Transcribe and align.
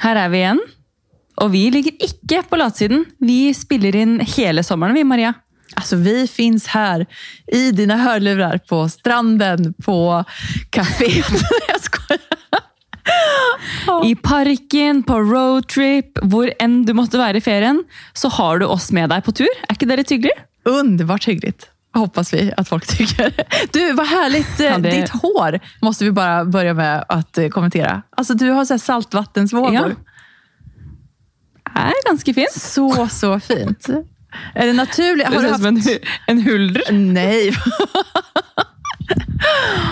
Her 0.00 0.16
er 0.16 0.32
vi 0.32 0.42
igjen. 0.42 0.60
Og 1.40 1.52
vi 1.54 1.62
ligger 1.72 2.04
ikke 2.04 2.42
på 2.48 2.58
latsiden. 2.60 3.06
Vi 3.20 3.52
spiller 3.56 3.96
inn 3.96 4.18
hele 4.36 4.64
sommeren, 4.66 4.96
vi, 4.96 5.04
Maria. 5.04 5.34
Alltså 5.78 5.96
vi 5.96 6.26
finns 6.28 6.66
här 6.66 7.06
i 7.52 7.70
dina 7.72 7.96
hörlurar 7.96 8.58
på 8.58 8.88
stranden, 8.88 9.74
på 9.84 10.24
kaféet. 10.70 11.42
Jag 11.68 11.80
skojar. 11.80 12.20
I 14.04 14.14
parken, 14.14 15.02
på 15.02 15.18
roadtrip, 15.20 16.18
hvor 16.22 16.52
enn 16.60 16.82
du 16.86 16.92
måtte 16.94 17.18
være 17.18 17.40
i 17.40 17.44
ferien, 17.44 17.82
så 18.12 18.28
har 18.28 18.60
du 18.60 18.66
oss 18.66 18.90
med 18.92 19.10
deg 19.10 19.24
på 19.24 19.32
tur. 19.32 19.50
Er 19.66 19.74
ikke 19.74 19.88
det 19.88 20.00
litt 20.02 20.12
hyggelig? 20.14 20.36
Underbart 20.68 21.26
hyggligt. 21.26 21.69
Hoppas 21.94 22.32
vi 22.34 22.52
att 22.56 22.68
folk 22.68 22.86
tycker. 22.86 23.32
Du, 23.72 23.92
vad 23.92 24.06
härligt. 24.06 24.60
eh, 24.60 24.66
Ja, 24.66 24.78
det- 24.78 24.90
Ditt 24.90 25.08
hår 25.10 25.60
måste 25.82 26.04
vi 26.04 26.10
bara 26.12 26.44
börja 26.44 26.74
med 26.74 27.04
att 27.08 27.38
eh, 27.38 27.48
kommentera. 27.48 28.02
Alltså 28.16 28.34
du 28.34 28.50
har 28.50 28.64
så 28.64 28.78
saltvattensvågor. 28.78 29.72
Ja. 29.74 29.90
Er 31.74 32.06
ganske 32.08 32.34
fint. 32.34 32.52
Så, 32.52 33.08
så 33.08 33.40
fint. 33.40 33.88
Är 34.54 34.66
det 34.66 34.72
naturligt? 34.72 35.30
Det 35.30 35.40
du 35.40 35.46
ut 35.48 35.56
som 35.56 35.66
en, 35.66 35.76
haft... 35.76 35.88
en 36.26 36.42
huldre. 36.42 36.82
Nej. 36.90 37.56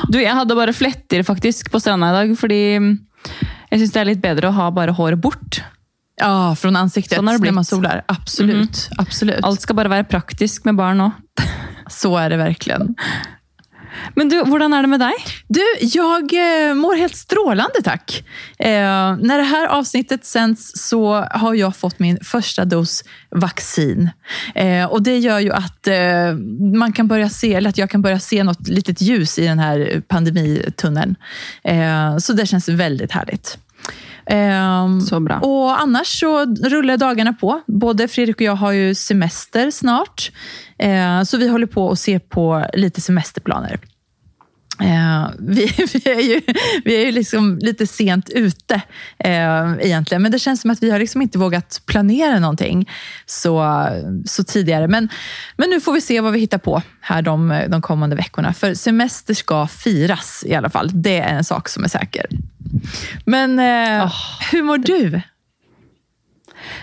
Du, 0.08 0.18
jeg 0.22 0.34
hadde 0.34 0.54
bare 0.56 0.72
fletter 0.72 1.22
faktisk 1.26 1.70
på 1.72 1.80
stranda 1.80 2.10
i 2.10 2.16
dag, 2.16 2.34
fordi 2.38 2.58
jeg 2.78 3.80
syns 3.80 3.92
det 3.94 4.00
er 4.02 4.08
litt 4.10 4.20
bedre 4.22 4.50
å 4.50 4.54
ha 4.56 4.68
bare 4.74 4.94
håret 4.96 5.18
bort. 5.20 5.60
Ja, 6.20 6.54
från 6.58 6.76
ansiktet 6.76 7.22
när 7.24 7.52
man 7.52 7.64
solar. 7.64 8.02
Absolut. 8.06 8.88
absolut. 8.98 9.44
Alt 9.44 9.60
skal 9.62 9.76
bare 9.78 9.88
være 9.92 10.04
praktisk 10.10 10.64
med 10.68 10.76
barn 10.78 11.00
òg. 11.08 11.12
Så 11.88 12.16
är 12.16 12.30
det 12.30 12.36
verkligen. 12.36 12.94
Men 14.14 14.28
du, 14.28 14.38
hvordan 14.44 14.74
er 14.74 14.84
det 14.84 14.90
med 14.92 15.00
deg? 15.02 15.32
Du, 15.48 15.62
jag 15.80 16.32
eh, 16.34 16.74
mår 16.74 16.96
helt 16.96 17.16
strålande 17.16 17.82
tack. 17.84 18.24
Eh, 18.58 19.16
när 19.16 19.38
det 19.38 19.44
här 19.44 19.66
avsnittet 19.66 20.24
sänds 20.24 20.72
så 20.88 21.14
har 21.30 21.54
jag 21.54 21.76
fått 21.76 21.98
min 21.98 22.18
första 22.22 22.64
dos 22.64 23.04
vaccin. 23.30 24.10
Eh, 24.54 24.84
och 24.84 25.02
Det 25.02 25.18
gör 25.18 25.38
ju 25.38 25.52
att 25.52 25.86
eh, 25.86 26.34
man 26.74 26.92
kan 26.92 27.08
börja 27.08 27.28
se, 27.28 27.54
eller 27.54 27.70
att 27.70 27.78
jag 27.78 27.90
kan 27.90 28.02
börja 28.02 28.20
se 28.20 28.44
något 28.44 28.68
litet 28.68 29.00
ljus 29.00 29.38
i 29.38 29.46
den 29.46 29.58
här 29.58 30.02
pandemitunneln. 30.08 31.16
Eh, 31.64 32.16
så 32.18 32.32
det 32.32 32.46
känns 32.46 32.68
väldigt 32.68 33.12
härligt. 33.12 33.58
Eh, 34.30 34.98
Så 34.98 35.20
bra. 35.20 35.38
och 35.38 35.80
annars 35.80 36.20
så 36.20 36.44
rullar 36.46 36.96
dagarna 36.96 37.32
på. 37.32 37.60
Både 37.66 38.08
Fredrik 38.08 38.36
och 38.36 38.42
jag 38.42 38.56
har 38.56 38.72
ju 38.72 38.94
semester 38.94 39.70
snart. 39.70 40.30
Eh, 40.78 41.22
så 41.22 41.36
vi 41.36 41.48
håller 41.48 41.66
på 41.66 41.90
att 41.90 41.98
se 41.98 42.18
på 42.18 42.66
lite 42.74 43.00
semesterplaner. 43.00 43.80
Eh, 44.80 45.30
vi, 45.38 45.72
vi, 45.92 46.10
är 46.10 46.20
ju, 46.20 46.40
vi 46.84 46.96
är 47.02 47.06
ju 47.06 47.12
liksom 47.12 47.58
lite 47.58 47.86
sent 47.86 48.30
ute 48.30 48.74
eh, 49.18 49.72
egentligen, 49.80 50.22
men 50.22 50.32
det 50.32 50.38
känns 50.38 50.60
som 50.60 50.70
att 50.70 50.82
vi 50.82 50.90
har 50.90 50.98
liksom 50.98 51.22
inte 51.22 51.38
vågat 51.38 51.82
planera 51.86 52.38
någonting 52.38 52.90
så, 53.26 53.86
så 54.24 54.44
tidigare. 54.44 54.88
Men, 54.88 55.08
men 55.56 55.70
nu 55.70 55.80
får 55.80 55.92
vi 55.92 56.00
se 56.00 56.20
vad 56.20 56.32
vi 56.32 56.38
hittar 56.40 56.58
på 56.58 56.82
här 57.00 57.22
de, 57.22 57.62
de 57.68 57.82
kommande 57.82 58.16
veckorna. 58.16 58.52
För 58.52 58.74
semester 58.74 59.34
ska 59.34 59.66
firas 59.66 60.44
i 60.46 60.54
alla 60.54 60.70
fall. 60.70 60.90
Det 60.92 61.18
är 61.18 61.36
en 61.36 61.44
sak 61.44 61.68
som 61.68 61.84
är 61.84 61.88
säker. 61.88 62.26
Men 63.26 63.58
eh, 63.62 64.04
Åh. 64.04 64.22
hur 64.52 64.64
mår 64.68 64.84
du? 64.86 65.18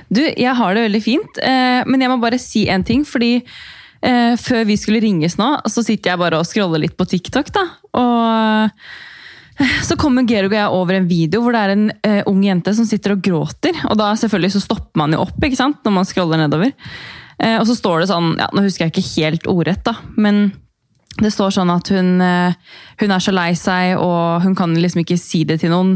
Du, 0.10 0.22
jeg 0.22 0.54
har 0.58 0.76
det 0.76 0.86
veldig 0.88 1.04
fint, 1.04 1.42
eh, 1.44 1.82
men 1.88 2.02
jeg 2.02 2.12
må 2.12 2.20
bare 2.22 2.42
si 2.42 2.68
en 2.72 2.86
ting. 2.86 3.04
fordi 3.06 3.34
eh, 3.40 4.36
før 4.40 4.64
vi 4.70 4.78
skulle 4.80 5.04
ringes 5.04 5.38
nå, 5.42 5.50
så 5.68 5.84
sitter 5.86 6.14
jeg 6.14 6.22
bare 6.22 6.40
og 6.40 6.48
scroller 6.48 6.86
litt 6.86 6.98
på 6.98 7.08
TikTok. 7.10 7.52
da, 7.56 7.68
og 7.98 8.72
så 9.88 9.96
kommer 10.00 10.28
Georg 10.28 10.52
og 10.52 10.58
jeg 10.58 10.78
over 10.80 10.98
en 10.98 11.08
video 11.08 11.40
hvor 11.44 11.56
det 11.56 11.62
er 11.64 11.74
en 11.76 11.86
eh, 12.04 12.22
ung 12.28 12.42
jente 12.44 12.74
som 12.76 12.88
sitter 12.88 13.16
og 13.16 13.24
gråter. 13.24 13.78
Og 13.90 13.98
da 14.00 14.12
selvfølgelig 14.20 14.56
så 14.58 14.64
stopper 14.66 15.00
man 15.00 15.16
jo 15.16 15.24
opp 15.24 15.38
ikke 15.40 15.60
sant, 15.60 15.80
når 15.86 15.96
man 16.00 16.08
scroller 16.08 16.42
nedover. 16.42 16.74
Eh, 17.40 17.56
og 17.60 17.66
så 17.70 17.78
står 17.78 18.04
det 18.04 18.12
sånn, 18.12 18.34
ja, 18.42 18.50
nå 18.52 18.66
husker 18.66 18.86
jeg 18.86 18.96
ikke 18.96 19.10
helt 19.14 19.50
ordrett, 19.52 19.84
da, 19.88 19.96
men 20.20 20.50
det 21.22 21.32
står 21.32 21.54
sånn 21.56 21.72
at 21.72 21.90
hun, 21.96 22.20
eh, 22.22 22.56
hun 23.00 23.12
er 23.16 23.24
så 23.24 23.32
lei 23.32 23.52
seg, 23.56 23.96
og 24.02 24.44
hun 24.44 24.56
kan 24.58 24.74
liksom 24.76 25.04
ikke 25.06 25.18
si 25.20 25.46
det 25.48 25.62
til 25.62 25.72
noen. 25.72 25.94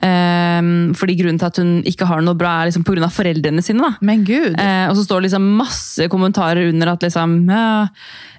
Eh, 0.00 0.60
fordi 0.96 1.16
grunnen 1.18 1.40
til 1.40 1.50
at 1.50 1.60
hun 1.60 1.74
ikke 1.86 2.08
har 2.08 2.22
noe 2.24 2.38
bra, 2.38 2.56
er 2.62 2.70
liksom 2.70 2.86
pga. 2.86 3.10
foreldrene 3.12 3.62
sine. 3.62 3.84
da. 3.84 3.98
Men 4.00 4.24
gud. 4.24 4.56
Eh, 4.58 4.86
og 4.88 4.96
så 4.96 5.04
står 5.04 5.20
det 5.20 5.28
liksom 5.28 5.50
masse 5.58 6.08
kommentarer 6.08 6.70
under 6.70 6.94
at 6.94 7.04
liksom, 7.04 7.44
ja, 7.50 7.88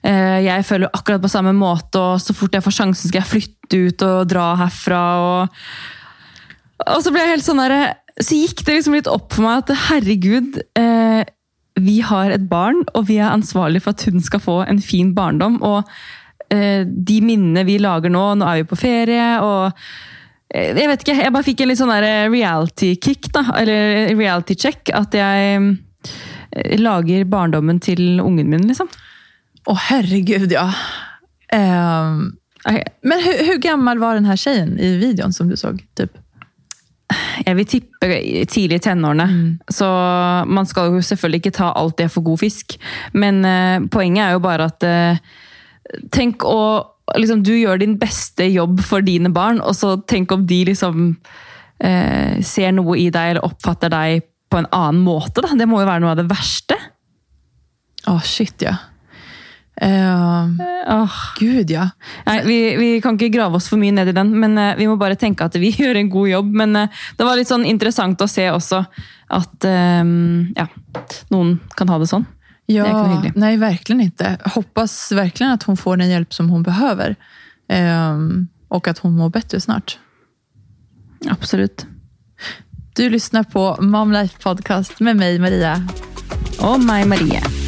eh, 0.03 0.39
jeg 0.47 0.65
føler 0.65 0.89
akkurat 0.93 1.21
på 1.21 1.29
samme 1.29 1.53
måte, 1.53 1.99
og 1.99 2.17
så 2.19 2.33
fort 2.33 2.53
jeg 2.53 2.65
får 2.65 2.79
sjansen 2.79 3.09
skal 3.11 3.21
jeg 3.21 3.31
flytte 3.33 3.83
ut 3.85 4.07
og 4.09 4.25
dra 4.27 4.55
herfra. 4.63 5.03
Og, 5.21 5.61
og 6.89 7.05
så 7.05 7.13
ble 7.13 7.21
jeg 7.21 7.37
helt 7.37 7.45
sånn 7.45 7.61
der, 7.61 7.95
så 8.17 8.33
gikk 8.33 8.65
det 8.65 8.79
liksom 8.79 8.95
litt 8.95 9.11
opp 9.11 9.33
for 9.35 9.45
meg 9.45 9.61
at 9.61 9.75
herregud, 9.89 10.61
eh, 10.79 11.21
vi 11.75 11.99
har 12.01 12.31
et 12.31 12.49
barn, 12.49 12.83
og 12.95 13.07
vi 13.09 13.19
er 13.19 13.33
ansvarlig 13.33 13.81
for 13.83 13.95
at 13.95 14.05
hun 14.07 14.23
skal 14.23 14.43
få 14.43 14.59
en 14.63 14.81
fin 14.83 15.11
barndom. 15.15 15.57
Og 15.65 15.83
eh, 16.53 16.85
de 16.85 17.21
minnene 17.23 17.65
vi 17.67 17.77
lager 17.83 18.13
nå, 18.13 18.27
nå 18.39 18.47
er 18.47 18.61
vi 18.61 18.69
på 18.69 18.79
ferie, 18.79 19.27
og 19.43 19.71
eh, 20.53 20.71
jeg 20.71 20.91
vet 20.91 21.03
ikke, 21.03 21.17
jeg 21.19 21.35
bare 21.35 21.47
fikk 21.47 21.63
en 21.63 21.71
litt 21.71 21.81
sånn 21.81 21.93
der 21.93 22.29
reality-kick, 22.31 23.31
da, 23.35 23.47
eller 23.59 24.13
reality-check, 24.15 24.93
at 24.95 25.17
jeg 25.19 25.59
eh, 25.59 26.77
lager 26.79 27.27
barndommen 27.29 27.81
til 27.83 28.21
ungen 28.23 28.49
min, 28.51 28.67
liksom. 28.71 28.91
Åh 29.65 29.85
herregud 29.89 30.51
ja. 30.53 30.67
Ehm, 31.53 32.35
Jeg 32.65 32.83
men 33.01 33.21
hur, 33.21 33.39
hur 33.47 33.57
gammal 33.61 33.99
var 33.99 34.13
den 34.13 34.25
här 34.25 34.35
tjejen 34.35 34.79
i 34.79 34.97
videon 34.97 35.33
som 35.33 35.49
du 35.49 35.57
såg? 35.57 35.83
Typ? 35.97 36.17
Jeg 37.45 37.57
vil 37.59 37.67
tippe 37.69 38.19
tidlig 38.49 38.79
i 38.79 38.83
tenårene. 38.87 39.27
Så 39.71 39.87
man 40.49 40.67
skal 40.69 40.93
jo 40.93 41.03
selvfølgelig 41.05 41.43
ikke 41.43 41.57
ta 41.59 41.71
alt 41.77 41.97
det 42.01 42.09
for 42.13 42.25
god 42.25 42.41
fisk. 42.41 42.77
Men 43.13 43.43
eh, 43.45 43.85
poenget 43.91 44.25
er 44.25 44.37
jo 44.37 44.45
bare 44.45 44.69
at 44.71 44.87
eh, 44.87 45.25
Tenk 46.09 46.41
å 46.49 46.81
liksom, 47.13 47.43
Du 47.45 47.51
gjør 47.53 47.77
din 47.77 47.93
beste 48.01 48.47
jobb 48.49 48.79
for 48.81 49.05
dine 49.05 49.29
barn, 49.29 49.59
og 49.61 49.75
så 49.77 49.93
tenk 50.09 50.33
om 50.33 50.47
de 50.49 50.63
liksom 50.71 51.11
eh, 51.77 52.41
ser 52.41 52.73
noe 52.73 52.97
i 52.97 53.11
deg 53.13 53.35
eller 53.35 53.45
oppfatter 53.45 53.93
deg 53.93 54.25
på 54.49 54.61
en 54.61 54.69
annen 54.73 55.03
måte. 55.05 55.43
Da. 55.45 55.53
Det 55.53 55.69
må 55.69 55.83
jo 55.83 55.89
være 55.91 56.01
noe 56.01 56.15
av 56.15 56.23
det 56.23 56.29
verste. 56.31 56.79
Ja, 58.05 58.17
shit 58.25 58.65
ja. 58.65 58.73
Ehm, 59.81 60.59
Åh. 60.87 61.11
gud 61.39 61.69
ja. 61.69 61.89
Nei, 62.25 62.37
vi, 62.45 62.57
vi 62.79 62.89
kan 63.03 63.17
ikke 63.17 63.33
grave 63.33 63.55
oss 63.59 63.67
for 63.67 63.77
mye 63.81 63.91
ned 63.91 64.07
i 64.07 64.15
den, 64.15 64.31
men 64.39 64.57
eh, 64.57 64.75
vi 64.79 64.87
må 64.87 64.95
bare 64.97 65.15
tenke 65.19 65.43
at 65.49 65.55
vi 65.59 65.71
gjør 65.79 65.95
en 65.99 66.09
god 66.13 66.29
jobb. 66.29 66.53
Men 66.61 66.75
eh, 66.75 67.01
det 67.17 67.27
var 67.27 67.35
litt 67.39 67.49
sånn 67.51 67.65
interessant 67.67 68.21
å 68.23 68.27
se 68.31 68.47
også 68.51 68.83
at 69.35 69.65
eh, 69.67 70.03
ja, 70.55 70.67
noen 71.33 71.57
kan 71.75 71.89
ha 71.91 71.99
det 71.99 72.07
sånn. 72.11 72.25
inte 72.67 72.79
Ja, 72.81 73.03
hyggligt. 73.15 73.35
nej 73.35 73.57
verkligen 73.57 74.01
inte. 74.01 74.37
Hoppas 74.55 75.11
verkligen 75.11 75.51
att 75.53 75.63
hon 75.63 75.77
får 75.77 75.97
den 75.97 76.09
hjälp 76.09 76.33
som 76.33 76.49
hon 76.49 76.63
behöver. 76.63 77.15
Ehm, 77.69 78.47
och 78.69 78.87
att 78.87 78.97
hon 78.99 79.15
mår 79.17 79.29
bättre 79.29 79.61
snart. 79.61 79.99
Absolutt. 81.29 81.85
Du 82.95 83.09
lyssnar 83.09 83.43
på 83.43 83.77
Mom 83.81 84.11
Life 84.11 84.39
Podcast 84.43 84.99
med 84.99 85.17
mig 85.17 85.39
Maria. 85.39 85.75
Og 86.61 86.79
meg, 86.79 87.07
Marie. 87.07 87.64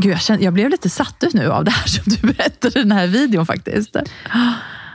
Gud, 0.00 0.12
jag, 0.12 0.20
känner, 0.20 0.42
jag 0.42 0.52
blev 0.52 0.70
lite 0.70 0.90
satt 0.90 1.24
ut 1.24 1.34
nu 1.34 1.50
av 1.50 1.64
det 1.64 1.70
här 1.70 1.86
som 1.86 2.04
du 2.06 2.32
berättade 2.32 2.78
i 2.78 2.82
den 2.82 2.92
här 2.92 3.06
videon 3.06 3.46
faktiskt. 3.46 3.96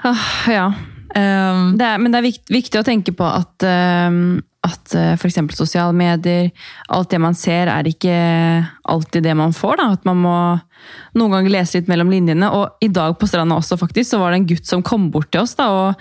Ah, 0.04 0.16
ja. 0.48 0.74
Ehm, 1.16 1.78
Det 1.78 1.98
men 1.98 2.12
det 2.12 2.20
er 2.20 2.28
vikt, 2.28 2.50
viktig 2.52 2.80
å 2.82 2.86
tenke 2.86 3.14
på 3.16 3.26
at, 3.26 3.64
eh, 3.64 4.18
at 4.66 4.96
eh, 4.96 5.14
for 5.16 5.30
eksempel 5.30 5.56
sosiale 5.56 5.94
medier, 5.94 6.50
alt 6.90 7.10
det 7.14 7.20
man 7.22 7.36
ser, 7.38 7.70
er 7.72 7.88
ikke 7.88 8.16
alltid 8.84 9.24
det 9.24 9.36
man 9.38 9.54
får. 9.54 9.78
Da. 9.78 9.92
At 9.96 10.06
man 10.06 10.18
må 10.24 10.38
noen 11.16 11.32
ganger 11.38 11.54
lese 11.54 11.80
litt 11.80 11.92
mellom 11.92 12.12
linjene. 12.12 12.50
Og 12.52 12.82
i 12.82 12.90
dag 12.90 13.18
på 13.20 13.30
stranda 13.30 13.56
også, 13.56 13.78
faktisk, 13.80 14.10
så 14.12 14.20
var 14.20 14.32
det 14.32 14.42
en 14.42 14.50
gutt 14.50 14.68
som 14.68 14.84
kom 14.84 15.12
bort 15.12 15.32
til 15.32 15.46
oss. 15.46 15.56
Da, 15.56 15.70
og 15.70 15.96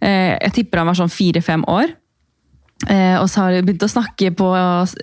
eh, 0.00 0.38
Jeg 0.40 0.52
tipper 0.60 0.78
han 0.82 0.92
var 0.92 1.00
sånn 1.02 1.12
fire-fem 1.12 1.66
år. 1.68 1.92
Eh, 2.90 3.14
og 3.16 3.28
så 3.30 3.44
har 3.44 3.54
de 3.54 3.62
begynt 3.64 3.84
å 3.86 3.88
snakke 3.88 4.32
på, 4.36 4.48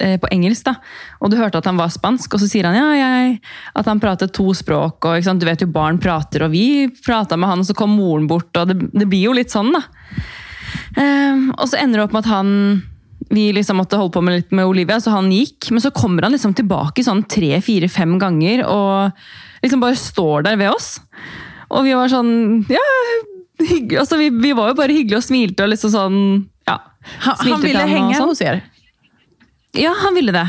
eh, 0.03 0.18
på 0.21 0.29
engelsk. 0.31 0.65
da. 0.68 0.75
Og 1.21 1.31
du 1.31 1.38
hørte 1.38 1.57
at 1.57 1.65
han 1.65 1.79
var 1.79 1.89
spansk, 1.89 2.33
og 2.33 2.39
så 2.44 2.50
sier 2.50 2.68
han 2.68 2.75
ja, 2.75 2.91
jeg, 2.94 3.39
at 3.75 3.85
han 3.85 4.00
prater 4.00 4.27
to 4.27 4.51
språk. 4.53 5.03
og 5.06 5.18
ikke 5.18 5.29
sant? 5.29 5.41
Du 5.41 5.47
vet 5.47 5.62
jo 5.62 5.68
barn 5.71 5.97
prater, 5.97 6.44
og 6.45 6.51
vi 6.51 6.89
prata 7.06 7.38
med 7.38 7.50
han, 7.50 7.59
og 7.59 7.65
så 7.65 7.75
kom 7.77 7.95
moren 7.95 8.27
bort. 8.27 8.51
og 8.57 8.68
Det, 8.68 8.77
det 8.91 9.07
blir 9.09 9.29
jo 9.29 9.33
litt 9.33 9.50
sånn, 9.53 9.71
da. 9.73 9.81
Eh, 10.97 11.50
og 11.57 11.68
så 11.68 11.79
ender 11.79 12.00
det 12.01 12.06
opp 12.09 12.13
med 12.13 12.25
at 12.25 12.33
han 12.35 12.83
vi 13.31 13.53
liksom 13.56 13.77
måtte 13.79 13.95
holde 13.95 14.12
på 14.12 14.21
med 14.25 14.35
litt 14.35 14.51
med 14.51 14.68
Olivia, 14.68 15.00
så 15.00 15.13
han 15.15 15.31
gikk. 15.31 15.71
Men 15.71 15.79
så 15.83 15.94
kommer 15.95 16.23
han 16.27 16.35
liksom 16.35 16.53
tilbake 16.57 17.03
sånn 17.06 17.23
tre, 17.31 17.62
fire, 17.63 17.88
fem 17.88 18.18
ganger 18.19 18.65
og 18.68 19.15
liksom 19.63 19.79
bare 19.83 19.95
står 19.95 20.44
der 20.50 20.59
ved 20.59 20.73
oss. 20.73 20.97
Og 21.71 21.85
vi 21.88 21.95
var 21.95 22.12
sånn 22.12 22.65
Ja, 22.68 22.83
hyggelig. 23.62 24.00
altså 24.01 24.18
vi, 24.19 24.29
vi 24.29 24.51
var 24.57 24.71
jo 24.71 24.79
bare 24.81 24.91
hyggelige 24.95 25.21
og 25.21 25.23
smilte 25.23 25.63
og 25.63 25.71
liksom 25.71 25.94
sånn 25.94 26.18
han, 27.01 27.36
han 27.51 27.62
ville 27.62 27.86
hänga 27.86 28.19
hos 28.19 28.42
er. 28.42 28.62
Ja, 29.74 29.94
han 30.03 30.13
ville 30.15 30.31
det. 30.36 30.48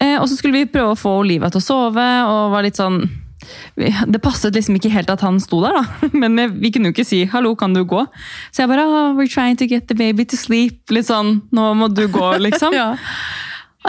Eh, 0.00 0.16
og 0.20 0.28
så 0.28 0.36
skulle 0.38 0.54
vi 0.54 0.66
prøve 0.70 0.92
å 0.94 0.98
få 0.98 1.16
Olivia 1.22 1.48
å 1.50 1.62
sove, 1.62 2.04
og 2.28 2.52
var 2.52 2.62
litt 2.62 2.76
sånn 2.78 3.00
vi- 3.76 3.94
Det 4.06 4.20
passet 4.20 4.52
liksom 4.54 4.76
ikke 4.76 4.90
helt 4.90 5.10
at 5.10 5.20
han 5.20 5.38
sto 5.40 5.60
der, 5.62 5.72
da. 5.78 6.08
Men 6.12 6.36
vi 6.60 6.70
kunne 6.70 6.90
jo 6.90 6.92
ikke 6.92 7.06
si 7.06 7.24
'hallo, 7.26 7.54
kan 7.56 7.72
du 7.72 7.84
gå'? 7.84 8.06
Så 8.52 8.62
jeg 8.62 8.68
bare 8.68 8.84
oh, 8.86 9.14
'we're 9.14 9.30
trying 9.32 9.56
to 9.56 9.66
get 9.66 9.88
the 9.88 9.94
baby 9.94 10.24
to 10.24 10.36
sleep'. 10.36 10.90
Litt 10.90 11.06
sånn 11.06 11.42
'nå 11.52 11.74
må 11.74 11.88
du 11.94 12.06
gå', 12.08 12.38
liksom. 12.46 12.72
Ja. 12.74 12.96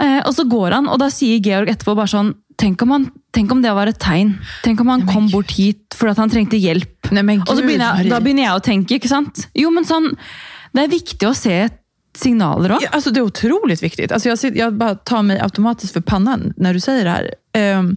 Eh, 0.00 0.22
og 0.24 0.32
så 0.34 0.48
går 0.48 0.72
han, 0.72 0.88
og 0.88 0.98
da 0.98 1.06
sier 1.10 1.40
Georg 1.42 1.68
etterpå 1.68 1.94
bare 1.96 2.08
sånn 2.08 2.34
Tenk 2.60 2.82
om, 2.82 2.90
han, 2.90 3.10
tenk 3.32 3.50
om 3.52 3.62
det 3.62 3.70
var 3.72 3.86
et 3.88 3.98
tegn. 3.98 4.34
Tenk 4.62 4.80
om 4.82 4.88
han 4.88 5.06
kom 5.08 5.30
bort 5.32 5.50
hit 5.56 5.94
fordi 5.96 6.10
at 6.10 6.18
han 6.18 6.28
trengte 6.28 6.58
hjelp. 6.60 7.08
Nej 7.10 7.22
men 7.24 7.40
Og 7.40 7.54
så 7.56 7.62
gud, 7.62 7.70
begynner 7.70 7.96
jeg, 7.96 8.10
da 8.10 8.18
Marie. 8.18 8.24
begynner 8.26 8.42
jeg 8.44 8.52
å 8.52 8.64
tenke, 8.66 8.98
ikke 9.00 9.08
sant? 9.08 9.46
Jo, 9.56 9.70
men 9.70 9.84
sånn 9.88 10.10
Det 10.74 10.82
er 10.84 10.88
viktig 10.92 11.24
å 11.26 11.32
se 11.34 11.70
signaler 12.16 12.70
òg. 12.76 12.82
Ja, 12.82 12.88
Alltså 12.92 13.10
det 13.10 13.20
är 13.20 13.24
otroligt 13.24 13.82
viktigt. 13.82 14.12
Alltså 14.12 14.28
jag, 14.28 14.56
jag 14.56 14.74
bara 14.74 14.94
tar 14.94 15.22
mig 15.22 15.40
automatiskt 15.40 15.92
för 15.92 16.00
pannan 16.00 16.52
när 16.56 16.74
du 16.74 16.80
säger 16.80 17.04
det 17.04 17.10
här. 17.10 17.34
Ehm, 17.52 17.96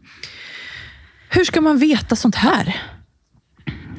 hur 1.29 1.43
ska 1.43 1.61
man 1.61 1.77
veta 1.77 2.15
sånt 2.15 2.35
här? 2.35 2.75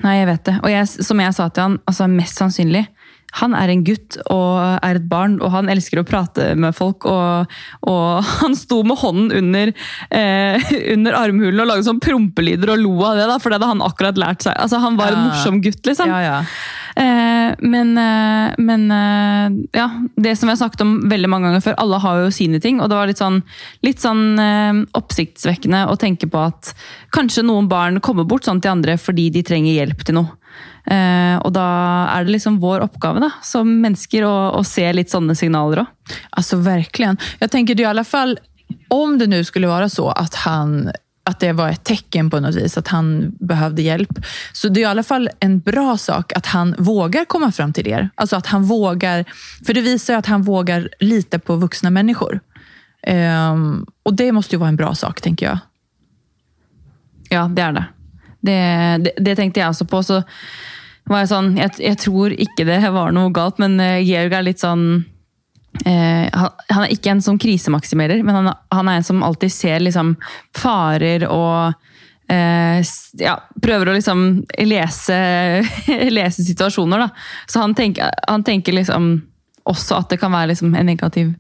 Nei, 0.04 0.18
jeg 0.18 0.26
vet 0.26 0.44
det. 0.44 0.58
Og 0.62 0.68
jeg, 0.70 0.88
som 0.88 1.20
jeg 1.20 1.34
sa 1.34 1.48
til 1.48 1.62
han, 1.62 1.78
altså 1.88 2.06
mest 2.12 2.36
sannsynlig 2.36 2.86
han 3.34 3.50
er 3.58 3.66
en 3.72 3.80
gutt 3.82 4.14
og 4.30 4.60
er 4.86 4.94
et 5.00 5.06
barn, 5.10 5.40
og 5.42 5.50
han 5.50 5.66
elsker 5.72 5.98
å 5.98 6.04
prate 6.06 6.52
med 6.54 6.70
folk. 6.76 7.02
Og, 7.10 7.50
og 7.82 8.28
han 8.44 8.54
sto 8.54 8.82
med 8.86 9.00
hånden 9.00 9.32
under, 9.40 9.72
eh, 10.14 10.68
under 10.94 11.16
armhulen 11.18 11.58
og 11.64 11.66
lagde 11.72 11.86
sånn 11.88 11.98
prompelyder 12.04 12.70
og 12.76 12.84
lo 12.84 12.92
av 13.02 13.18
det, 13.18 13.26
da, 13.32 13.40
for 13.42 13.50
det 13.50 13.58
hadde 13.58 13.72
han 13.72 13.82
akkurat 13.82 14.20
lært 14.22 14.46
seg. 14.46 14.54
Altså, 14.54 14.78
Han 14.84 15.00
var 15.00 15.10
en 15.16 15.18
Ah. 15.24 15.26
morsom 15.32 15.58
gutt, 15.64 15.82
liksom. 15.82 16.12
Ja, 16.14 16.20
ja. 16.22 16.38
Eh, 16.96 17.54
men 17.58 17.98
eh, 17.98 18.54
men 18.58 18.90
eh, 18.90 19.78
ja, 19.80 19.88
det 20.16 20.36
som 20.36 20.48
jeg 20.48 20.54
har 20.54 20.60
snakket 20.62 20.84
om 20.84 20.94
veldig 21.10 21.30
mange 21.30 21.48
ganger 21.48 21.64
før, 21.64 21.78
alle 21.82 21.98
har 22.04 22.22
jo 22.22 22.30
sine 22.34 22.60
ting. 22.62 22.80
Og 22.80 22.90
det 22.90 22.98
var 22.98 23.10
litt 23.10 23.22
sånn, 23.22 23.40
litt 23.86 24.02
sånn 24.02 24.24
oppsiktsvekkende 24.94 25.84
å 25.90 25.98
tenke 26.00 26.28
på 26.30 26.44
at 26.46 26.72
kanskje 27.14 27.46
noen 27.46 27.68
barn 27.70 28.00
kommer 28.04 28.26
bort 28.28 28.46
sånn 28.46 28.62
til 28.62 28.74
andre 28.74 28.96
fordi 29.00 29.30
de 29.34 29.44
trenger 29.46 29.78
hjelp 29.80 30.06
til 30.06 30.20
noe. 30.20 30.38
Uh, 30.84 31.40
og 31.40 31.54
da 31.56 31.66
er 32.12 32.26
det 32.26 32.34
liksom 32.34 32.58
vår 32.60 32.82
oppgave 32.84 33.22
da, 33.22 33.30
som 33.42 33.70
mennesker 33.80 34.26
å, 34.28 34.34
å 34.58 34.60
se 34.68 34.84
litt 34.92 35.08
sånne 35.08 35.32
signaler 35.38 35.80
òg. 35.80 36.18
Altså, 36.36 36.58
verkligen. 36.60 37.16
Jag 37.40 37.50
tänker 37.50 37.74
det 37.74 37.86
i 37.86 37.88
alla 37.88 38.04
fall, 38.04 38.36
om 38.92 39.16
det 39.18 39.26
nu 39.32 39.40
skulle 39.44 39.66
vara 39.66 39.88
så 39.88 40.10
att 40.10 40.34
han 40.34 40.92
att 41.24 41.40
det 41.40 41.52
var 41.52 41.68
ett 41.68 41.84
tecken 41.84 42.30
på 42.30 42.40
något 42.40 42.54
vis, 42.54 42.78
att 42.78 42.88
han 42.88 43.36
behövde 43.40 43.82
hjälp. 43.82 44.18
Så 44.52 44.68
det 44.68 44.80
är 44.80 44.82
i 44.82 44.84
alla 44.84 45.02
fall 45.02 45.30
en 45.40 45.60
bra 45.60 45.96
sak 45.96 46.32
att 46.32 46.46
han 46.46 46.74
vågar 46.78 47.24
komma 47.24 47.52
fram 47.52 47.72
till 47.72 47.88
er. 47.88 48.10
Alltså 48.14 48.36
att 48.36 48.46
han 48.46 48.64
vågar, 48.64 49.24
för 49.66 49.74
det 49.74 49.80
visar 49.80 50.14
ju 50.14 50.18
att 50.18 50.26
han 50.26 50.42
vågar 50.42 50.88
lita 51.00 51.38
på 51.38 51.56
vuxna 51.56 51.90
människor. 51.90 52.40
Um, 53.06 53.86
och 54.02 54.14
det 54.14 54.32
måste 54.32 54.54
ju 54.54 54.58
vara 54.60 54.68
en 54.68 54.76
bra 54.76 54.94
sak, 54.94 55.20
tänker 55.20 55.46
jag. 55.46 55.58
Ja, 57.28 57.50
det 57.54 57.62
är 57.62 57.72
det. 57.72 57.84
Det, 58.40 58.52
det. 59.04 59.24
det 59.24 59.36
tänkte 59.36 59.60
jag 59.60 59.70
också 59.70 59.84
på. 59.84 60.02
Så 60.02 60.22
var 61.04 61.18
jag, 61.18 61.28
sån, 61.28 61.56
jag, 61.56 61.70
jag 61.78 61.98
tror 61.98 62.32
inte 62.32 62.64
det 62.64 62.90
var 62.90 63.10
något 63.10 63.32
galt, 63.32 63.58
men 63.58 63.80
eh, 63.80 63.98
Georg 63.98 64.34
är 64.34 64.42
lite 64.42 64.60
sån 64.60 65.04
eh, 65.86 66.28
han, 66.32 66.50
han 66.70 66.84
er 66.86 66.92
ikke 66.94 67.10
en 67.14 67.22
sånn 67.24 67.38
krisemaksimerer, 67.42 68.22
men 68.24 68.34
han, 68.38 68.52
han 68.70 68.88
er 68.92 69.00
en 69.00 69.06
som 69.06 69.22
alltid 69.26 69.52
ser 69.52 69.80
liksom 69.84 70.14
farer 70.56 71.26
og 71.28 71.74
s- 72.80 73.10
ja, 73.20 73.36
prøver 73.62 73.90
å 73.92 73.94
liksom 73.98 74.44
lese, 74.64 75.18
lese 76.18 76.44
situasjoner. 76.46 76.98
Da. 76.98 77.08
Så 77.46 77.60
han 77.60 77.74
tenker, 77.74 78.10
han 78.28 78.44
tenker 78.46 78.72
liksom 78.78 79.14
også 79.64 79.96
at 79.96 80.10
det 80.12 80.18
kan 80.20 80.28
være 80.32 80.50
liksom 80.50 80.74
en 80.76 80.84
negativ 80.86 81.30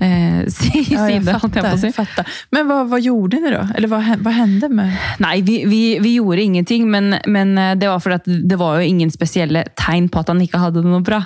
eh, 0.00 0.44
si- 0.54 0.84
Ja, 0.94 1.72
jag 1.72 1.80
si. 1.82 1.90
fattar. 1.92 2.26
Men 2.54 2.68
vad, 2.68 2.88
vad 2.88 3.00
gjorde 3.02 3.40
ni 3.42 3.50
då? 3.50 3.64
Eller 3.74 3.88
vad, 3.88 4.04
vad 4.18 4.34
hände 4.34 4.68
med... 4.68 4.92
Nei, 5.18 5.40
vi, 5.42 5.64
vi, 5.66 5.98
vi 5.98 6.14
gjorde 6.14 6.42
ingenting, 6.42 6.90
men, 6.90 7.16
men 7.26 7.58
eh, 7.58 7.74
det 7.74 7.88
var 7.90 7.98
fordi 8.00 8.14
at 8.20 8.28
det 8.50 8.56
var 8.60 8.78
jo 8.78 8.86
ingen 8.86 9.10
spesielle 9.10 9.64
tegn 9.74 10.06
på 10.08 10.22
at 10.22 10.28
han 10.30 10.42
hadde 10.52 10.82
det 10.82 10.90
noe 10.92 11.02
bra. 11.06 11.22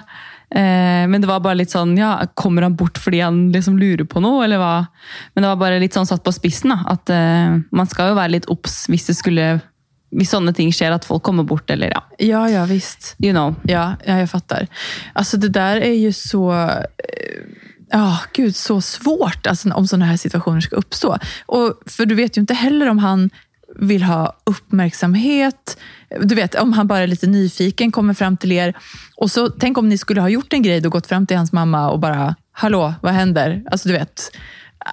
Eh, 0.55 1.07
men 1.09 1.21
det 1.21 1.29
var 1.31 1.41
bare 1.41 1.55
litt 1.61 1.71
sånn, 1.71 1.97
ja, 1.99 2.17
kommer 2.35 2.63
han 2.67 2.77
bort 2.77 2.99
fordi 2.99 3.21
han 3.23 3.53
liksom 3.53 3.79
lurer 3.79 4.05
på 4.05 4.21
noe, 4.23 4.45
eller 4.45 4.59
hva? 4.59 4.87
Men 5.35 5.43
det 5.45 5.49
var 5.53 5.57
bare 5.61 5.79
litt 5.83 5.95
sånn 5.95 6.07
satt 6.11 6.25
på 6.27 6.33
spissen, 6.35 6.71
da. 6.75 6.81
At 6.91 7.11
eh, 7.15 7.59
man 7.71 7.87
skal 7.91 8.11
jo 8.13 8.19
være 8.19 8.35
litt 8.39 8.49
obs 8.51 8.85
hvis 8.91 9.07
det 9.11 9.15
skulle 9.21 9.51
hvis 10.11 10.33
sånne 10.35 10.51
ting 10.53 10.73
skjer, 10.75 10.91
at 10.91 11.05
folk 11.07 11.23
kommer 11.23 11.45
bort, 11.47 11.71
eller 11.71 11.93
ja, 11.95 12.01
Ja, 12.19 12.41
ja, 12.51 12.65
visst. 12.67 13.15
you 13.23 13.31
know. 13.33 13.55
Ja, 13.63 13.95
ja, 14.07 14.19
jag 14.19 14.31
fattar. 14.31 14.67
Alltså 15.15 15.37
det 15.37 15.49
där 15.49 15.77
är 15.81 15.95
ju 15.95 16.13
så... 16.13 16.51
eh, 16.53 17.47
Ja, 17.93 18.19
gud, 18.33 18.57
så 18.57 18.81
svårt 18.81 19.47
alltså, 19.47 19.71
om 19.71 19.87
sådana 19.87 20.05
här 20.07 20.17
situationer 20.17 20.61
ska 20.61 20.77
uppstå. 20.77 21.17
Och, 21.47 21.75
för 21.87 22.07
du 22.07 22.15
vet 22.15 22.37
ju 22.37 22.41
inte 22.41 22.55
heller 22.55 22.89
om 22.89 22.99
han 22.99 23.31
vill 23.81 24.03
ha 24.03 24.37
uppmärksamhet. 24.45 25.79
Du 26.21 26.35
vet, 26.35 26.55
om 26.55 26.73
han 26.73 26.87
bara 26.87 26.99
är 26.99 27.07
lite 27.07 27.27
nyfiken, 27.27 27.93
kommer 27.93 28.15
fram 28.15 28.37
till 28.37 28.53
er. 28.53 28.75
Och 29.17 29.31
så 29.31 29.49
Tänk 29.49 29.79
om 29.79 29.89
ni 29.89 29.99
skulle 29.99 30.21
ha 30.21 30.29
gjort 30.29 30.53
en 30.53 30.63
grej 30.63 30.87
och 30.87 30.93
gått 30.93 31.07
fram 31.07 31.27
till 31.27 31.37
hans 31.37 31.53
mamma 31.53 31.91
och 31.91 31.99
bara, 31.99 32.35
hallå, 32.53 32.95
vad 33.03 33.13
händer? 33.13 33.63
Alltså 33.71 33.89
du 33.89 33.95
vet, 33.95 34.31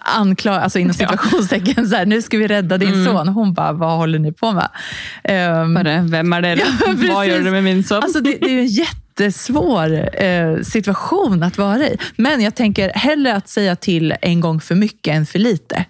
anklar, 0.05 0.59
alltså 0.59 0.79
inom 0.79 0.93
situationstecken, 1.03 1.87
så 1.89 1.95
här, 1.95 2.05
nu 2.05 2.21
ska 2.21 2.37
vi 2.37 2.47
rädda 2.47 2.77
din 2.77 3.05
son. 3.05 3.27
Hon 3.27 3.53
bara, 3.53 3.71
vad 3.71 3.97
håller 3.97 4.19
ni 4.19 4.31
på 4.31 4.51
med? 4.51 4.69
Ehm, 5.23 5.73
Bare, 5.73 6.01
hvem 6.01 6.33
er 6.33 6.41
dere? 6.41 6.59
Ja, 6.85 6.85
precis. 6.85 7.09
gjør 7.09 7.43
dere 7.43 7.51
med 7.51 7.63
min 7.63 7.83
sønn? 7.83 8.03
Alltså 8.03 8.19
det, 8.21 8.37
det 8.41 8.49
är 8.49 8.59
en 8.59 8.67
jättesvår 8.67 10.21
eh, 10.23 10.61
situation 10.61 11.43
att 11.43 11.57
vara 11.57 11.87
i. 11.87 11.97
Men 12.15 12.41
jag 12.41 12.55
tänker 12.55 12.91
hellre 12.95 13.35
att 13.35 13.49
säga 13.49 13.75
till 13.75 14.13
en 14.21 14.39
gång 14.39 14.61
för 14.61 14.75
mycket 14.75 15.15
än 15.15 15.25
för 15.25 15.39
lite. 15.39 15.85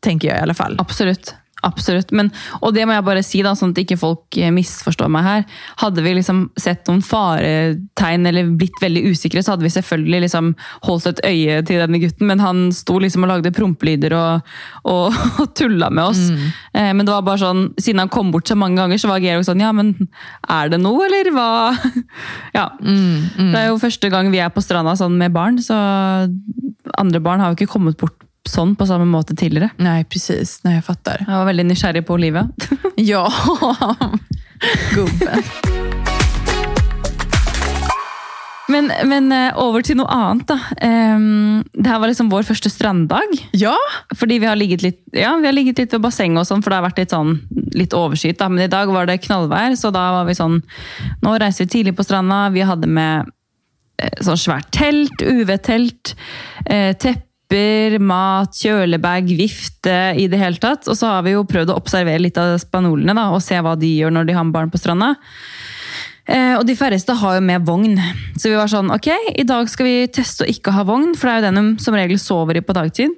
Tänker 0.00 0.28
jag 0.28 0.36
i 0.38 0.40
alla 0.40 0.54
fall. 0.54 0.76
Absolutt. 0.78 1.34
Absolutt. 1.66 2.12
Men, 2.14 2.30
og 2.62 2.74
det 2.76 2.84
må 2.86 2.94
jeg 2.94 3.04
bare 3.06 3.22
si, 3.26 3.40
da, 3.42 3.54
sånn 3.58 3.72
at 3.74 3.80
ikke 3.82 3.98
folk 3.98 4.36
eh, 4.38 4.52
misforstår 4.54 5.10
meg 5.10 5.26
her. 5.26 5.46
Hadde 5.80 6.04
vi 6.04 6.12
liksom 6.14 6.44
sett 6.60 6.86
noen 6.86 7.02
faretegn 7.02 8.28
eller 8.30 8.52
blitt 8.60 8.78
veldig 8.82 9.02
usikre, 9.10 9.42
så 9.42 9.54
hadde 9.54 9.66
vi 9.66 9.72
selvfølgelig 9.74 10.22
liksom 10.26 10.52
holdt 10.86 11.08
et 11.10 11.22
øye 11.26 11.58
til 11.66 11.82
denne 11.82 12.00
gutten. 12.02 12.28
Men 12.30 12.44
han 12.44 12.62
sto 12.76 13.00
liksom 13.02 13.26
og 13.26 13.32
lagde 13.32 13.54
prompelyder 13.56 14.14
og, 14.18 14.52
og, 14.86 15.18
og 15.42 15.50
tulla 15.58 15.90
med 15.90 16.12
oss. 16.12 16.22
Eh, 16.30 16.92
men 16.92 17.02
det 17.02 17.14
var 17.14 17.26
bare 17.26 17.42
sånn, 17.42 17.66
siden 17.80 18.04
han 18.04 18.12
kom 18.14 18.30
bort 18.34 18.50
så 18.50 18.58
mange 18.58 18.78
ganger, 18.78 19.02
så 19.02 19.10
var 19.10 19.24
Georg 19.24 19.46
sånn 19.48 19.64
Ja, 19.64 19.72
men 19.74 19.96
er 20.46 20.70
det 20.70 20.78
noe, 20.82 21.08
eller 21.08 21.32
hva? 21.34 21.50
Ja. 22.54 22.70
Det 22.78 23.58
er 23.58 23.68
jo 23.68 23.80
første 23.80 24.08
gang 24.12 24.30
vi 24.32 24.40
er 24.42 24.50
på 24.52 24.62
stranda 24.64 24.94
sånn 24.98 25.18
med 25.18 25.34
barn, 25.34 25.58
så 25.62 25.76
andre 26.98 27.20
barn 27.22 27.42
har 27.42 27.52
jo 27.52 27.58
ikke 27.58 27.72
kommet 27.74 27.98
bort 28.00 28.27
sånn 28.50 28.74
på 28.78 28.86
samme 28.88 29.06
måte 29.08 29.36
tidligere. 29.38 29.70
Nej, 29.76 30.04
precis. 30.10 30.58
Nej, 30.64 30.78
jag 30.80 30.86
fattar. 30.88 31.24
Jeg 31.26 31.34
var 31.34 31.48
veldig 31.50 31.68
nysgjerrig 31.70 32.06
på 32.06 32.18
Olivia. 32.18 32.48
Ja, 32.98 33.28
gubben. 34.94 35.44
Men, 38.68 38.90
men 39.08 39.30
eh, 39.32 39.56
over 39.56 39.84
til 39.84 39.96
noe 39.96 40.12
annet, 40.12 40.44
da. 40.50 40.58
Em, 40.84 41.62
det 41.72 41.88
her 41.88 42.00
var 42.02 42.10
liksom 42.10 42.28
vår 42.28 42.44
første 42.44 42.68
stranddag. 42.72 43.38
Ja, 43.56 43.76
Fordi 44.12 44.36
vi 44.42 44.48
har 44.48 44.58
ligget 44.60 44.84
litt, 44.84 45.00
ja, 45.16 45.32
vi 45.40 45.48
har 45.48 45.56
ligget 45.56 45.80
litt 45.80 45.94
ved 45.96 46.04
bassenget, 46.04 46.42
og 46.42 46.48
sånn, 46.50 46.64
for 46.64 46.74
det 46.74 46.80
har 46.80 46.86
vært 46.90 47.00
litt, 47.00 47.14
sånn, 47.14 47.38
litt 47.78 47.96
overskyet. 47.96 48.36
Da. 48.40 48.50
Men 48.52 48.66
i 48.66 48.72
dag 48.72 48.92
var 48.92 49.08
det 49.08 49.20
knallvær, 49.24 49.78
så 49.80 49.92
da 49.94 50.04
var 50.18 50.28
vi 50.28 50.36
sånn 50.36 50.60
Nå 51.24 51.34
reiser 51.40 51.64
vi 51.64 51.72
tidlig 51.78 51.96
på 51.96 52.04
stranda. 52.04 52.44
Vi 52.52 52.66
hadde 52.68 52.90
med 52.92 53.32
eh, 54.02 54.20
sånn 54.26 54.40
svært 54.40 54.68
telt, 54.76 55.24
UV-telt, 55.24 56.12
eh, 56.66 56.92
tepper, 57.48 57.98
mat, 57.98 58.52
kjølebag, 58.52 59.28
vifte 59.36 60.14
i 60.16 60.28
det 60.28 60.38
hele 60.38 60.58
tatt. 60.60 60.88
Og 60.88 60.96
så 60.96 61.06
har 61.06 61.22
vi 61.24 61.32
jo 61.32 61.46
prøvd 61.48 61.72
å 61.72 61.78
observere 61.78 62.20
litt 62.20 62.36
av 62.38 62.58
spanjolene 62.58 63.14
da, 63.14 63.30
og 63.32 63.42
se 63.42 63.58
hva 63.60 63.76
de 63.76 63.88
gjør 64.00 64.12
når 64.12 64.28
de 64.28 64.36
har 64.36 64.52
barn 64.52 64.70
på 64.70 64.78
stranda. 64.78 65.14
Eh, 66.28 66.56
og 66.58 66.66
de 66.66 66.76
færreste 66.76 67.14
har 67.16 67.38
jo 67.38 67.44
med 67.44 67.64
vogn. 67.64 67.96
Så 68.36 68.50
vi 68.50 68.56
var 68.58 68.68
sånn, 68.68 68.92
ok, 68.92 69.08
i 69.34 69.46
dag 69.48 69.68
skal 69.68 69.88
vi 69.88 70.08
teste 70.12 70.44
å 70.44 70.50
ikke 70.50 70.74
ha 70.76 70.84
vogn, 70.84 71.14
for 71.16 71.28
det 71.28 71.32
er 71.32 71.40
jo 71.40 71.48
den 71.48 71.76
de 71.78 71.84
som 71.84 71.96
regel 71.96 72.20
sover 72.20 72.60
i 72.60 72.64
på 72.64 72.76
dagtid. 72.76 73.16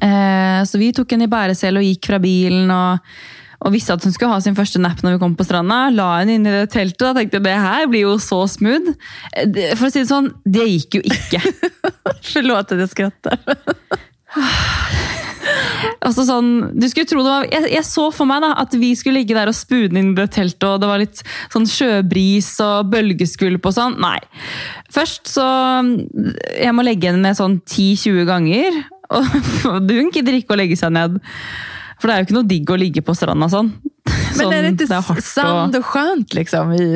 Eh, 0.00 0.60
så 0.64 0.80
vi 0.80 0.92
tok 0.92 1.12
en 1.12 1.24
i 1.24 1.30
bæresel 1.30 1.80
og 1.80 1.86
gikk 1.86 2.12
fra 2.12 2.20
bilen 2.20 2.70
og, 2.72 3.14
og 3.62 3.74
visste 3.74 3.94
at 3.94 4.04
hun 4.04 4.14
skulle 4.14 4.32
ha 4.32 4.40
sin 4.42 4.56
første 4.58 4.80
nap 4.82 5.02
når 5.04 5.16
vi 5.16 5.22
kom 5.22 5.36
på 5.38 5.46
stranda. 5.46 5.84
La 5.94 6.08
henne 6.18 6.38
inn 6.38 6.48
i 6.48 6.54
det 6.54 6.72
teltet 6.74 7.08
og 7.10 7.18
tenkte 7.18 7.42
det 7.44 7.54
her 7.54 7.86
blir 7.90 8.08
jo 8.08 8.16
så 8.22 8.42
smooth. 8.50 8.94
For 9.78 9.88
å 9.88 9.92
si 9.92 10.02
det 10.02 10.10
sånn, 10.10 10.32
det 10.42 10.66
gikk 10.66 10.98
jo 10.98 11.04
ikke. 11.06 11.42
förlåt 12.32 12.72
att 12.72 12.78
jag 12.78 12.90
skrattar. 12.90 13.38
Altså 16.02 16.24
sånn, 16.26 16.48
du 16.78 16.84
skulle 16.90 17.06
tro 17.10 17.22
det 17.22 17.30
var, 17.30 17.44
jeg, 17.50 17.66
jeg 17.74 17.86
så 17.86 18.04
for 18.14 18.26
meg 18.26 18.42
da, 18.44 18.52
at 18.58 18.74
vi 18.78 18.92
skulle 18.98 19.20
ligge 19.20 19.34
der 19.36 19.50
og 19.50 19.56
spune 19.56 19.98
inn 19.98 20.12
det 20.16 20.28
teltet, 20.34 20.64
og 20.66 20.80
det 20.82 20.88
var 20.90 21.00
litt 21.02 21.22
sånn 21.52 21.66
sjøbris 21.68 22.48
og 22.62 22.90
bølgeskvulp 22.92 23.66
og 23.70 23.74
sånn. 23.74 23.98
Nei. 24.02 24.18
Først 24.94 25.30
så 25.30 25.46
Jeg 26.58 26.74
må 26.74 26.86
legge 26.86 27.10
henne 27.10 27.22
ned 27.26 27.38
sånn 27.38 27.60
10-20 27.60 28.26
ganger. 28.30 28.80
Og 29.68 29.90
hun 29.92 30.10
gidder 30.14 30.38
ikke 30.38 30.54
å 30.54 30.58
legge 30.58 30.78
seg 30.78 30.94
ned. 30.94 31.18
For 32.02 32.10
det 32.10 32.14
er 32.14 32.22
jo 32.22 32.26
ikke 32.26 32.34
noe 32.34 32.50
digg 32.50 32.70
å 32.74 32.76
ligge 32.82 33.02
på 33.06 33.14
stranda 33.14 33.46
sånn. 33.46 33.68
Men 34.10 34.40
sånn 34.40 34.54
är 34.56 34.64
det 34.64 34.70
inte 34.72 34.88
er 34.90 35.04
hardt 35.06 35.24
sand 35.24 35.76
och 35.78 35.86
skönt 35.86 36.34
liksom 36.34 36.72
i, 36.74 36.86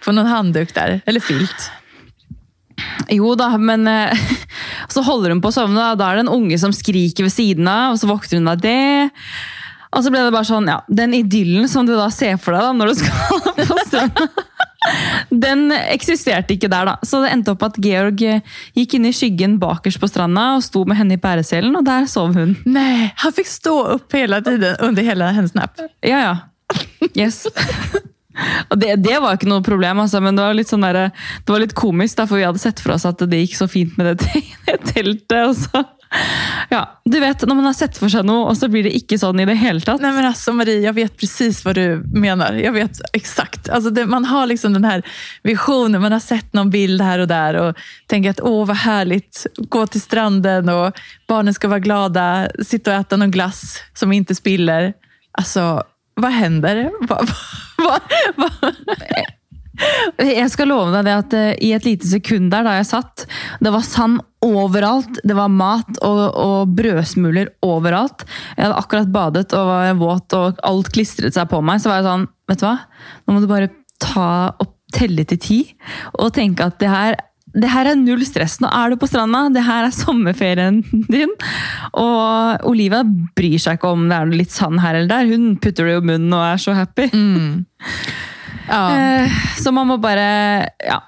på 0.00 0.14
någon 0.16 0.26
handduk 0.26 0.72
där? 0.74 1.00
Eller 1.04 1.20
filt? 1.20 1.70
Jo 3.12 3.34
da, 3.36 3.50
men 3.58 3.84
eh, 3.88 4.18
Så 4.88 5.02
holder 5.04 5.34
hun 5.34 5.42
på 5.44 5.50
å 5.50 5.54
sovne, 5.54 5.90
og 5.92 6.00
da 6.00 6.08
er 6.08 6.18
det 6.18 6.24
en 6.24 6.34
unge 6.38 6.56
som 6.60 6.72
skriker 6.72 7.26
ved 7.26 7.34
siden 7.34 7.68
av, 7.68 7.92
og 7.92 8.00
så 8.00 8.08
våkner 8.08 8.40
hun 8.40 8.48
av 8.48 8.62
det. 8.62 9.10
Og 9.92 10.04
så 10.04 10.12
ble 10.12 10.22
det 10.24 10.32
bare 10.32 10.48
sånn, 10.48 10.68
ja, 10.70 10.80
Den 10.88 11.16
idyllen 11.16 11.68
som 11.68 11.84
du 11.88 11.92
da 11.96 12.08
ser 12.14 12.40
for 12.40 12.56
deg 12.56 12.64
da, 12.64 12.72
når 12.76 12.92
du 12.92 13.02
skal 13.02 13.44
på 13.68 13.82
stranda, 13.84 14.28
den 15.30 15.68
eksisterte 15.72 16.56
ikke 16.56 16.70
der, 16.72 16.92
da. 16.92 16.96
Så 17.06 17.22
det 17.24 17.32
endte 17.34 17.54
opp 17.54 17.64
at 17.66 17.78
Georg 17.82 18.22
eh, 18.26 18.42
gikk 18.78 18.98
inn 18.98 19.08
i 19.08 19.14
skyggen 19.16 19.58
bakerst 19.62 20.00
på 20.02 20.10
stranda 20.10 20.50
og 20.56 20.64
sto 20.66 20.84
med 20.88 21.00
henne 21.00 21.18
i 21.18 21.22
pæreselen, 21.22 21.76
og 21.78 21.86
der 21.86 22.08
sov 22.10 22.36
hun. 22.36 22.56
Nej, 22.68 23.10
han 23.22 23.34
fick 23.36 23.50
stå 23.50 23.76
upp 23.96 24.14
hela 24.16 24.42
tiden 24.44 24.78
under 24.84 25.06
hela 25.06 25.32
hennes 25.36 25.56
napp. 25.58 25.80
Ja, 26.04 26.22
ja. 26.22 26.36
Yes. 27.16 27.46
Og 28.70 28.78
det, 28.78 28.96
det 29.02 29.16
var 29.22 29.34
ikke 29.34 29.50
noe 29.50 29.64
problem, 29.66 30.02
altså, 30.04 30.20
men 30.22 30.36
det 30.38 30.44
var 30.44 30.56
litt 30.56 30.70
sånn 30.70 30.84
der, 30.86 31.08
det 31.10 31.50
var 31.50 31.62
litt 31.62 31.76
komisk, 31.78 32.20
da, 32.20 32.26
for 32.28 32.38
vi 32.38 32.46
hadde 32.46 32.62
sett 32.62 32.82
for 32.82 32.94
oss 32.94 33.06
at 33.08 33.22
det 33.26 33.40
gikk 33.42 33.56
så 33.58 33.66
fint 33.70 33.96
med 33.98 34.12
det, 34.12 34.42
det 34.68 34.80
teltet. 34.92 35.40
og 35.42 35.56
så... 35.58 35.84
Ja, 36.70 37.00
du 37.04 37.20
vet, 37.20 37.42
Når 37.46 37.54
man 37.54 37.64
har 37.64 37.72
sett 37.72 37.98
for 37.98 38.12
seg 38.12 38.26
noe, 38.28 38.50
och 38.50 38.56
så 38.58 38.68
blir 38.68 38.84
det 38.84 38.92
ikke 38.96 39.18
sånn 39.20 39.40
i 39.40 39.46
det 39.48 39.56
hele 39.56 39.80
tatt. 39.80 40.02
Nej 40.04 40.12
men 40.12 40.26
alltså 40.28 40.52
Marie, 40.52 40.82
jag 40.84 40.92
vet 40.92 41.16
precis 41.16 41.64
vad 41.64 41.74
du 41.74 42.02
menar. 42.12 42.52
Jag 42.52 42.72
vet 42.72 43.00
exakt. 43.12 43.68
Alltså 43.68 43.90
det, 43.90 44.06
man 44.06 44.24
har 44.24 44.46
liksom 44.46 44.72
den 44.72 44.84
här 44.84 45.02
visionen, 45.42 46.02
man 46.02 46.12
har 46.12 46.20
sett 46.20 46.52
någon 46.52 46.70
bild 46.70 47.00
här 47.00 47.18
och 47.18 47.28
där 47.28 47.54
och 47.54 47.76
tänker 48.06 48.30
att 48.30 48.40
åh 48.40 48.66
vad 48.66 48.76
härligt, 48.76 49.46
gå 49.56 49.86
till 49.86 50.00
stranden 50.00 50.68
och 50.68 51.00
barnen 51.28 51.54
ska 51.54 51.68
vara 51.68 51.78
glada, 51.78 52.48
sitta 52.62 52.90
och 52.90 53.00
äta 53.00 53.16
någon 53.16 53.30
glass 53.30 53.82
som 53.94 54.12
inte 54.12 54.34
spiller. 54.34 54.92
Alltså, 55.32 55.82
vad 56.14 56.32
händer? 56.32 56.90
Vad, 57.00 57.30
vad, 57.78 58.00
vad, 58.36 58.74
Jeg 60.38 60.48
skal 60.52 60.70
love 60.70 60.92
deg 60.94 61.06
det 61.06 61.14
at 61.14 61.36
eh, 61.38 61.52
i 61.68 61.72
et 61.76 61.86
lite 61.86 62.08
sekund 62.08 62.50
der 62.52 62.66
da 62.66 62.76
jeg 62.78 62.88
satt, 62.90 63.26
det 63.62 63.72
var 63.74 63.86
sand 63.86 64.20
overalt. 64.44 65.20
Det 65.26 65.36
var 65.36 65.52
mat 65.52 66.00
og, 66.06 66.22
og 66.38 66.74
brødsmuler 66.78 67.52
overalt. 67.66 68.24
Jeg 68.56 68.66
hadde 68.66 68.80
akkurat 68.80 69.12
badet 69.14 69.46
og 69.56 69.70
var 69.70 69.94
våt, 69.98 70.36
og 70.38 70.60
alt 70.66 70.90
klistret 70.94 71.36
seg 71.36 71.48
på 71.50 71.62
meg. 71.64 71.82
Så 71.82 71.90
var 71.90 72.02
jeg 72.02 72.08
sånn, 72.08 72.26
vet 72.50 72.62
du 72.62 72.66
hva? 72.68 72.76
Nå 73.24 73.34
må 73.34 73.42
du 73.42 73.48
bare 73.50 73.72
ta 74.02 74.28
og 74.58 74.74
telle 74.94 75.26
til 75.28 75.40
ti, 75.42 75.58
og 76.16 76.30
tenke 76.36 76.64
at 76.64 76.78
det 76.80 76.92
her 76.92 77.18
det 77.58 77.70
her 77.72 77.88
er 77.88 77.96
null 77.98 78.20
stress. 78.28 78.58
Nå 78.60 78.68
er 78.70 78.92
du 78.92 78.98
på 79.00 79.08
stranda, 79.08 79.46
det 79.50 79.64
her 79.66 79.86
er 79.86 79.94
sommerferien 79.94 80.82
din. 81.14 81.32
Og 81.96 82.66
Olivia 82.68 83.00
bryr 83.06 83.58
seg 83.62 83.78
ikke 83.78 83.92
om 83.96 84.04
det 84.10 84.18
er 84.18 84.34
litt 84.36 84.54
sand 84.54 84.82
her 84.84 84.98
eller 84.98 85.10
der. 85.10 85.30
Hun 85.32 85.54
putter 85.56 85.88
det 85.88 85.96
i 85.98 86.04
munnen 86.04 86.34
og 86.36 86.44
er 86.44 86.60
så 86.62 86.76
happy. 86.76 87.08
ja. 88.68 88.96
Eh, 88.98 89.30
Så 89.62 89.72
man 89.72 89.86
må 89.86 89.96
bare 89.96 90.68
ja, 90.88 91.02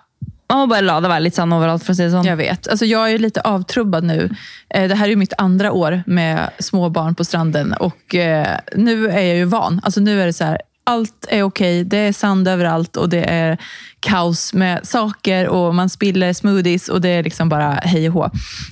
man 0.49 0.59
må 0.59 0.67
bare 0.67 0.83
la 0.83 1.01
det 1.01 1.09
være 1.09 1.21
litt 1.23 1.35
sand 1.35 1.55
overalt, 1.55 1.85
for 1.85 1.93
å 1.93 1.97
si 1.97 2.03
det 2.03 2.11
sånn. 2.11 2.27
Jag 2.27 2.37
vet. 2.37 2.69
Alltså 2.69 2.85
jag 2.87 3.13
är 3.13 3.19
lite 3.19 3.41
avtrubbad 3.41 4.05
nu. 4.05 4.31
Eh, 4.75 4.89
Det 4.89 4.95
här 4.95 5.09
är 5.09 5.17
mitt 5.17 5.33
andra 5.39 5.73
år 5.73 6.03
med 6.07 6.51
små 6.59 6.89
barn 6.89 7.15
på 7.15 7.25
stranden 7.25 7.73
och 7.73 8.15
eh, 8.15 8.59
nu 8.77 9.09
är 9.09 9.21
jag 9.23 9.37
ju 9.37 9.45
van. 9.45 9.81
Alltså 9.85 10.01
nu 10.01 10.23
är 10.23 10.27
det 10.27 10.33
så 10.33 10.45
här, 10.45 10.59
allt 10.85 11.27
är 11.29 11.43
okej, 11.43 11.85
det 11.85 11.97
är 11.99 12.13
sand 12.13 12.49
överallt 12.49 12.97
och 12.97 13.09
det 13.09 13.25
är 13.31 13.59
kaos 14.01 14.53
med 14.55 14.87
saker 14.87 15.49
och 15.49 15.75
man 15.75 15.89
spiller 15.89 16.33
smoothies 16.33 16.89
och 16.89 17.01
det 17.01 17.09
är 17.09 17.23
liksom 17.23 17.49
bara 17.49 17.71
hej 17.71 18.09
och 18.09 18.15
hå. 18.15 18.25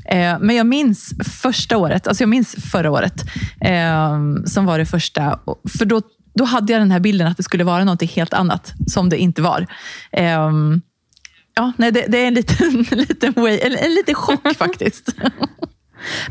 Eh, 0.09 0.39
Men 0.41 0.57
jag 0.57 0.67
minns 0.67 1.13
första 1.43 1.77
året, 1.77 2.07
alltså 2.09 2.23
jag 2.23 2.29
minns 2.29 2.57
förra 2.73 2.91
året 2.91 3.15
eh, 3.61 4.19
som 4.47 4.65
var 4.67 4.79
det 4.79 4.87
första. 4.87 5.39
För 5.79 5.85
då, 5.85 6.03
då 6.39 6.45
hade 6.45 6.73
jag 6.73 6.83
den 6.83 6.91
här 6.91 7.01
bilden 7.01 7.27
att 7.27 7.37
det 7.37 7.43
skulle 7.43 7.65
vara 7.65 7.85
något 7.85 8.03
helt 8.03 8.35
annat 8.35 8.73
som 8.87 9.09
det 9.09 9.19
inte 9.19 9.43
var. 9.43 9.67
Ehm, 10.13 10.81
Ja, 11.59 11.73
nej, 11.77 11.93
det, 11.93 12.05
det 12.09 12.19
är 12.19 12.29
en 12.29 12.35
liten, 12.35 12.87
liten, 12.99 13.33
way, 13.37 13.59
en, 13.63 13.77
en 13.77 13.95
liten 13.95 14.15
chock 14.15 14.55
faktiskt. 14.59 15.09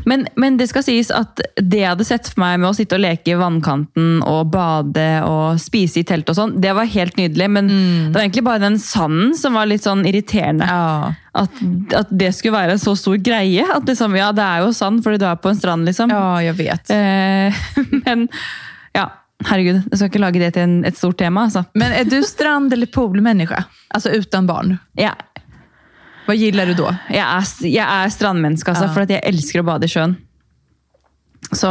Men, 0.04 0.26
men 0.34 0.56
det 0.56 0.70
skal 0.70 0.82
sies 0.86 1.10
at 1.12 1.42
det 1.60 1.82
jeg 1.82 1.90
hadde 1.90 2.06
sett 2.08 2.30
for 2.30 2.40
meg 2.40 2.54
med 2.62 2.70
å 2.70 2.76
sitte 2.76 2.96
og 2.96 3.02
leke 3.04 3.34
i 3.34 3.36
vannkanten 3.36 4.22
og 4.24 4.48
bade 4.54 5.04
og 5.28 5.60
spise 5.60 6.00
i 6.00 6.06
telt 6.08 6.32
og 6.32 6.38
sånn, 6.38 6.54
det 6.64 6.72
var 6.72 6.88
helt 6.88 7.20
nydelig. 7.20 7.50
Men 7.52 7.68
det 7.68 8.16
var 8.16 8.24
egentlig 8.24 8.46
bare 8.48 8.64
den 8.64 8.80
sanden 8.80 9.36
som 9.36 9.60
var 9.60 9.68
litt 9.68 9.84
sånn 9.84 10.06
irriterende. 10.08 10.64
Ja. 10.64 11.12
At, 11.36 11.60
at 12.00 12.16
det 12.24 12.32
skulle 12.38 12.56
være 12.56 12.78
en 12.78 12.82
så 12.82 12.96
stor 12.96 13.20
greie. 13.20 13.68
At 13.76 13.84
liksom, 13.84 14.16
ja, 14.16 14.32
det 14.32 14.48
er 14.48 14.64
jo 14.64 14.72
sand 14.72 15.04
fordi 15.04 15.20
du 15.20 15.28
er 15.28 15.36
på 15.36 15.52
en 15.52 15.60
strand, 15.60 15.84
liksom. 15.84 16.16
ja, 16.16 16.26
jag 16.48 16.56
vet. 16.64 16.96
Eh, 16.96 17.64
men 18.06 18.30
ja, 18.96 19.10
herregud. 19.46 19.82
Jeg 19.90 19.98
skal 19.98 20.08
ikke 20.10 20.18
lage 20.22 20.40
det 20.42 20.52
til 20.54 20.62
en, 20.62 20.84
et 20.84 20.96
stort 20.96 21.18
tema. 21.18 21.44
Altså. 21.44 21.64
Men 21.74 21.92
är 21.92 22.04
du 22.04 22.22
strand 22.22 22.72
eller 22.72 22.86
poolmänniska? 22.86 23.64
Alltså 23.94 24.10
utan 24.10 24.46
barn. 24.46 24.78
Jeg, 24.96 25.12
Vad 26.26 26.36
gillar 26.36 26.66
du 26.66 26.74
då? 26.74 26.94
jeg, 27.10 27.18
er, 27.24 27.66
jeg 27.66 28.04
er 28.04 28.08
strandmenneske, 28.08 28.70
altså, 28.70 28.84
Ja. 28.84 28.92
for 28.94 29.00
at 29.02 29.10
jeg 29.10 29.20
elsker 29.24 29.60
å 29.60 29.64
bade 29.64 29.84
i 29.84 29.88
sjøen. 29.88 30.16
Så 31.52 31.68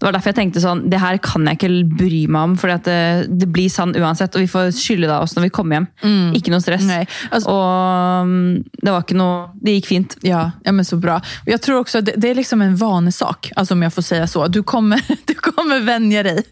Det 0.00 0.02
var 0.06 0.12
derfor 0.16 0.32
jeg 0.32 0.34
tenkte 0.34 0.60
sånn, 0.60 0.80
det 0.90 0.98
her 0.98 1.18
kan 1.22 1.44
jeg 1.46 1.58
ikke 1.60 1.96
bry 1.98 2.22
meg 2.26 2.42
om, 2.48 2.54
for 2.58 2.72
det, 2.74 2.94
det 3.30 3.46
blir 3.54 3.68
sand 3.70 3.94
uansett. 3.96 4.34
Og 4.34 4.42
vi 4.42 4.48
får 4.50 4.72
skylde 4.74 5.06
det 5.06 5.14
av 5.14 5.22
oss 5.28 5.36
når 5.36 5.46
vi 5.46 5.50
kommer 5.54 5.76
hjem. 5.76 5.86
Ikke 6.34 6.50
noe 6.50 6.60
stress. 6.64 6.82
Nej, 6.88 7.06
alltså, 7.30 7.50
Og 7.54 8.26
mm, 8.26 8.64
det 8.82 8.90
var 8.90 9.04
ikke 9.04 9.18
noe 9.20 9.50
Det 9.62 9.76
gikk 9.76 9.86
fint. 9.92 10.16
ja, 10.26 10.50
ja, 10.64 10.72
men 10.72 10.84
så 10.84 10.96
bra. 10.96 11.20
Jag 11.46 11.62
tror 11.62 11.78
också 11.80 12.00
det, 12.00 12.14
det 12.16 12.30
är 12.30 12.34
liksom 12.34 12.62
en 12.62 12.76
vanesak, 12.76 13.52
alltså 13.56 13.74
om 13.74 13.82
jag 13.82 13.94
får 13.94 14.02
säga 14.02 14.26
så. 14.26 14.46
Du 14.48 14.62
kommer, 14.62 15.00
du 15.26 15.34
kommer 15.34 15.80
vänja 15.80 16.22
dig 16.22 16.42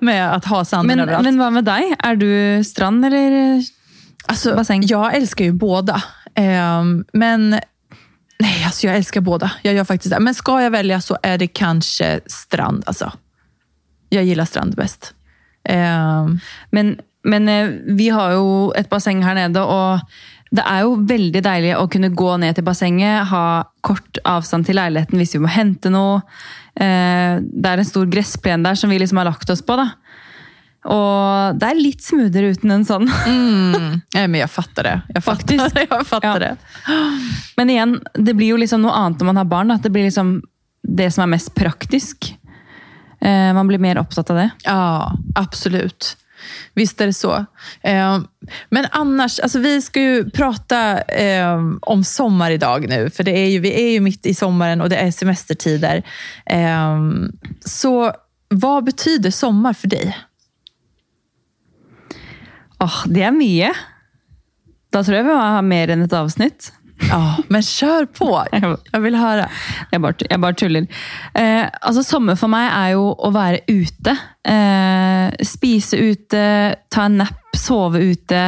med 0.00 0.34
att 0.34 0.44
ha 0.44 0.64
sanden 0.64 0.86
Men, 0.86 1.00
överallt. 1.00 1.24
men 1.24 1.38
hva 1.38 1.50
med 1.50 1.64
deg? 1.64 1.94
Er 1.98 2.16
du 2.16 2.64
strand 2.64 3.04
eller 3.04 3.62
Alltså, 4.26 4.54
Bassäng. 4.56 4.82
Jag 4.86 5.14
älskar 5.16 5.44
ju 5.44 5.52
båda. 5.52 6.02
Ehm, 6.34 7.04
men 7.12 7.60
nej, 8.40 8.64
alltså 8.64 8.86
jag 8.86 8.96
älskar 8.96 9.20
båda. 9.20 9.52
Jag 9.62 9.74
gör 9.74 9.84
faktiskt 9.84 10.14
det. 10.14 10.20
Men 10.20 10.34
ska 10.34 10.62
jag 10.62 10.70
välja 10.70 11.00
så 11.00 11.16
är 11.22 11.38
det 11.38 11.46
kanske 11.46 12.20
strand. 12.26 12.84
Alltså. 12.86 13.12
Jag 14.08 14.24
gillar 14.24 14.44
strand 14.44 14.74
bäst. 14.76 15.14
Ehm, 15.64 16.40
Men, 16.70 16.98
men 17.24 17.48
eh, 17.48 17.70
vi 17.86 18.08
har 18.08 18.30
ju 18.30 18.80
ett 18.80 18.88
bassäng 18.90 19.22
här 19.22 19.34
nere 19.34 19.62
och 19.62 20.00
det 20.50 20.62
är 20.62 20.80
ju 20.80 21.06
väldigt 21.06 21.44
deilig 21.44 21.72
att 21.72 21.90
kunna 21.90 22.08
gå 22.08 22.36
ner 22.36 22.52
till 22.52 22.64
bassängen, 22.64 23.26
ha 23.26 23.72
kort 23.80 24.18
avstånd 24.24 24.66
till 24.66 24.76
lägenheten 24.76 25.14
om 25.14 25.24
vi 25.32 25.38
måste 25.38 25.58
hämta 25.58 25.90
något. 25.90 26.24
Eh, 26.74 27.36
Det 27.42 27.68
är 27.68 27.78
en 27.78 27.84
stor 27.84 28.06
gressplen 28.06 28.62
där 28.62 28.74
som 28.74 28.90
vi 28.90 28.98
liksom 28.98 29.18
har 29.18 29.24
lagt 29.24 29.50
oss 29.50 29.62
på. 29.66 29.76
da. 29.76 29.90
Og 30.84 31.58
det 31.60 31.66
er 31.70 31.74
litt 31.80 32.02
smoothere 32.02 32.52
uten 32.54 32.70
en 32.70 32.84
sånn. 32.88 33.08
mm, 33.26 34.00
nej, 34.14 34.28
men 34.28 34.40
jag 34.40 34.50
fattar 34.50 34.82
det. 34.82 35.00
Jag 35.14 35.24
fattar, 35.24 35.56
Faktiskt. 35.58 35.86
jag 35.90 36.06
fattar 36.06 36.28
Ja. 36.28 36.38
det. 36.38 36.56
Men 37.56 37.70
igjen, 37.70 38.00
det 38.14 38.34
blir 38.34 38.46
jo 38.54 38.56
liksom 38.56 38.82
noe 38.82 38.92
annet 38.92 39.20
når 39.20 39.26
man 39.26 39.36
har 39.36 39.44
barn. 39.44 39.68
Da. 39.68 39.74
At 39.74 39.82
det 39.82 39.90
blir 39.90 40.04
liksom 40.08 40.42
det 40.82 41.10
som 41.10 41.22
er 41.22 41.26
mest 41.36 41.54
praktisk. 41.54 42.36
Eh, 43.20 43.52
Man 43.54 43.68
blir 43.68 43.78
mer 43.78 43.98
opptatt 43.98 44.30
av 44.30 44.36
det. 44.36 44.50
Ja, 44.64 45.12
absolut. 45.34 46.16
Visst 46.74 47.00
är 47.00 47.06
det 47.06 47.12
så. 47.14 47.44
Ehm, 47.82 48.26
men 48.70 48.86
annars, 48.90 49.38
alltså 49.40 49.58
vi 49.58 49.82
ska 49.82 50.00
ju 50.00 50.30
prata 50.30 50.98
ehm, 51.02 51.78
om 51.82 52.04
sommar 52.04 52.50
idag 52.50 52.88
nu. 52.88 53.10
För 53.10 53.24
det 53.24 53.30
är 53.38 53.46
ju, 53.50 53.58
vi 53.60 53.72
är 53.88 53.90
ju 53.92 54.00
mitt 54.00 54.26
i 54.26 54.34
sommaren 54.34 54.80
och 54.80 54.88
det 54.88 54.96
är 54.96 55.10
semestertider. 55.10 56.02
Ehm, 56.46 57.32
så 57.64 58.12
vad 58.48 58.84
betyder 58.84 59.30
sommar 59.30 59.72
för 59.72 59.88
dig? 59.88 60.16
Åh, 62.80 63.00
det 63.12 63.24
er 63.28 63.34
mye. 63.36 63.72
Da 64.90 65.02
tror 65.04 65.20
jeg 65.20 65.26
vi 65.26 65.32
må 65.34 65.40
ha 65.40 65.62
mer 65.64 65.92
enn 65.92 66.06
et 66.06 66.16
avsnitt. 66.16 66.72
Ja, 67.08 67.36
men 67.48 67.62
kör 67.62 68.06
på. 68.06 68.46
Jag 68.92 69.00
vill 69.00 69.14
höra. 69.14 69.48
Jeg 69.90 70.00
bare, 70.00 70.14
jeg 70.30 70.40
bare 70.40 70.54
tuller. 70.54 70.86
Eh, 71.34 71.64
altså, 71.80 72.02
sommer 72.04 72.36
for 72.36 72.52
meg 72.52 72.68
er 72.68 72.92
jo 72.94 73.06
å 73.16 73.30
være 73.34 73.62
ute. 73.68 74.16
Eh, 74.44 75.44
spise 75.46 75.96
ute, 75.96 76.42
ta 76.92 77.06
en 77.08 77.20
napp, 77.22 77.56
sove 77.56 78.02
ute. 78.04 78.42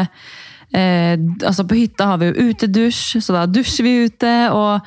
Eh, 0.73 1.21
altså 1.45 1.67
På 1.69 1.76
hytta 1.76 2.07
har 2.09 2.21
vi 2.21 2.31
jo 2.31 2.49
utedusj, 2.49 3.21
så 3.21 3.37
da 3.37 3.45
dusjer 3.50 3.87
vi 3.87 3.95
ute. 4.09 4.33
Og 4.57 4.81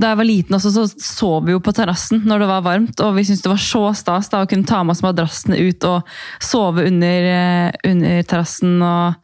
da 0.00 0.12
jeg 0.12 0.20
var 0.20 0.28
liten, 0.28 0.56
også, 0.56 0.72
så 0.72 0.86
sov 0.96 1.46
vi 1.46 1.54
jo 1.56 1.62
på 1.62 1.74
terrassen 1.76 2.24
når 2.28 2.44
det 2.44 2.50
var 2.50 2.66
varmt. 2.66 3.04
Og 3.04 3.16
vi 3.18 3.26
syntes 3.28 3.44
det 3.44 3.52
var 3.52 3.62
så 3.62 3.84
stas 3.98 4.32
da 4.32 4.42
å 4.42 4.50
kunne 4.50 4.68
ta 4.68 4.82
med 4.82 4.96
oss 4.96 5.04
madrassene 5.04 5.60
ut 5.60 5.88
og 5.88 6.16
sove 6.42 6.86
under, 6.88 7.30
eh, 7.32 7.80
under 7.92 8.22
terrassen. 8.28 8.78
og 8.80 9.14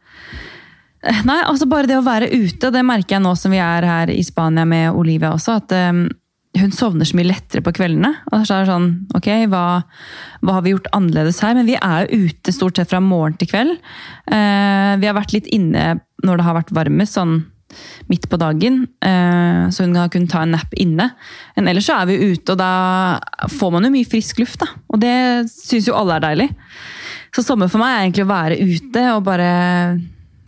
eh, 1.01 1.23
Nei, 1.25 1.41
altså 1.41 1.69
bare 1.69 1.89
det 1.89 1.99
å 1.99 2.05
være 2.05 2.31
ute, 2.31 2.71
det 2.73 2.85
merker 2.85 3.17
jeg 3.17 3.25
nå 3.25 3.33
som 3.39 3.53
vi 3.53 3.63
er 3.63 3.89
her 3.89 4.13
i 4.13 4.21
Spania 4.23 4.65
med 4.69 4.93
Olivia 4.93 5.33
også, 5.33 5.57
at 5.63 5.73
eh, 5.77 6.03
hun 6.59 6.73
sovner 6.75 7.07
så 7.07 7.17
mye 7.17 7.31
lettere 7.31 7.63
på 7.65 7.73
kveldene. 7.73 8.11
Og 8.29 8.43
så 8.45 8.57
er 8.57 8.65
det 8.65 8.73
sånn, 8.73 8.89
ok, 9.17 9.29
hva, 9.49 9.63
hva 10.45 10.57
har 10.57 10.65
vi 10.65 10.75
gjort 10.75 10.91
annerledes 10.93 11.41
her? 11.41 11.55
Men 11.57 11.69
vi 11.69 11.77
er 11.79 12.05
jo 12.05 12.27
ute 12.27 12.53
stort 12.53 12.77
sett 12.77 12.91
fra 12.91 13.01
morgen 13.03 13.37
til 13.39 13.49
kveld. 13.49 13.79
Eh, 14.29 14.91
vi 15.01 15.09
har 15.09 15.17
vært 15.17 15.33
litt 15.33 15.49
inne 15.55 15.95
når 16.23 16.39
det 16.39 16.45
har 16.47 16.57
vært 16.59 16.75
varmest, 16.77 17.17
sånn 17.17 17.39
midt 18.11 18.27
på 18.29 18.37
dagen. 18.37 18.83
Eh, 19.01 19.63
så 19.73 19.87
hun 19.87 19.97
har 19.97 20.11
kunnet 20.13 20.31
ta 20.31 20.43
en 20.45 20.53
nap 20.53 20.75
inne. 20.77 21.09
Men 21.57 21.71
ellers 21.71 21.89
så 21.89 21.97
er 21.99 22.11
vi 22.11 22.33
ute, 22.33 22.53
og 22.53 22.61
da 22.61 22.73
får 23.53 23.73
man 23.73 23.87
jo 23.87 23.93
mye 23.95 24.09
frisk 24.09 24.43
luft. 24.43 24.61
da. 24.61 24.69
Og 24.93 25.01
det 25.01 25.15
syns 25.51 25.89
jo 25.89 25.97
alle 25.97 26.19
er 26.19 26.27
deilig. 26.27 26.49
Så 27.33 27.45
sommer 27.45 27.71
for 27.71 27.81
meg 27.81 27.95
er 27.95 28.03
egentlig 28.05 28.27
å 28.27 28.33
være 28.33 28.59
ute 28.61 29.07
og 29.15 29.23
bare 29.25 29.49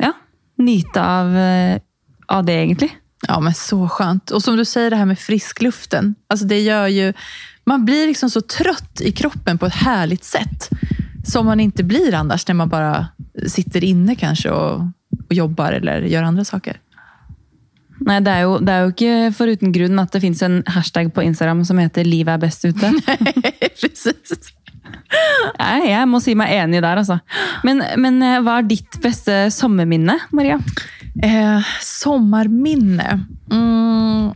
ja, 0.03 0.11
nyte 0.61 1.01
av, 1.01 1.33
eh, 1.33 1.79
av 2.29 2.45
det, 2.45 2.59
egentlig. 2.61 2.91
Ja, 3.27 3.39
men 3.39 3.53
så 3.53 3.89
skönt. 3.89 4.31
Och 4.31 4.43
som 4.43 4.57
du 4.57 4.65
säger, 4.65 4.89
det 4.89 4.95
här 4.95 5.05
med 5.05 5.19
friskluften. 5.19 6.15
Alltså 6.27 6.45
det 6.45 6.59
gör 6.59 6.87
ju... 6.87 7.13
Man 7.65 7.85
blir 7.85 8.07
liksom 8.07 8.29
så 8.29 8.41
trött 8.41 9.01
i 9.01 9.11
kroppen 9.11 9.57
på 9.57 9.65
ett 9.65 9.73
härligt 9.73 10.23
sätt. 10.23 10.69
Som 11.25 11.45
man 11.45 11.59
inte 11.59 11.83
blir 11.83 12.13
annars 12.13 12.47
när 12.47 12.55
man 12.55 12.69
bara 12.69 13.07
sitter 13.47 13.83
inne 13.83 14.15
kanske 14.15 14.49
och, 14.49 14.81
och 15.27 15.33
jobbar 15.33 15.71
eller 15.71 16.01
gör 16.01 16.23
andra 16.23 16.45
saker. 16.45 16.79
Nei, 18.03 18.19
det 18.19 18.31
er, 18.31 18.43
jo, 18.43 18.57
det 18.59 18.73
er 18.73 18.83
jo 18.83 18.91
ikke 18.91 19.35
foruten 19.37 19.71
grunn 19.75 20.01
at 20.01 20.11
det 20.11 20.19
finnes 20.19 20.41
en 20.43 20.59
hashtag 20.67 21.13
på 21.15 21.23
Instagram 21.23 21.63
som 21.65 21.79
heter 21.79 22.03
'Livet 22.03 22.33
er 22.33 22.41
best 22.43 22.65
ute'. 22.65 22.91
Precis. 23.79 24.51
Jeg, 25.59 25.85
jeg 25.89 26.07
må 26.11 26.19
si 26.19 26.35
meg 26.35 26.51
enig 26.57 26.81
der, 26.83 26.99
altså. 26.99 27.19
Men, 27.63 27.81
men 28.01 28.19
eh, 28.21 28.41
hva 28.43 28.59
er 28.59 28.67
ditt 28.67 28.99
beste 29.01 29.45
sommerminne, 29.53 30.17
Maria? 30.35 30.59
Eh, 31.23 31.61
sommarminne. 31.81 33.25
Mm. 33.51 34.31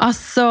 Alltså, 0.00 0.42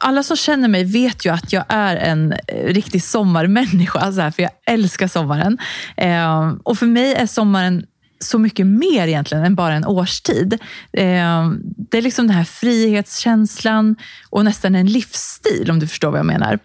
alla 0.00 0.22
som 0.22 0.36
känner 0.36 0.68
mig 0.68 0.84
vet 0.84 1.26
ju 1.26 1.32
att 1.32 1.52
jag 1.52 1.64
är 1.68 1.96
en 1.96 2.32
eh, 2.32 2.64
riktig 2.66 3.02
sommarmänniska. 3.02 3.98
Alltså, 3.98 4.30
för 4.30 4.42
jag 4.42 4.50
älskar 4.66 5.08
sommaren. 5.08 5.58
Eh, 5.96 6.52
och 6.62 6.78
för 6.78 6.86
mig 6.86 7.14
är 7.14 7.26
sommaren 7.26 7.84
så 8.20 8.38
mycket 8.38 8.66
mer 8.66 9.08
egentligen 9.08 9.44
än 9.44 9.54
bara 9.54 9.74
en 9.74 9.86
årstid. 9.86 10.52
Eh, 10.92 11.50
det 11.90 11.98
är 11.98 12.02
liksom 12.02 12.26
den 12.26 12.36
här 12.36 12.44
frihetskänslan 12.44 13.96
och 14.30 14.44
nästan 14.44 14.74
en 14.74 14.86
livsstil 14.86 15.70
om 15.70 15.78
du 15.78 15.86
förstår 15.86 16.10
vad 16.10 16.18
jag 16.18 16.26
menar. 16.26 16.58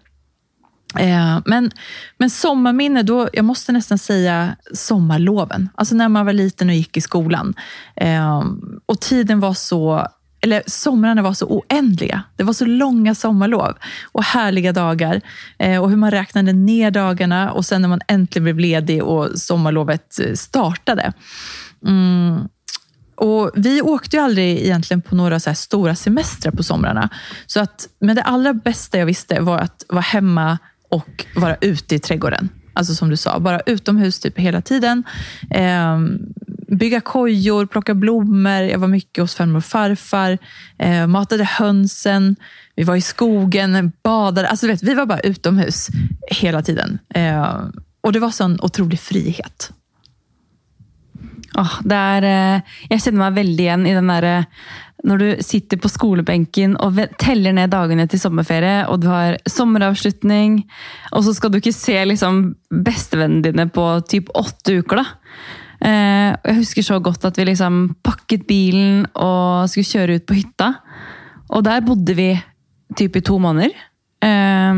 Eh, 0.98 1.38
men, 1.44 1.70
men 2.18 2.30
sommarminne, 2.30 3.02
då, 3.02 3.28
jag 3.32 3.44
måste 3.44 3.72
nästan 3.72 3.98
säga 3.98 4.56
sommarloven. 4.74 5.68
Alltså 5.74 5.94
när 5.94 6.08
man 6.08 6.26
var 6.26 6.32
liten 6.32 6.68
och 6.68 6.74
gick 6.74 6.96
i 6.96 7.00
skolan. 7.00 7.54
Eh, 7.96 8.44
och 8.86 9.00
tiden 9.00 9.40
var 9.40 9.54
så 9.54 10.08
eller 10.44 10.62
somrarna 10.66 11.22
var 11.22 11.32
så 11.32 11.46
oändliga. 11.46 12.22
Det 12.36 12.44
var 12.44 12.52
så 12.52 12.64
långa 12.64 13.14
sommarlov 13.14 13.74
och 14.04 14.24
härliga 14.24 14.72
dagar. 14.72 15.20
Eh, 15.58 15.82
och 15.82 15.90
hur 15.90 15.96
man 15.96 16.10
räknade 16.10 16.52
ner 16.52 16.90
dagarna 16.90 17.52
och 17.52 17.64
sen 17.64 17.82
när 17.82 17.88
man 17.88 18.00
äntligen 18.08 18.44
blev 18.44 18.58
ledig 18.58 19.02
och 19.02 19.30
sommarlovet 19.34 20.20
eh, 20.20 20.34
startade. 20.34 21.12
Mm. 21.86 22.48
Och 23.16 23.50
Vi 23.54 23.82
åkte 23.82 24.16
ju 24.16 24.22
aldrig 24.22 24.58
egentligen 24.58 25.02
på 25.02 25.14
några 25.14 25.40
så 25.40 25.54
stora 25.54 25.94
semestrar 25.94 26.52
på 26.52 26.62
somrarna. 26.62 27.08
Så 27.46 27.60
att, 27.60 27.88
men 27.98 28.16
det 28.16 28.22
allra 28.22 28.54
bästa 28.54 28.98
jag 28.98 29.06
visste 29.06 29.40
var 29.40 29.58
att 29.58 29.84
vara 29.88 30.00
hemma 30.00 30.58
och 30.94 31.26
vara 31.34 31.56
ute 31.60 31.94
i 31.94 31.98
trädgården. 31.98 32.48
Alltså 32.72 32.94
som 32.94 33.10
du 33.10 33.16
sa, 33.16 33.38
bara 33.38 33.60
utomhus 33.60 34.20
typ 34.20 34.38
hela 34.38 34.60
tiden. 34.62 35.04
Eh, 35.50 35.98
bygga 36.68 37.00
kojor, 37.00 37.66
plocka 37.66 37.94
blommor. 37.94 38.62
Jag 38.62 38.78
var 38.78 38.88
mycket 38.88 39.22
hos 39.22 39.34
farmor 39.34 39.56
och 39.56 39.64
farfar. 39.64 40.38
Eh, 40.78 41.06
matade 41.06 41.44
hönsen. 41.44 42.36
Vi 42.76 42.82
var 42.82 42.96
i 42.96 43.00
skogen, 43.00 43.92
badade. 44.02 44.48
Alltså, 44.48 44.66
vet, 44.66 44.82
vi 44.82 44.94
var 44.94 45.06
bara 45.06 45.20
utomhus 45.20 45.88
hela 46.30 46.62
tiden. 46.62 46.98
Eh, 47.14 47.60
och 48.00 48.12
det 48.12 48.18
var 48.18 48.30
sån 48.30 48.60
otrolig 48.60 49.00
frihet. 49.00 49.72
Oh, 51.54 51.80
det 51.84 51.94
är, 51.94 52.22
eh, 52.56 52.62
jag 52.88 53.02
känner 53.02 53.18
mig 53.18 53.30
väldigt 53.30 53.60
igen 53.60 53.86
i 53.86 53.94
den 53.94 54.06
där 54.06 54.38
eh, 54.38 54.44
när 55.04 55.18
du 55.18 55.36
sitter 55.40 55.76
på 55.76 55.88
skolbänken 55.88 56.76
och 56.76 56.92
teller 57.18 57.52
ned 57.52 57.70
dagarna 57.70 58.06
till 58.06 58.20
sommarferie 58.20 58.86
och 58.86 59.00
du 59.00 59.06
har 59.06 59.38
sommaravslutning 59.46 60.70
och 61.10 61.24
så 61.24 61.34
ska 61.34 61.48
du 61.48 61.58
inte 61.58 61.72
se 61.72 62.04
liksom 62.04 62.54
bestevennene 62.70 63.42
dine 63.42 63.68
på 63.68 64.00
typ 64.00 64.24
åtta 64.28 64.72
veckor. 64.72 64.96
da. 64.96 65.06
Eh, 65.80 66.36
jag 66.44 66.54
husker 66.54 66.82
så 66.82 66.98
gott 66.98 67.24
att 67.24 67.38
vi 67.38 67.44
liksom 67.44 67.94
pakket 68.02 68.46
bilen 68.46 69.06
och 69.06 69.70
skulle 69.70 69.84
köra 69.84 70.14
ut 70.14 70.26
på 70.26 70.34
hytta. 70.34 70.74
Och 71.48 71.62
där 71.62 71.80
bodde 71.80 72.14
vi 72.14 72.42
typ 72.96 73.16
i 73.16 73.20
två 73.20 73.38
månader. 73.38 73.70
Eh, 74.20 74.72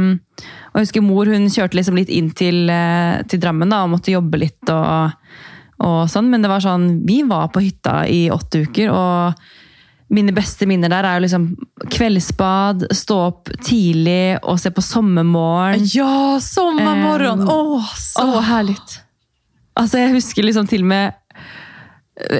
och 0.60 0.74
jag 0.74 0.80
husker 0.80 1.00
mor 1.00 1.26
hon 1.26 1.50
körde 1.50 1.76
liksom 1.76 1.96
lite 1.96 2.12
in 2.12 2.30
till, 2.30 2.70
eh, 2.70 3.26
till 3.28 3.40
Drammen 3.40 3.70
då, 3.70 3.76
och 3.76 3.88
måste 3.88 4.12
jobba 4.12 4.38
lite. 4.38 4.74
Och, 4.74 5.10
och 5.76 6.10
sånn, 6.10 6.30
Men 6.30 6.42
det 6.42 6.48
var 6.48 6.60
sånn, 6.60 7.06
vi 7.06 7.22
var 7.22 7.48
på 7.48 7.60
hytta 7.60 8.08
i 8.08 8.30
åtta 8.30 8.58
veckor 8.58 8.88
och 8.88 9.32
mine 10.12 10.32
beste 10.34 10.68
minner 10.70 10.92
der 10.92 11.06
er 11.06 11.18
jo 11.18 11.24
liksom 11.24 11.46
kveldsbad, 11.90 12.86
stå 12.94 13.16
opp 13.26 13.50
tidlig 13.66 14.38
og 14.42 14.60
se 14.62 14.70
på 14.74 14.84
Sommermorgen. 14.84 15.82
Ja, 15.90 16.38
sommarmorgon! 16.42 17.42
Um, 17.42 17.50
Åh, 17.50 17.92
så 17.98 18.26
åh. 18.36 18.40
härligt! 18.46 19.00
Altså, 19.76 19.98
jeg 20.00 20.14
husker 20.14 20.46
liksom 20.46 20.68
til 20.70 20.86
og 20.86 20.92
med 20.92 21.12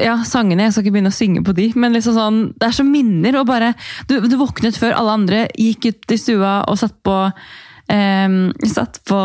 ja, 0.00 0.14
sangene. 0.24 0.64
Jeg 0.64 0.72
skal 0.72 0.86
ikke 0.86 0.94
begynne 0.94 1.12
å 1.12 1.16
synge 1.16 1.42
på 1.44 1.52
de, 1.56 1.66
men 1.76 1.92
liksom 1.96 2.16
sånn, 2.16 2.40
det 2.56 2.70
er 2.70 2.76
så 2.78 2.86
minner. 2.86 3.36
og 3.40 3.48
bare, 3.50 3.74
Du, 4.08 4.18
du 4.24 4.38
våknet 4.40 4.78
før 4.78 4.96
alle 4.96 5.18
andre, 5.18 5.44
gikk 5.58 5.90
ut 5.90 6.14
i 6.14 6.20
stua 6.20 6.54
og 6.70 6.78
satt 6.80 6.96
på, 7.04 7.18
um, 7.92 8.40
satt 8.64 9.02
på 9.10 9.20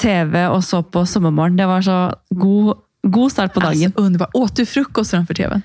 TV 0.00 0.42
og 0.50 0.60
så 0.66 0.82
på 0.82 1.06
Sommermorgen. 1.08 1.56
Det 1.56 1.70
var 1.70 1.86
så 1.86 2.00
god, 2.34 2.82
god 3.06 3.32
start 3.32 3.54
på 3.54 3.64
dagen. 3.64 3.94
Alltså, 3.94 4.04
underbart. 4.04 4.36
Åt 4.36 4.60
du 4.60 4.66
frokost 4.68 5.16
framfor 5.16 5.38
TV-en? 5.38 5.64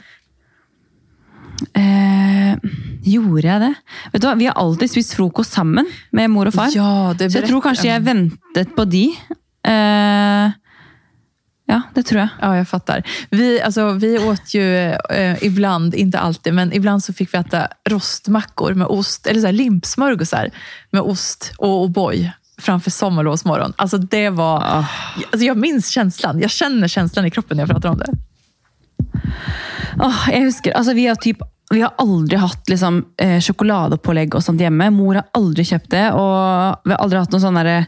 Eh, 1.74 2.58
gjorde 3.06 3.48
jeg 3.48 3.62
det? 3.62 3.74
Vet 4.14 4.22
du 4.22 4.30
Vi 4.36 4.50
har 4.50 4.60
alltid 4.60 4.92
spist 4.92 5.16
frokost 5.16 5.54
sammen 5.54 5.88
med 6.12 6.30
mor 6.34 6.50
og 6.50 6.56
far. 6.56 6.70
Ja, 6.76 7.14
det 7.18 7.32
så 7.32 7.42
jeg 7.42 7.50
tror 7.50 7.64
kanskje 7.64 7.90
jeg 7.90 8.06
ventet 8.06 8.76
på 8.76 8.86
de. 8.90 9.08
Eh, 9.66 10.54
ja, 11.66 11.82
det 11.94 12.04
tror 12.04 12.20
jag. 12.20 12.30
Ja, 12.42 12.58
jag 12.58 12.68
fattar. 12.68 13.04
Vi, 13.30 13.62
alltså, 13.62 13.92
vi 13.92 14.20
åt 14.20 14.54
ju 14.54 14.76
eh, 15.10 15.44
ibland, 15.44 15.96
inte 15.96 16.20
alltid, 16.20 16.54
men 16.54 16.74
ibland 16.74 17.04
så 17.04 17.14
fick 17.14 17.34
vi 17.34 17.38
äta 17.38 17.68
rostmackor 17.90 18.74
med 18.74 18.88
ost, 18.88 19.28
eller 19.28 19.42
så 19.42 19.48
här 19.48 19.54
limpsmörgåsar 19.54 20.50
med 20.92 21.02
ost 21.02 21.54
och 21.58 21.88
O'boy 21.88 22.32
framför 22.58 22.92
sommarlovsmorgon. 22.92 23.74
Alltså 23.76 23.98
det 23.98 24.30
var... 24.30 24.58
Oh. 24.58 24.86
Alltså 25.32 25.46
jag 25.46 25.58
minns 25.58 25.90
känslan. 25.90 26.40
Jag 26.40 26.52
känner 26.52 26.88
känslan 26.88 27.26
i 27.26 27.32
kroppen 27.32 27.58
när 27.58 27.62
jag 27.62 27.70
pratar 27.70 27.90
om 27.90 27.98
det. 27.98 28.14
Åh, 30.04 30.26
jeg 30.34 30.48
husker, 30.50 30.76
altså 30.76 30.96
Vi 30.98 31.06
har 31.10 31.20
typ 31.22 31.44
vi 31.74 31.82
har 31.82 31.96
aldri 31.98 32.38
hatt 32.38 32.70
liksom, 32.70 33.00
eh, 33.18 33.40
sjokoladepålegg 33.42 34.36
og 34.38 34.44
sånt 34.46 34.62
hjemme. 34.62 34.92
Mor 34.94 35.18
har 35.18 35.26
aldri 35.34 35.66
kjøpt 35.66 35.90
det. 35.96 36.04
Og 36.14 36.86
vi 36.86 36.94
har 36.94 37.02
aldri 37.02 37.18
hatt 37.18 37.34
noe 37.34 37.42
sånn 37.42 37.58
eh, 37.58 37.88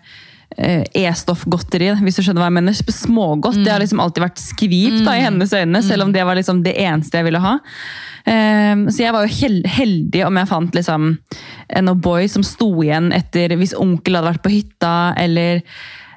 E-stoffgodteri, 0.98 1.92
hvis 2.02 2.18
du 2.18 2.24
skjønner 2.26 2.42
hva 2.42 2.50
jeg 2.50 2.58
mener. 2.58 2.74
Smågodt. 2.74 3.60
Mm. 3.60 3.64
Det 3.64 3.72
har 3.72 3.84
liksom 3.84 4.02
alltid 4.02 4.26
vært 4.26 4.42
skvip 4.42 4.98
da, 5.06 5.14
i 5.14 5.22
mm. 5.22 5.28
hennes 5.28 5.54
øyne, 5.54 5.84
selv 5.86 6.08
om 6.08 6.16
det 6.16 6.26
var 6.26 6.40
liksom 6.40 6.64
det 6.66 6.74
eneste 6.82 7.22
jeg 7.22 7.28
ville 7.30 7.44
ha. 7.44 7.54
Um, 8.28 8.88
så 8.92 9.06
jeg 9.06 9.14
var 9.16 9.24
jo 9.24 9.52
heldig 9.72 10.26
om 10.28 10.36
jeg 10.42 10.50
fant 10.50 10.74
liksom 10.76 11.04
en 11.80 11.92
O'boy 11.94 12.26
som 12.28 12.44
sto 12.44 12.68
igjen 12.84 13.14
etter 13.16 13.54
hvis 13.56 13.78
onkel 13.78 14.18
hadde 14.18 14.34
vært 14.34 14.44
på 14.44 14.52
hytta, 14.52 14.96
eller 15.22 15.62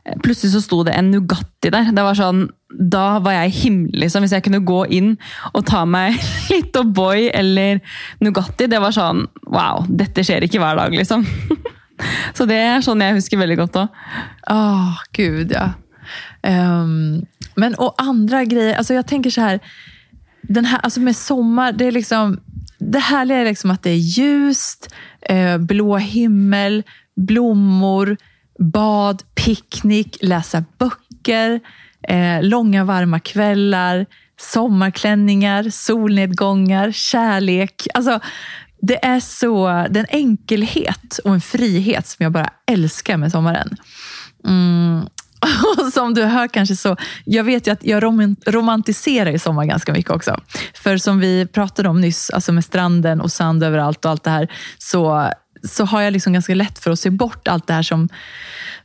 Eh, 0.04 0.16
plutselig 0.22 0.52
så 0.54 0.62
sto 0.64 0.82
det 0.86 0.94
en 0.96 1.10
Nugatti 1.12 1.72
der. 1.72 1.90
Det 1.94 2.04
var 2.04 2.18
sånn, 2.18 2.46
da 2.70 3.18
var 3.22 3.36
jeg 3.38 3.56
himmelig, 3.58 4.04
liksom. 4.04 4.24
Hvis 4.24 4.34
jeg 4.36 4.46
kunne 4.46 4.62
gå 4.66 4.84
inn 4.96 5.14
og 5.52 5.64
ta 5.68 5.84
meg 5.88 6.18
litt 6.52 6.76
O'boy 6.80 7.28
eller 7.34 7.82
Nugatti. 8.24 8.70
Det 8.70 8.80
var 8.82 8.94
sånn 8.96 9.26
Wow, 9.50 9.84
dette 9.88 10.24
skjer 10.26 10.46
ikke 10.46 10.62
hver 10.62 10.78
dag, 10.78 10.94
liksom. 10.94 11.26
Så 12.36 12.46
det 12.48 12.56
er 12.56 12.84
sånn 12.84 13.02
jeg 13.04 13.18
husker 13.18 13.40
veldig 13.40 13.58
godt 13.60 13.82
òg. 13.82 14.02
Åh, 14.54 15.00
gud 15.16 15.52
ja. 15.52 15.72
Um, 16.40 17.26
men 17.54 17.74
och 17.74 17.94
andra 17.98 18.44
grejer, 18.44 18.74
alltså 18.74 18.94
jag 18.94 19.06
tänker 19.06 19.30
så 19.30 19.40
här, 19.40 19.60
den 20.42 20.64
här 20.64 20.78
alltså 20.78 21.00
med 21.00 21.16
sommar, 21.16 21.72
det 21.72 21.84
är 21.84 21.92
liksom 21.92 22.40
det 22.80 22.98
härliga 22.98 23.38
är 23.38 23.44
liksom 23.44 23.70
att 23.70 23.82
det 23.82 23.90
är 23.90 23.96
ljust, 23.96 24.94
eh, 25.20 25.58
blå 25.58 25.96
himmel, 25.96 26.82
blommor, 27.16 28.16
bad, 28.61 29.23
picknick, 29.35 30.16
läsa 30.20 30.64
böcker, 30.79 31.61
eh, 32.09 32.42
långa 32.42 32.85
varma 32.85 33.20
kvällar, 33.20 34.07
sommarklänningar, 34.40 35.70
solnedgångar, 35.70 36.92
kärlek. 36.92 37.87
Alltså, 37.94 38.20
det 38.83 39.05
är 39.05 39.20
så, 39.20 39.87
den 39.90 39.96
en 39.96 40.07
enkelhet 40.11 41.18
och 41.25 41.35
en 41.35 41.40
frihet 41.40 42.07
som 42.07 42.23
jag 42.23 42.33
bara 42.33 42.51
älskar 42.70 43.16
med 43.16 43.31
sommaren. 43.31 43.77
Mm. 44.46 45.07
Och 45.79 45.92
som 45.92 46.14
du 46.14 46.25
hör 46.25 46.49
kanske 46.49 46.77
så, 46.77 46.96
jag 47.25 47.44
vet 47.44 47.66
ju 47.66 47.70
att 47.70 47.85
jag 47.85 48.03
romantiserar 48.46 49.31
ju 49.31 49.38
sommar 49.38 49.64
ganska 49.64 49.92
mycket 49.92 50.12
också. 50.12 50.40
För 50.75 50.96
som 50.96 51.20
vi 51.20 51.46
pratade 51.46 51.88
om 51.88 52.01
nyss, 52.01 52.31
alltså 52.31 52.53
med 52.53 52.64
stranden 52.64 53.20
och 53.20 53.33
sand 53.33 53.64
överallt 53.64 54.05
och 54.05 54.11
allt 54.11 54.25
det 54.25 54.31
här, 54.31 54.53
så 54.79 55.31
så 55.62 55.85
har 55.85 56.01
jag 56.01 56.12
liksom 56.12 56.33
ganska 56.33 56.55
lätt 56.55 56.79
för 56.79 56.90
att 56.90 56.99
se 56.99 57.11
bort 57.11 57.49
allt 57.49 57.66
det 57.66 57.73
här 57.73 57.83
som, 57.83 58.09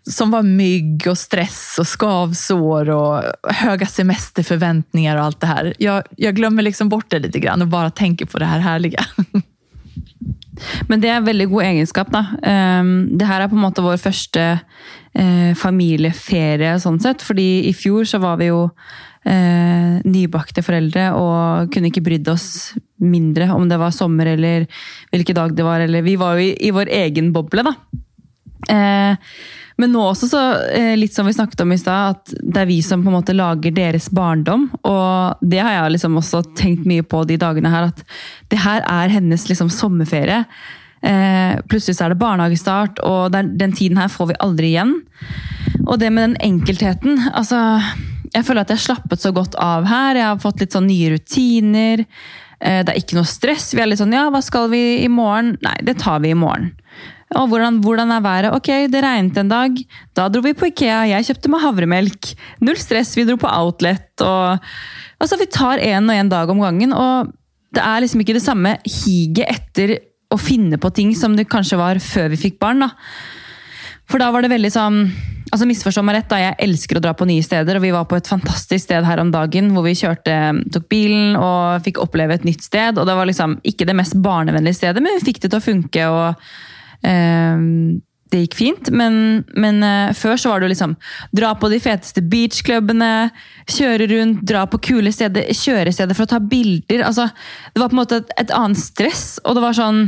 som 0.10 0.32
var 0.32 0.44
mygg 0.44 1.08
och 1.08 1.18
stress 1.18 1.76
och 1.80 1.88
skavsår 1.88 2.90
och 2.90 3.24
höga 3.54 3.86
semesterförväntningar 3.86 5.18
och 5.18 5.24
allt 5.24 5.40
det 5.40 5.48
här. 5.48 5.74
Jag, 5.80 6.04
jag 6.18 6.36
glömmer 6.36 6.64
liksom 6.64 6.90
bort 6.90 7.10
det 7.10 7.20
lite 7.20 7.40
grann 7.40 7.62
och 7.62 7.68
bara 7.68 7.90
tänker 7.90 8.26
på 8.26 8.40
det 8.40 8.46
här 8.46 8.60
härliga. 8.60 9.06
Men 10.88 11.02
det 11.02 11.08
är 11.08 11.16
en 11.16 11.26
väldigt 11.26 11.50
god 11.50 11.64
egenskap. 11.64 12.08
Då. 12.12 12.26
Ehm, 12.44 13.10
det 13.18 13.26
här 13.26 13.42
är 13.42 13.48
på 13.48 13.56
något 13.56 13.62
måte 13.62 13.82
vår 13.82 13.98
första 13.98 14.60
eh, 15.14 15.56
familjeferie, 15.56 16.80
sånt 16.80 17.02
sett. 17.02 17.22
För 17.22 17.40
i 17.40 17.74
fjol 17.74 18.08
så 18.08 18.18
var 18.18 18.38
vi 18.38 18.46
ju 18.46 18.70
eh, 19.26 19.98
nybakte 20.06 20.64
foreldre 20.66 21.10
og 21.18 21.74
kunne 21.74 21.92
ikke 21.92 22.06
brydd 22.06 22.30
oss 22.32 22.48
mindre 23.02 23.50
om 23.56 23.68
det 23.70 23.80
var 23.82 23.94
sommer 23.96 24.32
eller 24.36 24.66
hvilken 25.12 25.38
dag 25.38 25.56
det 25.58 25.68
var. 25.68 25.84
Eller 25.84 26.06
vi 26.06 26.16
var 26.22 26.38
jo 26.38 26.48
i, 26.48 26.56
i 26.68 26.74
vår 26.76 26.92
egen 27.04 27.34
boble, 27.36 27.66
da. 27.68 27.76
Eh, 28.72 29.34
men 29.76 29.92
nå 29.92 30.06
også, 30.08 30.30
så, 30.32 30.42
eh, 30.72 30.94
litt 30.96 31.14
som 31.14 31.28
vi 31.28 31.34
snakket 31.36 31.66
om 31.66 31.74
i 31.76 31.80
stad, 31.80 32.16
at 32.16 32.32
det 32.40 32.62
er 32.62 32.70
vi 32.70 32.80
som 32.86 33.04
på 33.04 33.12
en 33.12 33.18
måte 33.18 33.36
lager 33.36 33.76
deres 33.76 34.08
barndom. 34.08 34.70
Og 34.88 35.44
det 35.44 35.60
har 35.60 35.76
jeg 35.76 35.98
liksom 35.98 36.16
også 36.22 36.46
tenkt 36.56 36.88
mye 36.88 37.04
på 37.04 37.26
de 37.28 37.38
dagene 37.42 37.72
her, 37.74 37.92
at 37.92 38.04
det 38.54 38.62
her 38.64 38.86
er 38.88 39.12
hennes 39.12 39.50
liksom 39.50 39.72
sommerferie. 39.74 40.46
Eh, 41.06 41.60
plutselig 41.68 41.98
så 41.98 42.06
er 42.06 42.16
det 42.16 42.22
barnehagestart, 42.24 43.04
og 43.04 43.34
den, 43.36 43.58
den 43.60 43.76
tiden 43.76 44.00
her 44.00 44.08
får 44.08 44.32
vi 44.32 44.42
aldri 44.48 44.72
igjen. 44.72 44.96
Og 45.86 46.00
det 46.00 46.14
med 46.14 46.30
den 46.30 46.40
enkeltheten 46.42 47.20
altså, 47.34 47.60
Jeg 48.36 48.44
føler 48.44 48.66
at 48.66 48.72
jeg 48.72 48.82
har 48.82 48.88
slappet 48.90 49.24
så 49.24 49.32
godt 49.36 49.56
av 49.62 49.86
her. 49.88 50.20
Jeg 50.20 50.28
har 50.28 50.42
fått 50.44 50.60
litt 50.64 50.76
sånn 50.76 50.90
nye 50.90 51.14
rutiner. 51.14 52.04
Eh, 52.60 52.82
det 52.84 52.92
er 52.92 53.00
ikke 53.00 53.18
noe 53.18 53.30
stress. 53.30 53.70
Vi 53.76 53.84
er 53.84 53.90
litt 53.90 54.02
sånn 54.02 54.16
Ja, 54.16 54.28
hva 54.34 54.42
skal 54.44 54.68
vi 54.74 54.82
i 55.04 55.12
morgen? 55.12 55.56
Nei, 55.64 55.78
det 55.88 55.98
tar 56.04 56.20
vi 56.24 56.34
i 56.34 56.38
morgen. 56.38 56.74
Og 57.36 57.50
hvordan, 57.52 57.80
hvordan, 57.84 58.12
er 58.14 58.24
været? 58.24 58.56
Ok, 58.56 58.70
det 58.92 59.02
regnet 59.04 59.40
en 59.42 59.52
dag. 59.52 59.80
Da 60.16 60.28
dro 60.32 60.44
vi 60.46 60.54
på 60.56 60.70
Ikea. 60.70 61.06
Jeg 61.10 61.28
kjøpte 61.30 61.52
meg 61.52 61.64
havremelk. 61.64 62.34
Null 62.64 62.78
stress, 62.80 63.16
vi 63.18 63.26
dro 63.28 63.38
på 63.42 63.50
Outlet. 63.50 64.08
Og, 64.24 64.68
altså, 65.20 65.40
vi 65.42 65.50
tar 65.52 65.84
én 65.84 66.06
og 66.06 66.16
én 66.16 66.32
dag 66.32 66.52
om 66.52 66.62
gangen. 66.64 66.94
Og 66.96 67.32
det 67.76 67.84
er 67.84 68.04
liksom 68.04 68.24
ikke 68.24 68.38
det 68.38 68.46
samme 68.46 68.78
higet 68.84 69.50
etter 69.52 69.98
å 70.32 70.40
finne 70.40 70.80
på 70.82 70.92
ting 70.96 71.16
som 71.18 71.36
det 71.38 71.50
kanskje 71.52 71.80
var 71.80 72.00
før 72.04 72.32
vi 72.34 72.44
fikk 72.48 72.60
barn. 72.62 72.86
da. 72.86 72.92
For 74.12 74.22
da 74.22 74.30
var 74.32 74.46
det 74.46 74.54
veldig 74.54 74.72
sånn 74.72 75.00
Alltså 75.56 75.68
Misforstå 75.70 76.02
meg 76.04 76.18
rett, 76.18 76.28
da, 76.28 76.38
jeg 76.42 76.56
elsker 76.66 76.98
å 77.00 77.02
dra 77.06 77.14
på 77.16 77.28
nye 77.30 77.44
steder. 77.44 77.78
Og 77.78 77.84
vi 77.86 77.94
var 77.96 78.08
på 78.12 78.18
et 78.20 78.28
fantastisk 78.28 78.90
sted 78.90 79.06
her 79.08 79.22
om 79.24 79.30
dagen 79.32 79.70
hvor 79.72 79.86
vi 79.86 79.94
kjørte, 79.96 80.34
eh, 80.36 80.58
tok 80.76 80.90
bilen 80.92 81.38
og 81.40 81.86
fikk 81.86 82.02
oppleve 82.04 82.36
et 82.36 82.44
nytt 82.44 82.66
sted. 82.66 83.00
Og 83.00 83.08
det 83.08 83.16
var 83.16 83.30
liksom 83.30 83.62
ikke 83.64 83.88
det 83.88 83.96
mest 83.96 84.18
barnevennlige 84.20 84.82
stedet, 84.82 85.00
men 85.00 85.16
vi 85.16 85.30
fikk 85.30 85.40
det 85.46 85.54
til 85.54 85.62
å 85.62 85.64
funke. 85.64 86.10
og 86.12 87.08
eh, 87.08 87.64
det 88.34 88.42
gikk 88.42 88.58
fint, 88.58 88.92
men, 88.92 89.18
men 89.56 89.80
eh, 89.86 90.14
før 90.18 90.36
så 90.42 90.52
var 90.52 90.60
det 90.60 90.68
jo 90.68 90.74
liksom 90.74 90.96
dra 91.40 91.54
på 91.56 91.72
de 91.72 91.80
feteste 91.80 92.24
beachklubbene, 92.26 93.12
kjøre 93.72 94.10
rundt, 94.12 94.42
dra 94.50 94.66
på 94.68 94.82
kule 94.90 95.14
steder, 95.16 95.54
köra 95.56 95.94
steder 95.96 96.18
for 96.18 96.28
å 96.28 96.34
ta 96.36 96.42
bilder. 96.44 97.06
Altså, 97.08 97.30
det 97.72 97.80
var 97.80 97.94
på 97.94 97.96
en 97.96 98.02
måte 98.02 98.20
et, 98.26 98.34
et, 98.44 98.52
annet 98.52 98.82
stress. 98.82 99.38
Og 99.46 99.56
det 99.56 99.64
var 99.64 99.78
sånn 99.78 100.08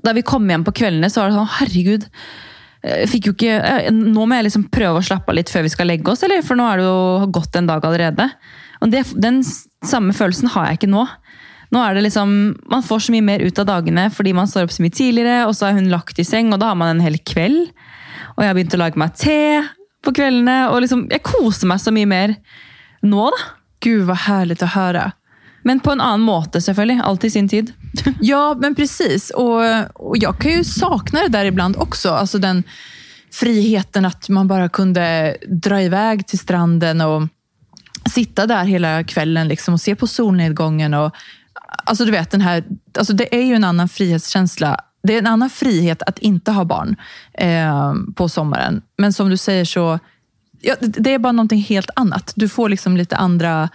Da 0.00 0.14
vi 0.16 0.24
kom 0.24 0.48
hjem 0.48 0.64
på 0.64 0.72
kveldene, 0.80 1.10
så 1.12 1.20
var 1.20 1.28
det 1.28 1.36
sånn 1.36 1.56
Herregud. 1.58 2.06
Eh, 2.82 3.04
fikk 3.10 3.28
jo 3.28 3.34
ikke, 3.36 3.56
eh, 3.60 3.90
nå 3.92 4.24
må 4.24 4.38
jeg 4.38 4.48
liksom 4.48 4.68
prøve 4.72 5.00
å 5.00 5.04
slappe 5.04 5.32
av 5.32 5.36
litt 5.36 5.50
før 5.52 5.66
vi 5.66 5.72
skal 5.72 5.90
legge 5.90 6.12
oss, 6.12 6.22
eller? 6.24 6.42
For 6.46 6.56
nå 6.56 6.64
er 6.64 6.80
det 6.80 6.86
jo 6.86 7.32
gått 7.36 7.56
en 7.56 7.68
dag 7.68 7.84
allerede. 7.84 8.30
Og 8.80 8.90
det, 8.90 9.04
Den 9.20 9.42
samme 9.44 10.12
følelsen 10.16 10.48
har 10.54 10.68
jeg 10.68 10.80
ikke 10.80 10.94
nå. 10.94 11.06
Nå 11.70 11.82
er 11.84 11.94
det 11.94 12.02
liksom, 12.02 12.56
Man 12.68 12.82
får 12.82 13.04
så 13.04 13.12
mye 13.12 13.22
mer 13.22 13.44
ut 13.44 13.58
av 13.58 13.66
dagene 13.66 14.08
fordi 14.10 14.32
man 14.34 14.48
står 14.50 14.64
opp 14.66 14.72
så 14.74 14.82
mye 14.82 14.96
tidligere, 14.96 15.46
og 15.46 15.54
så 15.54 15.68
er 15.68 15.76
hun 15.78 15.90
lagt 15.92 16.18
i 16.18 16.26
seng, 16.26 16.52
og 16.52 16.60
da 16.60 16.72
har 16.72 16.78
man 16.80 16.96
en 16.96 17.04
hel 17.04 17.18
kveld. 17.18 17.70
Og 18.36 18.42
jeg 18.42 18.48
har 18.48 18.56
begynt 18.56 18.74
å 18.74 18.80
lage 18.80 18.98
meg 18.98 19.14
te 19.14 19.62
på 20.02 20.14
kveldene. 20.16 20.70
og 20.70 20.80
liksom, 20.80 21.08
Jeg 21.10 21.22
koser 21.22 21.66
meg 21.66 21.78
så 21.78 21.92
mye 21.92 22.06
mer 22.06 22.36
nå, 23.02 23.30
da. 23.30 23.36
Gud, 23.80 24.04
vad 24.04 24.16
härligt 24.16 24.62
att 24.62 24.72
höra. 24.72 25.12
Men 25.62 25.80
på 25.80 25.90
en 25.90 26.00
annan 26.00 26.20
måte, 26.20 26.60
självklart. 26.60 27.06
Alltid 27.06 27.28
i 27.28 27.30
sin 27.30 27.48
tid. 27.48 27.72
ja, 28.20 28.56
men 28.60 28.74
precis. 28.74 29.30
Och, 29.30 29.60
och 29.94 30.16
jag 30.18 30.38
kan 30.38 30.52
ju 30.52 30.64
sakna 30.64 31.20
det 31.20 31.28
där 31.28 31.44
ibland 31.44 31.76
också. 31.76 32.10
Alltså 32.10 32.38
den 32.38 32.62
friheten 33.32 34.04
att 34.04 34.28
man 34.28 34.48
bara 34.48 34.68
kunde 34.68 35.36
dra 35.48 35.82
iväg 35.82 36.26
till 36.26 36.38
stranden 36.38 37.00
och 37.00 37.22
sitta 38.14 38.46
där 38.46 38.64
hela 38.64 39.04
kvällen 39.04 39.48
liksom 39.48 39.74
och 39.74 39.80
se 39.80 39.94
på 39.94 40.06
solnedgången 40.06 40.94
och 40.94 41.14
Alltså 41.84 42.04
du 42.04 42.10
vet, 42.10 42.30
den 42.30 42.40
här, 42.40 42.64
alltså 42.98 43.12
det 43.12 43.34
är 43.34 43.42
ju 43.42 43.54
en 43.54 43.64
annan 43.64 43.88
frihetskänsla. 43.88 44.76
Det 45.02 45.14
är 45.14 45.18
en 45.18 45.26
annan 45.26 45.50
frihet 45.50 46.02
att 46.02 46.18
inte 46.18 46.52
ha 46.52 46.64
barn 46.64 46.96
eh, 47.34 47.94
på 48.16 48.28
sommaren. 48.28 48.82
Men 48.98 49.12
som 49.12 49.30
du 49.30 49.36
säger 49.36 49.64
så, 49.64 49.98
ja, 50.60 50.74
det 50.80 51.14
är 51.14 51.18
bara 51.18 51.32
någonting 51.32 51.60
helt 51.60 51.90
annat. 51.96 52.32
Du 52.36 52.48
får 52.48 52.68
liksom 52.68 52.96
lite 52.96 53.16
andra 53.16 53.68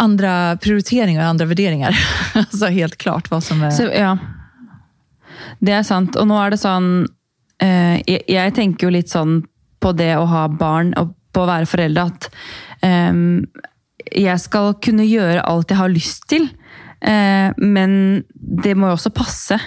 andra 0.00 0.56
prioriteringar 0.56 1.22
och 1.22 1.28
andra 1.28 1.44
värderingar. 1.44 1.98
alltså 2.34 2.66
helt 2.66 2.96
klart 2.96 3.30
vad 3.30 3.42
som 3.44 3.62
är... 3.62 3.70
Så, 3.70 3.82
ja. 3.82 4.18
Det 5.58 5.72
er 5.72 5.82
sant. 5.84 6.16
Og 6.16 6.28
nå 6.28 6.38
er 6.40 6.54
det 6.54 6.60
sånn 6.60 6.90
eh, 7.60 8.00
jeg, 8.06 8.22
jeg, 8.28 8.54
tenker 8.56 8.88
jo 8.88 8.94
litt 8.94 9.12
sånn 9.12 9.42
på 9.80 9.92
det 9.96 10.14
å 10.16 10.26
ha 10.28 10.46
barn 10.48 10.94
og 11.00 11.12
på 11.32 11.44
å 11.44 11.48
være 11.48 11.68
foreldre 11.68 12.06
at 12.10 12.28
eh, 12.86 13.20
jeg 14.10 14.42
skal 14.42 14.72
kunne 14.82 15.06
gjøre 15.08 15.44
alt 15.44 15.70
jeg 15.70 15.80
har 15.80 15.92
lyst 15.92 16.26
til. 16.32 16.48
Eh, 17.00 17.52
men 17.56 17.92
det 18.32 18.74
må 18.76 18.90
jo 18.90 18.96
også 18.96 19.12
passe 19.14 19.60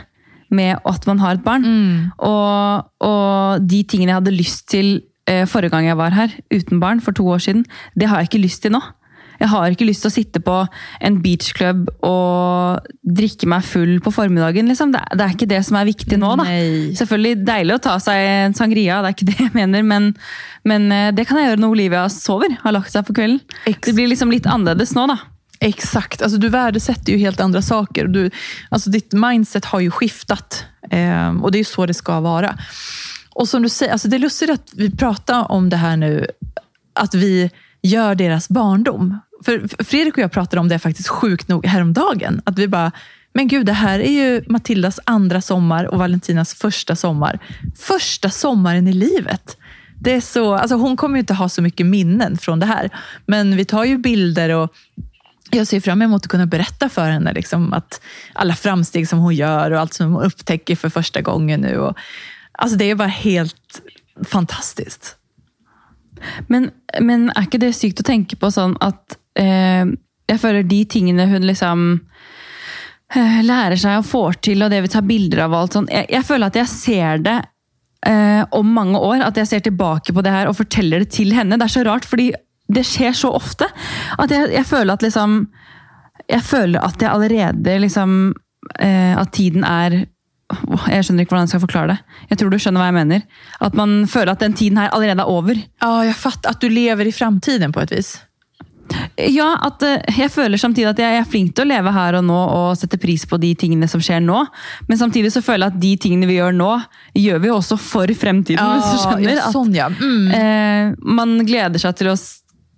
med 0.54 0.78
at 0.86 1.08
man 1.10 1.22
har 1.22 1.38
et 1.38 1.46
barn. 1.46 1.66
Mm. 1.66 2.12
Og, 2.26 2.90
og, 3.06 3.64
de 3.70 3.84
tingene 3.90 4.14
jeg 4.14 4.22
hadde 4.22 4.36
lyst 4.36 4.68
til 4.74 4.92
eh, 5.30 5.46
forrige 5.50 5.74
gang 5.74 5.88
jeg 5.90 6.00
var 6.00 6.14
her, 6.18 6.36
uten 6.54 6.82
barn, 6.84 7.02
for 7.02 7.16
to 7.18 7.26
år 7.30 7.42
siden, 7.42 7.66
det 7.98 8.10
har 8.10 8.22
jeg 8.22 8.32
ikke 8.32 8.46
lyst 8.46 8.66
til 8.66 8.76
nå. 8.76 8.84
Jeg 9.40 9.50
har 9.52 9.74
ikke 9.74 9.88
lyst 9.88 10.06
til 10.06 10.12
å 10.12 10.14
sitte 10.14 10.42
på 10.44 10.60
en 11.04 11.20
beachclub 11.24 11.90
og 12.06 12.88
drikke 13.04 13.50
meg 13.50 13.66
full 13.68 13.98
på 14.04 14.14
formiddagen. 14.14 14.70
Liksom. 14.72 14.94
Det, 14.94 15.02
det, 15.14 15.26
er 15.26 15.36
ikke 15.36 15.50
det 15.52 15.62
som 15.68 15.80
er 15.80 15.90
viktig 15.90 16.20
nå. 16.22 16.34
Da. 16.40 16.48
Selvfølgelig 17.00 17.44
deilig 17.48 17.78
å 17.78 17.84
ta 17.90 17.98
seg 18.04 18.24
en 18.30 18.58
sangria, 18.58 19.02
det 19.04 19.12
er 19.12 19.18
ikke 19.18 19.30
det 19.32 19.38
jeg 19.42 19.54
mener, 19.58 19.86
men, 19.88 20.10
men 20.70 20.90
eh, 20.94 21.12
det 21.16 21.28
kan 21.30 21.40
jeg 21.40 21.52
gjøre 21.52 21.64
når 21.64 21.78
Olivia 21.78 22.08
sover, 22.14 22.58
har 22.64 22.76
lagt 22.76 22.94
seg 22.94 23.06
på 23.08 23.18
kvelden. 23.18 23.42
Det 23.66 23.96
blir 23.96 24.12
liksom 24.12 24.34
litt 24.34 24.50
annerledes 24.50 24.96
nå, 24.98 25.08
da. 25.12 25.20
Exakt, 25.64 26.22
alltså 26.22 26.38
du 26.38 26.50
värdesätter 26.50 27.14
ju 27.14 27.18
helt 27.18 27.40
andra 27.40 27.62
saker. 27.62 28.08
Du, 28.08 28.32
alltså 28.70 28.90
ditt 28.90 29.14
mindset 29.14 29.66
har 29.66 29.80
ju 29.80 29.92
skiftat 29.92 30.66
eh, 30.92 31.42
och 31.42 31.52
det 31.52 31.60
är 31.60 31.64
så 31.64 31.86
det 31.86 31.94
ska 31.94 32.20
vara. 32.20 32.58
Och 33.34 33.50
som 33.50 33.64
du 33.64 33.70
säger, 33.70 33.92
alltså 33.92 34.08
det 34.08 34.18
är 34.18 34.20
lustigt 34.20 34.50
att 34.50 34.72
vi 34.74 34.92
pratar 34.92 35.52
om 35.52 35.70
det 35.70 35.78
här 35.78 35.98
nu, 35.98 36.28
att 36.94 37.14
vi 37.14 37.52
gör 37.84 38.16
deras 38.16 38.50
barndom. 38.50 39.20
För 39.46 39.84
Fredrik 39.84 40.18
och 40.18 40.24
jag 40.24 40.32
pratade 40.32 40.60
om 40.60 40.70
det 40.70 40.80
faktiskt 40.80 41.08
sjukt 41.08 41.48
nog 41.48 41.66
häromdagen. 41.66 42.42
Att 42.44 42.60
vi 42.60 42.68
bara, 42.68 42.92
men 43.34 43.48
gud, 43.48 43.66
det 43.66 43.74
här 43.74 44.00
är 44.00 44.12
ju 44.12 44.44
Matildas 44.48 45.00
andra 45.06 45.42
sommar 45.42 45.86
och 45.86 46.00
Valentinas 46.00 46.54
första 46.54 46.96
sommar. 46.96 47.40
Första 47.80 48.30
sommaren 48.30 48.88
i 48.88 48.94
livet. 48.94 49.58
Det 50.00 50.14
är 50.14 50.22
så, 50.22 50.54
alltså 50.54 50.76
hon 50.76 50.98
kommer 50.98 51.16
ju 51.16 51.20
inte 51.20 51.34
ha 51.34 51.50
så 51.50 51.62
mycket 51.62 51.86
minnen 51.86 52.38
från 52.38 52.60
det 52.60 52.66
här. 52.66 52.90
Men 53.26 53.56
vi 53.56 53.66
tar 53.66 53.84
ju 53.84 53.98
bilder 53.98 54.50
och 54.50 54.74
jag 55.52 55.68
ser 55.68 55.82
fram 55.82 56.02
emot 56.02 56.24
att 56.24 56.32
kunna 56.32 56.46
berätta 56.46 56.90
för 56.90 57.10
henne 57.10 57.34
liksom, 57.34 57.74
att 57.74 58.02
alla 58.34 58.56
framsteg 58.56 59.10
som 59.10 59.20
hon 59.20 59.36
gör 59.36 59.72
och 59.72 59.80
allt 59.80 59.94
som 59.94 60.14
hon 60.14 60.24
upptäcker 60.24 60.76
för 60.76 60.90
första 60.90 61.22
gången 61.22 61.62
nu. 61.62 61.78
Och, 61.78 61.98
alltså 62.52 62.78
det 62.78 62.86
är 62.86 62.96
bara 62.96 63.08
helt 63.08 63.82
fantastiskt. 64.26 65.18
Men, 66.48 66.72
men 67.00 67.30
är 67.30 67.42
inte 67.42 67.58
det 67.58 67.74
sykt 67.74 68.00
att 68.00 68.06
tänka 68.06 68.36
på 68.36 68.52
sånn 68.52 68.78
att 68.80 69.18
eh, 69.40 69.86
jag 70.26 70.42
føler 70.42 70.64
de 70.64 70.86
tingene 70.86 71.26
hon 71.26 71.48
liksom 71.48 72.00
eh, 73.16 73.44
lærer 73.44 73.76
sig 73.76 73.98
och 73.98 74.06
får 74.06 74.34
till 74.34 74.64
och 74.64 74.70
det 74.70 74.82
vi 74.82 74.88
tar 74.88 75.02
bilder 75.02 75.38
av 75.38 75.54
allt 75.54 75.74
sånt 75.74 75.90
Jag, 75.92 76.06
jag 76.10 76.26
føler 76.26 76.48
att 76.48 76.56
jag 76.56 76.70
ser 76.70 77.18
det 77.18 77.46
eh, 78.06 78.46
om 78.52 78.68
många 78.68 79.00
år. 79.00 79.22
att 79.22 79.38
jag 79.38 79.48
ser 79.48 79.60
tillbaka 79.60 80.14
på 80.14 80.22
det 80.22 80.30
här 80.30 80.48
och 80.48 80.58
forteller 80.58 81.00
det 81.00 81.12
till 81.12 81.34
henne. 81.34 81.58
Det 81.58 81.66
är 81.66 81.68
så 81.68 81.84
rart, 81.84 82.06
fordi 82.06 82.34
det 82.68 82.84
sker 82.84 83.14
så 83.14 83.32
ofta 83.32 83.66
att 84.18 84.32
jag 84.32 84.54
jeg, 84.54 84.66
føler 84.66 84.94
at 84.94 85.02
liksom 85.02 85.48
Jeg 86.30 86.44
føler 86.44 86.80
at 86.80 87.02
jeg 87.02 87.12
allerede 87.12 87.80
liksom 87.80 88.36
eh, 88.80 89.18
At 89.18 89.34
tiden 89.34 89.64
är 89.64 90.06
Jeg 90.92 91.06
skjønner 91.06 91.26
ikke 91.26 91.36
hvordan 91.36 91.48
jeg 91.48 91.54
skal 91.54 91.64
forklare 91.64 91.94
det. 91.94 92.20
Jeg 92.32 92.40
tror 92.42 92.52
du 92.54 92.60
skjønner 92.60 92.84
hva 92.84 92.90
jeg 92.92 93.00
mener. 93.00 93.24
At 93.64 93.78
man 93.80 94.04
føler 94.10 94.34
at 94.34 94.44
den 94.44 94.58
tiden 94.58 94.80
her 94.82 94.94
allerede 94.94 95.24
er 95.26 95.32
over. 95.32 95.58
Ja, 95.58 95.96
jeg 96.08 96.20
fatter. 96.20 96.54
At 96.54 96.62
du 96.64 96.70
lever 96.72 97.10
i 97.10 97.16
framtiden 97.16 97.76
på 97.76 97.84
et 97.84 97.96
vis. 97.96 98.16
Ja, 99.18 99.54
at 99.64 99.84
eh, 99.86 100.02
jeg 100.20 100.32
føler 100.34 100.60
samtidig 100.60 100.90
at 100.92 101.00
jeg 101.02 101.18
er 101.18 101.28
flink 101.30 101.54
til 101.56 101.66
å 101.66 101.70
leve 101.70 101.94
her 101.96 102.18
og 102.20 102.26
nå 102.28 102.36
og 102.36 102.78
sette 102.78 103.00
pris 103.02 103.24
på 103.30 103.40
de 103.42 103.54
tingene 103.60 103.88
som 103.90 104.02
skjer 104.04 104.22
nå. 104.24 104.44
Men 104.90 105.00
samtidig 105.00 105.32
så 105.34 105.44
føler 105.46 105.68
jeg 105.68 105.76
at 105.76 105.82
de 105.84 105.92
tingene 106.06 106.30
vi 106.30 106.38
gjør 106.38 106.56
nå, 106.58 106.70
gjør 107.18 107.44
vi 107.44 107.52
også 107.54 107.80
for 107.82 108.14
fremtiden. 108.20 108.60
Ja, 108.60 108.78
hvis 108.78 108.92
du 108.92 109.04
skjønner. 109.06 109.36
Ja, 109.40 109.50
sånn, 109.54 109.74
ja. 109.78 109.90
Mm. 109.94 110.32
Eh, 110.38 110.94
man 111.20 111.36
gleder 111.48 111.82
seg 111.82 111.98
til 112.00 112.12
å 112.14 112.18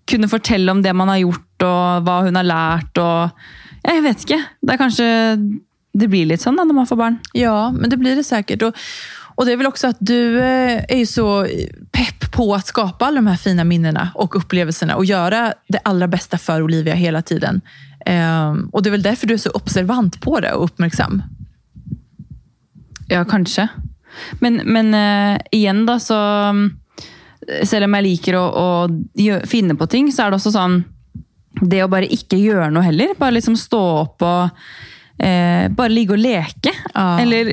kunne 0.05 0.29
fortelle 0.29 0.71
om 0.71 0.83
det 0.85 0.93
man 0.95 1.09
har 1.11 1.23
gjort, 1.23 1.65
og 1.65 2.05
hva 2.05 2.19
hun 2.27 2.37
har 2.37 2.47
lært. 2.47 3.01
og 3.01 3.87
Jeg 3.89 4.05
vet 4.05 4.27
ikke. 4.27 4.41
Det 4.61 4.75
er 4.75 4.81
kanskje 4.81 5.07
det 5.95 6.07
blir 6.11 6.25
litt 6.27 6.43
sånn 6.43 6.57
da, 6.59 6.63
når 6.67 6.75
man 6.83 6.87
får 6.89 6.99
barn. 6.99 7.17
Ja, 7.33 7.71
men 7.71 7.89
det 7.89 7.97
blir 7.97 8.15
det 8.15 8.23
säkert. 8.27 8.61
Och, 8.67 8.75
och 9.35 9.45
det 9.45 9.53
är 9.53 9.57
väl 9.57 9.67
också 9.67 9.87
att 9.87 9.97
du 9.99 10.39
eh, 10.39 10.83
är 10.89 10.97
ju 10.97 11.05
så 11.05 11.47
pepp 11.91 12.31
på 12.31 12.55
att 12.55 12.67
skapa 12.67 13.05
alla 13.05 13.15
de 13.15 13.27
här 13.27 13.37
fina 13.37 13.63
minnena 13.63 14.09
och 14.15 14.35
upplevelserna 14.35 14.95
och 14.95 15.05
göra 15.05 15.53
det 15.67 15.79
allra 15.83 16.07
bästa 16.07 16.37
för 16.37 16.61
Olivia 16.61 16.93
hela 16.95 17.21
tiden. 17.21 17.61
Um, 18.05 18.69
och 18.73 18.83
det 18.83 18.89
är 18.89 18.91
väl 18.91 19.01
därför 19.01 19.27
du 19.27 19.33
är 19.33 19.37
så 19.37 19.49
observant 19.49 20.21
på 20.21 20.39
det 20.39 20.51
och 20.53 20.63
uppmärksam. 20.63 21.23
Ja, 23.07 23.25
kanskje. 23.25 23.67
Men, 24.39 24.61
men 24.65 24.93
eh, 24.93 25.41
igjen, 25.51 25.85
da, 25.85 25.99
så 25.99 26.15
mm, 26.49 26.77
Selv 27.63 27.83
om 27.85 27.97
liker 28.01 28.35
å, 28.39 28.43
å 28.57 28.67
gjø- 29.13 29.43
finne 29.45 29.75
på 29.77 29.85
ting, 29.87 30.07
så 30.11 30.23
er 30.23 30.31
det 30.31 30.39
også 30.39 30.53
sånn 30.55 30.79
Det 31.61 31.83
å 31.83 31.89
bare 31.91 32.07
ikke 32.09 32.39
gjøre 32.39 32.71
noe 32.73 32.83
heller. 32.87 33.11
Bare 33.19 33.35
liksom 33.37 33.57
stå 33.59 33.81
opp 33.99 34.23
og 34.25 34.49
eh, 35.21 35.67
bare 35.75 35.93
ligge 35.93 36.15
og 36.15 36.21
leke. 36.21 36.71
Ja. 36.91 37.05
Eller 37.21 37.49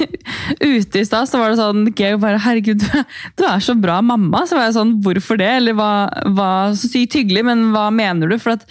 ute 0.60 1.00
i 1.00 1.06
stad 1.06 1.28
så 1.28 1.40
var 1.40 1.52
det 1.52 1.60
sånn 1.60 1.86
Georg 1.96 2.20
bare 2.22 2.40
Herregud, 2.42 2.82
du, 2.82 3.16
du 3.38 3.44
er 3.46 3.62
så 3.62 3.76
bra 3.78 4.00
mamma. 4.04 4.44
Så 4.46 4.58
var 4.58 4.68
jeg 4.68 4.76
sånn 4.78 4.96
Hvorfor 5.04 5.38
det? 5.40 5.48
Eller 5.60 5.76
hva, 5.76 6.08
hva 6.36 6.50
Så 6.76 6.90
sykt 6.90 7.16
hyggelig, 7.18 7.44
men 7.46 7.68
hva 7.74 7.88
mener 7.94 8.30
du? 8.30 8.36
For 8.42 8.56
at 8.56 8.66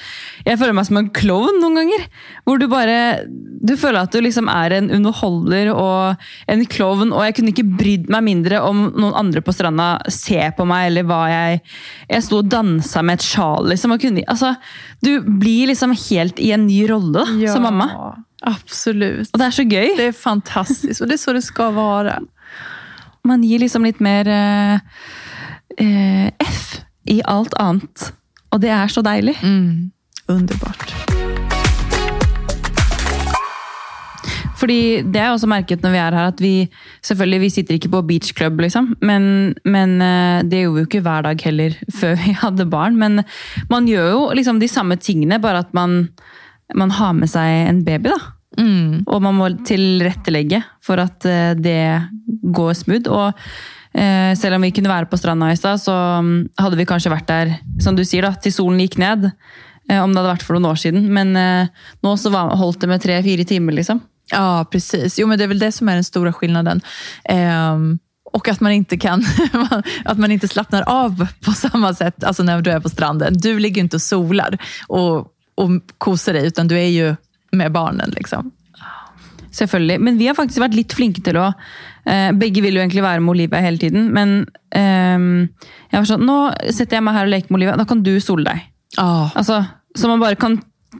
jeg 0.46 0.60
føler 0.62 0.76
meg 0.78 0.88
som 0.90 1.00
en 1.02 1.12
klovn 1.16 1.62
noen 1.62 1.80
ganger. 1.82 2.08
Hvor 2.46 2.62
du 2.62 2.68
bare 2.72 2.98
Du 3.66 3.76
føler 3.80 4.02
at 4.04 4.16
du 4.16 4.22
liksom 4.24 4.50
er 4.52 4.78
en 4.78 4.92
underholder 4.94 5.72
og 5.74 6.26
en 6.52 6.66
klovn, 6.70 7.12
og 7.16 7.24
jeg 7.26 7.38
kunne 7.38 7.54
ikke 7.54 7.68
brydd 7.80 8.10
meg 8.14 8.26
mindre 8.26 8.62
om 8.66 8.88
noen 8.94 9.16
andre 9.18 9.42
på 9.46 9.54
stranda 9.56 9.88
ser 10.12 10.54
på 10.58 10.66
meg, 10.68 10.90
eller 10.90 11.08
hva 11.08 11.22
jeg 11.32 11.62
Jeg 12.10 12.26
sto 12.26 12.42
og 12.42 12.50
dansa 12.52 13.02
med 13.06 13.20
et 13.20 13.26
sjal, 13.26 13.70
liksom. 13.72 13.96
Og 13.96 14.02
kunne, 14.02 14.24
altså, 14.32 14.54
du 15.04 15.20
blir 15.26 15.72
liksom 15.72 15.96
helt 16.08 16.40
i 16.42 16.52
en 16.56 16.66
ny 16.68 16.84
rolle 16.90 17.16
da, 17.16 17.26
som 17.52 17.66
mamma. 17.66 17.90
Absolut. 18.46 19.30
Og 19.34 19.42
det 19.42 19.46
er 19.48 19.56
så 19.58 19.64
gøy. 19.66 19.96
Det 19.98 20.08
är 20.08 20.12
fantastiskt 20.12 21.02
och 21.02 21.08
det 21.08 21.14
är 21.14 21.18
så 21.18 21.34
det 21.34 21.42
ska 21.42 21.72
vara. 21.72 22.20
Man 23.24 23.44
gir 23.44 23.60
liksom 23.60 23.84
litt 23.84 24.00
mer 24.00 24.28
eh, 24.28 24.76
eh, 25.78 26.32
F 26.40 26.82
i 27.06 27.22
alt 27.26 27.54
annet. 27.54 28.14
Og 28.54 28.62
det 28.62 28.70
er 28.70 28.88
så 28.88 29.02
deilig. 29.02 29.38
Mm. 29.44 29.92
Underbart. 30.28 30.94
Fordi 34.56 35.02
det 35.04 35.20
har 35.20 35.28
jeg 35.28 35.36
også 35.36 35.50
merket 35.52 35.84
når 35.84 35.94
vi 35.94 36.00
er 36.00 36.16
her, 36.16 36.30
at 36.32 36.40
vi 36.42 36.54
selvfølgelig 37.04 37.42
vi 37.42 37.50
sitter 37.58 37.76
ikke 37.76 37.92
på 37.92 38.04
beach 38.08 38.32
club, 38.38 38.62
liksom. 38.64 38.94
Men, 39.02 39.56
men 39.66 39.98
eh, 40.02 40.46
det 40.48 40.64
gjorde 40.64 40.78
vi 40.78 40.86
jo 40.86 40.90
ikke 40.90 41.04
hver 41.06 41.26
dag 41.28 41.44
heller 41.50 41.76
før 42.00 42.16
vi 42.22 42.38
hadde 42.40 42.70
barn. 42.72 42.98
Men 43.02 43.26
man 43.70 43.90
gjør 43.90 44.10
jo 44.14 44.24
liksom 44.38 44.62
de 44.62 44.72
samme 44.72 44.96
tingene, 45.02 45.42
bare 45.44 45.66
at 45.66 45.76
man, 45.76 46.08
man 46.74 46.94
har 46.96 47.14
med 47.18 47.30
seg 47.30 47.68
en 47.68 47.84
baby, 47.86 48.14
da. 48.14 48.35
Mm. 48.58 49.04
Og 49.08 49.22
man 49.22 49.36
må 49.38 49.50
tilrettelegge 49.68 50.62
for 50.86 51.02
at 51.04 51.26
eh, 51.26 51.54
det 51.60 51.80
går 52.56 52.74
smooth. 52.74 53.10
Og 53.12 53.34
eh, 53.94 54.32
selv 54.40 54.56
om 54.58 54.66
vi 54.66 54.72
kunne 54.76 54.92
være 54.92 55.10
på 55.12 55.18
stranda 55.20 55.52
i 55.52 55.60
stad, 55.60 55.82
så 55.84 55.96
mm, 56.22 56.34
hadde 56.62 56.80
vi 56.80 56.88
kanskje 56.90 57.14
vært 57.14 57.28
der 57.32 57.56
som 57.84 57.96
du 57.98 58.04
sier 58.06 58.28
da, 58.28 58.34
til 58.36 58.54
solen 58.56 58.80
gikk 58.84 58.98
ned. 59.02 59.30
eh, 59.90 60.00
Om 60.02 60.14
det 60.14 60.22
hadde 60.22 60.34
vært 60.36 60.48
for 60.48 60.58
noen 60.58 60.72
år 60.72 60.82
siden. 60.82 61.08
Men 61.14 61.36
eh, 61.36 61.68
nå 62.04 62.16
så 62.18 62.32
var, 62.34 62.56
holdt 62.60 62.82
det 62.82 62.92
med 62.92 63.04
tre-fire 63.04 63.46
timer, 63.46 63.74
liksom. 63.82 64.02
Ja, 64.32 64.66
precis. 64.72 65.20
Jo, 65.20 65.28
men 65.28 65.38
det 65.38 65.44
är 65.44 65.48
väl 65.48 65.60
det 65.60 65.72
som 65.72 65.90
är 65.90 65.96
den 65.96 66.04
stora 66.04 66.34
skillnaden. 66.34 66.82
Ehm, 67.30 68.00
och 68.34 68.48
att 68.48 68.60
man 68.60 68.72
inte 68.72 68.98
kan, 68.98 69.24
att 70.06 70.18
man 70.18 70.32
inte 70.32 70.48
slappnar 70.48 70.82
av 70.88 71.28
på 71.46 71.52
samma 71.52 71.94
sätt 71.94 72.24
alltså 72.24 72.44
när 72.44 72.62
du 72.62 72.72
är 72.72 72.80
på 72.80 72.90
stranden. 72.90 73.34
Du 73.38 73.60
ligger 73.60 73.82
inte 73.82 73.96
och 73.96 74.02
solar 74.02 74.58
och, 74.88 75.18
och 75.56 75.70
kosar 75.98 76.34
dig, 76.34 76.48
utan 76.48 76.68
du 76.68 76.80
är 76.80 76.88
ju 76.90 77.16
med 77.58 77.74
barnen. 77.76 78.14
Liksom. 78.18 78.52
Selvfølgelig. 79.56 80.00
Men 80.04 80.20
vi 80.20 80.28
har 80.28 80.38
faktisk 80.38 80.64
vært 80.64 80.76
litt 80.76 80.94
flinke 80.96 81.24
til 81.24 81.40
å 81.40 81.48
eh, 81.50 82.32
Begge 82.36 82.64
vil 82.66 82.76
jo 82.76 82.84
egentlig 82.84 83.06
være 83.06 83.24
med 83.24 83.36
Olivia 83.38 83.64
hele 83.64 83.80
tiden, 83.82 84.10
men 84.16 84.38
eh, 84.76 85.48
jeg 85.92 86.02
var 86.02 86.10
sånn 86.10 86.28
Nå 86.28 86.40
setter 86.68 87.00
jeg 87.00 87.08
meg 87.08 87.18
her 87.18 87.30
og 87.30 87.34
leker 87.36 87.54
med 87.54 87.62
Olivia, 87.62 87.80
da 87.80 87.88
kan 87.88 88.04
du 88.06 88.16
sole 88.24 88.48
deg. 88.50 88.68
Ja, 88.98 89.32
Altså, 89.36 89.64
så 89.96 90.12
man 90.12 90.24
bare 90.24 90.40
kan 90.40 90.60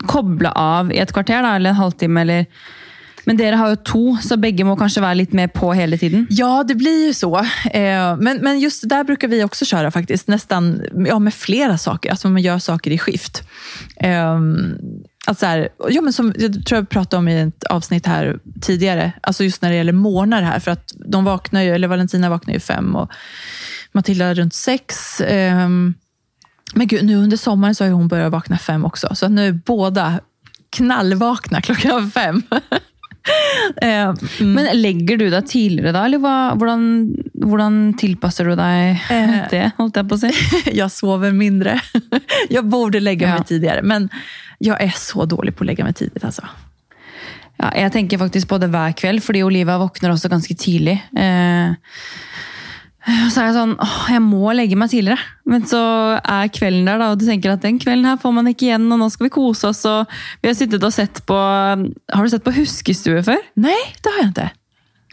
koble 0.10 0.52
av 0.56 0.92
i 0.92 1.00
et 1.00 1.14
kvarter, 1.16 1.44
da, 1.44 1.56
eller 1.56 1.72
en 1.74 1.84
halvtime, 1.84 2.26
eller 2.26 2.74
Men 3.26 3.40
dere 3.40 3.58
har 3.58 3.72
jo 3.72 3.78
to, 3.90 4.02
så 4.22 4.36
begge 4.38 4.62
må 4.68 4.76
kanskje 4.78 5.02
være 5.02 5.18
litt 5.24 5.32
mer 5.34 5.48
på 5.50 5.72
hele 5.74 5.98
tiden. 5.98 6.28
Ja, 6.30 6.62
det 6.62 6.76
blir 6.78 7.08
ju 7.08 7.14
så. 7.18 7.32
Eh, 7.72 8.18
men, 8.22 8.38
men 8.46 8.60
just 8.60 8.86
där 8.90 9.04
brukar 9.04 9.28
vi 9.28 9.44
också 9.44 9.66
köra 9.66 9.92
faktiskt, 9.92 10.28
nästan 10.28 10.82
ja, 11.08 11.20
med 11.20 11.34
flera 11.34 11.78
saker. 11.78 12.10
Alltså 12.10 12.30
man 12.30 12.42
gör 12.42 12.60
saker 12.60 12.92
i 12.92 12.98
skift. 12.98 13.42
Att 15.28 15.40
så 15.40 15.46
här, 15.46 15.70
ja, 15.90 16.02
men 16.02 16.14
som 16.14 16.34
jag 16.38 16.66
tror 16.66 16.78
jag 16.80 16.90
pratade 16.90 17.18
om 17.20 17.28
i 17.28 17.42
ett 17.42 17.64
avsnitt 17.64 18.06
här 18.06 18.40
tidigare, 18.62 19.12
alltså 19.22 19.44
just 19.44 19.62
när 19.62 19.70
det 19.70 19.76
gäller 19.76 19.94
morgnar 19.94 20.42
här, 20.42 20.60
för 20.60 20.72
att 20.72 20.92
de 21.06 21.26
vaknar 21.26 21.62
ju, 21.62 21.76
eller 21.76 21.88
Valentina 21.88 22.30
vaknar 22.30 22.54
ju 22.54 22.60
fem 22.60 22.96
och 22.96 23.12
Matilda 23.92 24.34
runt 24.34 24.54
sex. 24.54 25.22
Eh, 25.22 25.70
men 26.74 26.88
gud, 26.88 27.06
nu 27.06 27.16
under 27.16 27.38
sommaren 27.38 27.76
så 27.76 27.84
har 27.84 27.92
hon 27.92 28.08
börjat 28.08 28.32
vakna 28.32 28.58
fem 28.58 28.86
också, 28.86 29.16
så 29.16 29.28
nu 29.28 29.48
är 29.48 29.52
båda 29.52 30.20
knallvakna 30.70 31.62
klockan 31.62 32.12
fem. 32.12 32.42
eh, 33.82 34.14
mm. 34.40 34.54
Men 34.54 34.82
legger 34.82 35.18
du 35.18 35.30
deg 35.30 35.48
tidligere 35.48 35.92
da, 35.92 36.06
eller 36.06 36.22
hvordan 37.46 37.94
tilpasser 37.98 38.46
du 38.46 38.56
deg 38.56 39.02
Eh. 39.10 39.50
det? 39.50 39.72
holdt 39.78 39.98
jeg 39.98 40.10
på 40.10 40.16
å 40.16 40.22
si? 40.22 40.32
sover 40.90 41.32
mindre. 41.32 41.80
Jag 42.50 42.68
borde 42.68 43.00
lägga 43.00 43.28
mig 43.28 43.38
Ja. 43.38 43.44
tidigare, 43.44 43.82
men 43.82 44.10
jag 44.58 44.82
är 44.82 44.94
så 44.96 45.26
dålig 45.26 45.56
på 45.56 45.64
att 45.64 45.68
lägga 45.68 45.84
mig 45.84 45.94
tidigt. 45.94 46.24
Alltså. 46.24 46.48
Ja, 47.58 47.72
jeg 47.76 47.92
tenker 47.92 48.20
faktisk 48.20 48.50
på 48.52 48.58
det 48.60 48.68
hver 48.68 48.96
kveld, 49.00 49.24
fordi 49.24 49.44
Olivia 49.44 49.78
våkner 49.80 50.12
også 50.12 50.30
ganske 50.32 50.56
tidlig. 50.60 50.98
Eh, 51.16 51.76
så 53.06 53.42
er 53.42 53.48
jeg 53.48 53.56
sånn 53.56 53.76
åh, 53.80 54.00
jeg 54.10 54.24
må 54.26 54.50
legge 54.58 54.78
meg 54.80 54.92
tidligere. 54.92 55.22
Men 55.48 55.64
så 55.70 55.80
er 56.20 56.52
kvelden 56.54 56.90
der, 56.90 57.00
da, 57.00 57.12
og 57.14 57.22
du 57.22 57.28
tenker 57.28 57.54
at 57.54 57.64
den 57.64 57.80
kvelden 57.82 58.08
her 58.10 58.20
får 58.22 58.34
man 58.36 58.50
ikke 58.52 58.68
igjen, 58.68 58.90
og 58.92 59.00
nå 59.00 59.08
skal 59.14 59.30
vi 59.30 59.36
kose 59.38 59.70
oss. 59.70 59.84
Og 59.88 60.18
vi 60.42 60.52
har 60.52 60.58
sittet 60.58 60.84
og 60.84 60.94
sett 60.96 61.22
på 61.30 61.38
Har 61.38 62.26
du 62.26 62.34
sett 62.34 62.46
på 62.46 62.56
Huskestue 62.56 63.24
før? 63.26 63.42
Nej, 63.56 63.92
det 64.02 64.12
har 64.12 64.24
jag 64.24 64.32
inte. 64.34 64.50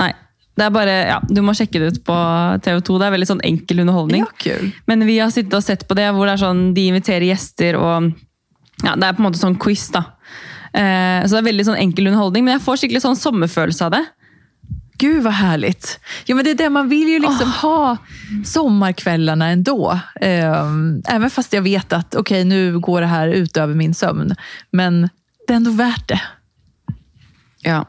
Nei. 0.03 0.13
Det 0.53 0.67
er 0.67 0.73
bare, 0.75 0.97
ja, 1.09 1.21
Du 1.29 1.41
må 1.45 1.55
sjekke 1.57 1.81
det 1.81 1.95
ut 1.95 2.03
på 2.05 2.17
TV2. 2.65 2.99
Det 2.99 3.07
er 3.07 3.15
veldig 3.15 3.31
sånn 3.31 3.47
enkel 3.47 3.85
underholdning. 3.85 4.27
Ja, 4.27 4.35
kul. 4.41 4.73
Men 4.91 5.07
vi 5.09 5.21
har 5.21 5.31
sittet 5.33 5.55
og 5.57 5.65
sett 5.65 5.87
på 5.89 5.97
det, 5.97 6.11
hvor 6.13 6.29
det 6.29 6.35
er 6.35 6.43
sånn, 6.43 6.73
de 6.77 6.91
inviterer 6.91 7.29
gjester, 7.31 7.79
og 7.81 8.11
ja, 8.83 8.97
det 8.97 9.07
er 9.07 9.15
på 9.17 9.23
en 9.23 9.29
måte 9.29 9.41
sånn 9.41 9.59
quiz. 9.61 9.89
da. 9.95 10.05
Eh, 10.73 11.23
så 11.27 11.37
det 11.37 11.43
er 11.43 11.49
veldig 11.51 11.69
sånn 11.69 11.81
enkel 11.81 12.11
underholdning, 12.11 12.45
men 12.47 12.57
jeg 12.57 12.65
får 12.65 12.83
skikkelig 12.83 13.05
sånn 13.05 13.21
sommerfølelse 13.21 13.87
av 13.87 13.97
det. 13.97 14.05
Gud 15.03 15.23
vad 15.25 15.33
härligt. 15.33 16.01
Ja, 16.27 16.35
men 16.35 16.45
det 16.45 16.51
är 16.51 16.55
det, 16.55 16.71
man 16.71 16.89
vill 16.89 17.09
ju 17.09 17.19
liksom 17.19 17.51
ha 17.51 17.97
sommarkvällarna 18.45 19.49
ändå. 19.49 19.99
Eh, 20.21 20.67
även 21.09 21.31
fast 21.31 21.53
jag 21.53 21.63
vet 21.63 21.93
att 21.93 22.15
okej, 22.15 22.45
nu 22.45 22.79
går 22.79 23.01
det 23.01 23.07
här 23.07 23.29
ut 23.29 23.57
över 23.57 23.75
min 23.75 23.95
sömn. 23.95 24.35
Men 24.71 25.09
det 25.47 25.53
är 25.53 25.57
ändå 25.57 25.71
värt 25.71 26.09
det. 26.09 26.21
Ja. 27.63 27.87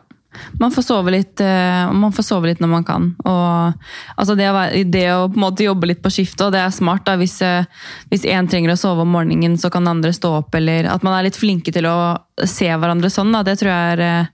Man 0.60 0.72
får 0.72 0.86
sove 0.88 1.13
litt, 1.13 1.41
eh, 1.41 1.91
man 1.91 2.13
får 2.15 2.28
sove 2.28 2.50
litt 2.50 2.62
når 2.63 2.72
man 2.72 2.88
kan. 2.88 3.10
Og, 3.26 3.86
altså 4.15 4.36
det, 4.39 4.50
å 4.50 4.56
være, 4.58 4.84
det 4.89 5.06
å 5.13 5.28
på 5.30 5.39
en 5.39 5.46
måte 5.46 5.67
jobbe 5.67 5.89
litt 5.91 6.04
på 6.04 6.12
skiftet, 6.13 6.46
og 6.48 6.56
det 6.56 6.63
er 6.63 6.74
smart. 6.76 7.06
da, 7.06 7.15
Hvis, 7.19 7.41
eh, 7.41 7.65
hvis 8.12 8.26
en 8.26 8.48
trenger 8.48 8.74
å 8.74 8.80
sove 8.80 9.06
om 9.06 9.13
morgenen, 9.13 9.58
så 9.58 9.72
kan 9.74 9.88
andre 9.88 10.13
stå 10.13 10.38
opp. 10.41 10.56
Eller 10.56 10.89
at 10.91 11.04
man 11.04 11.17
er 11.17 11.30
litt 11.30 11.39
flinke 11.39 11.74
til 11.74 11.88
å 11.89 12.17
se 12.46 12.67
hverandre 12.67 13.12
sånn. 13.13 13.32
da, 13.32 13.43
Det 13.43 13.60
tror 13.60 13.72
jeg 13.72 13.98
er 13.98 14.06
eh, 14.08 14.26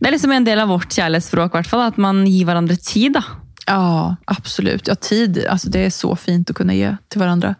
det 0.00 0.08
er 0.08 0.14
liksom 0.14 0.32
en 0.32 0.44
del 0.46 0.60
av 0.62 0.70
vårt 0.72 0.94
kjærlighetsspråk, 0.96 1.52
i 1.52 1.58
hvert 1.58 1.68
fall, 1.68 1.82
At 1.84 1.98
man 2.00 2.24
gir 2.24 2.46
hverandre 2.48 2.76
tid. 2.80 3.12
da. 3.12 3.22
Ja, 3.66 4.16
absolut. 4.26 4.88
Ja, 4.88 4.94
tid, 4.94 5.46
alltså 5.46 5.68
det 5.68 5.78
är 5.78 5.90
så 5.90 6.16
fint 6.16 6.50
att 6.50 6.56
kunna 6.56 6.74
ge 6.74 6.96
till 7.08 7.20
varandra. 7.20 7.54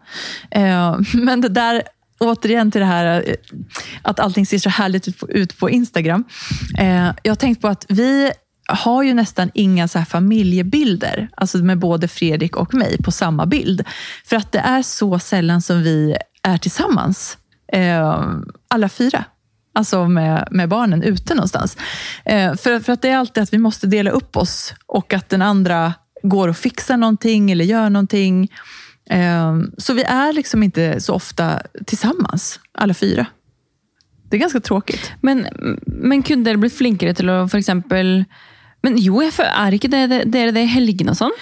Eh, 0.51 0.95
men 1.13 1.41
det 1.41 1.49
där, 1.49 1.83
återigen 2.21 2.71
till 2.71 2.81
det 2.81 2.87
här 2.87 3.23
eh, 3.27 3.35
att 4.01 4.19
allting 4.19 4.45
ser 4.45 4.57
så 4.57 4.69
härligt 4.69 5.07
ut 5.29 5.57
på, 5.57 5.69
Instagram. 5.69 6.23
Eh, 6.77 7.11
jag 7.23 7.31
har 7.31 7.35
tänkt 7.35 7.61
på 7.61 7.67
att 7.67 7.85
vi 7.89 8.31
har 8.67 9.03
ju 9.03 9.13
nästan 9.13 9.51
inga 9.53 9.87
så 9.87 9.97
här 9.99 10.05
familjebilder, 10.05 11.29
alltså 11.37 11.57
med 11.57 11.79
både 11.79 12.07
Fredrik 12.07 12.55
och 12.55 12.73
mig 12.73 12.97
på 13.03 13.11
samma 13.11 13.45
bild. 13.45 13.83
För 14.25 14.35
att 14.35 14.51
det 14.51 14.59
är 14.59 14.81
så 14.81 15.19
sällan 15.19 15.61
som 15.61 15.83
vi 15.83 16.15
är 16.43 16.57
tillsammans, 16.57 17.37
eh, 17.73 18.25
alla 18.67 18.89
fyra. 18.89 19.25
Alltså 19.73 20.07
med, 20.07 20.47
med 20.51 20.69
barnen 20.69 21.03
ute 21.03 21.35
någonstans. 21.35 21.77
Eh, 22.25 22.55
för, 22.55 22.79
för 22.79 22.93
att 22.93 23.01
det 23.01 23.09
är 23.09 23.17
alltid 23.17 23.43
att 23.43 23.53
vi 23.53 23.57
måste 23.57 23.87
dela 23.87 24.11
upp 24.11 24.37
oss 24.37 24.73
och 24.85 25.13
att 25.13 25.29
den 25.29 25.41
andra 25.41 25.93
går 26.23 26.47
och 26.47 26.57
fixar 26.57 26.97
någonting 26.97 27.51
eller 27.51 27.65
gör 27.65 27.89
någonting. 27.89 28.51
Eh, 29.11 29.57
så 29.77 29.93
vi 29.93 30.03
är 30.03 30.33
liksom 30.33 30.63
inte 30.63 31.01
så 31.01 31.13
ofta 31.13 31.61
tillsammans, 31.85 32.59
alla 32.77 32.93
fyra. 32.93 33.25
Det 34.29 34.37
är 34.37 34.39
ganska 34.39 34.59
tråkigt. 34.59 35.11
Men, 35.21 35.47
men 35.85 36.23
kunne 36.23 36.43
dere 36.43 36.57
blitt 36.57 36.77
flinkere 36.77 37.13
til 37.13 37.29
å 37.29 37.47
for 37.51 37.59
eksempel 37.59 38.23
Men 38.83 38.95
jo, 38.97 39.19
jeg 39.21 39.33
føler, 39.35 39.51
er 39.67 39.75
ikke 39.77 39.89
det, 39.91 39.99
det, 40.09 40.19
dere 40.33 40.51
det 40.55 40.63
i 40.65 40.69
helgene 40.71 41.11
og 41.13 41.17
sånn? 41.19 41.35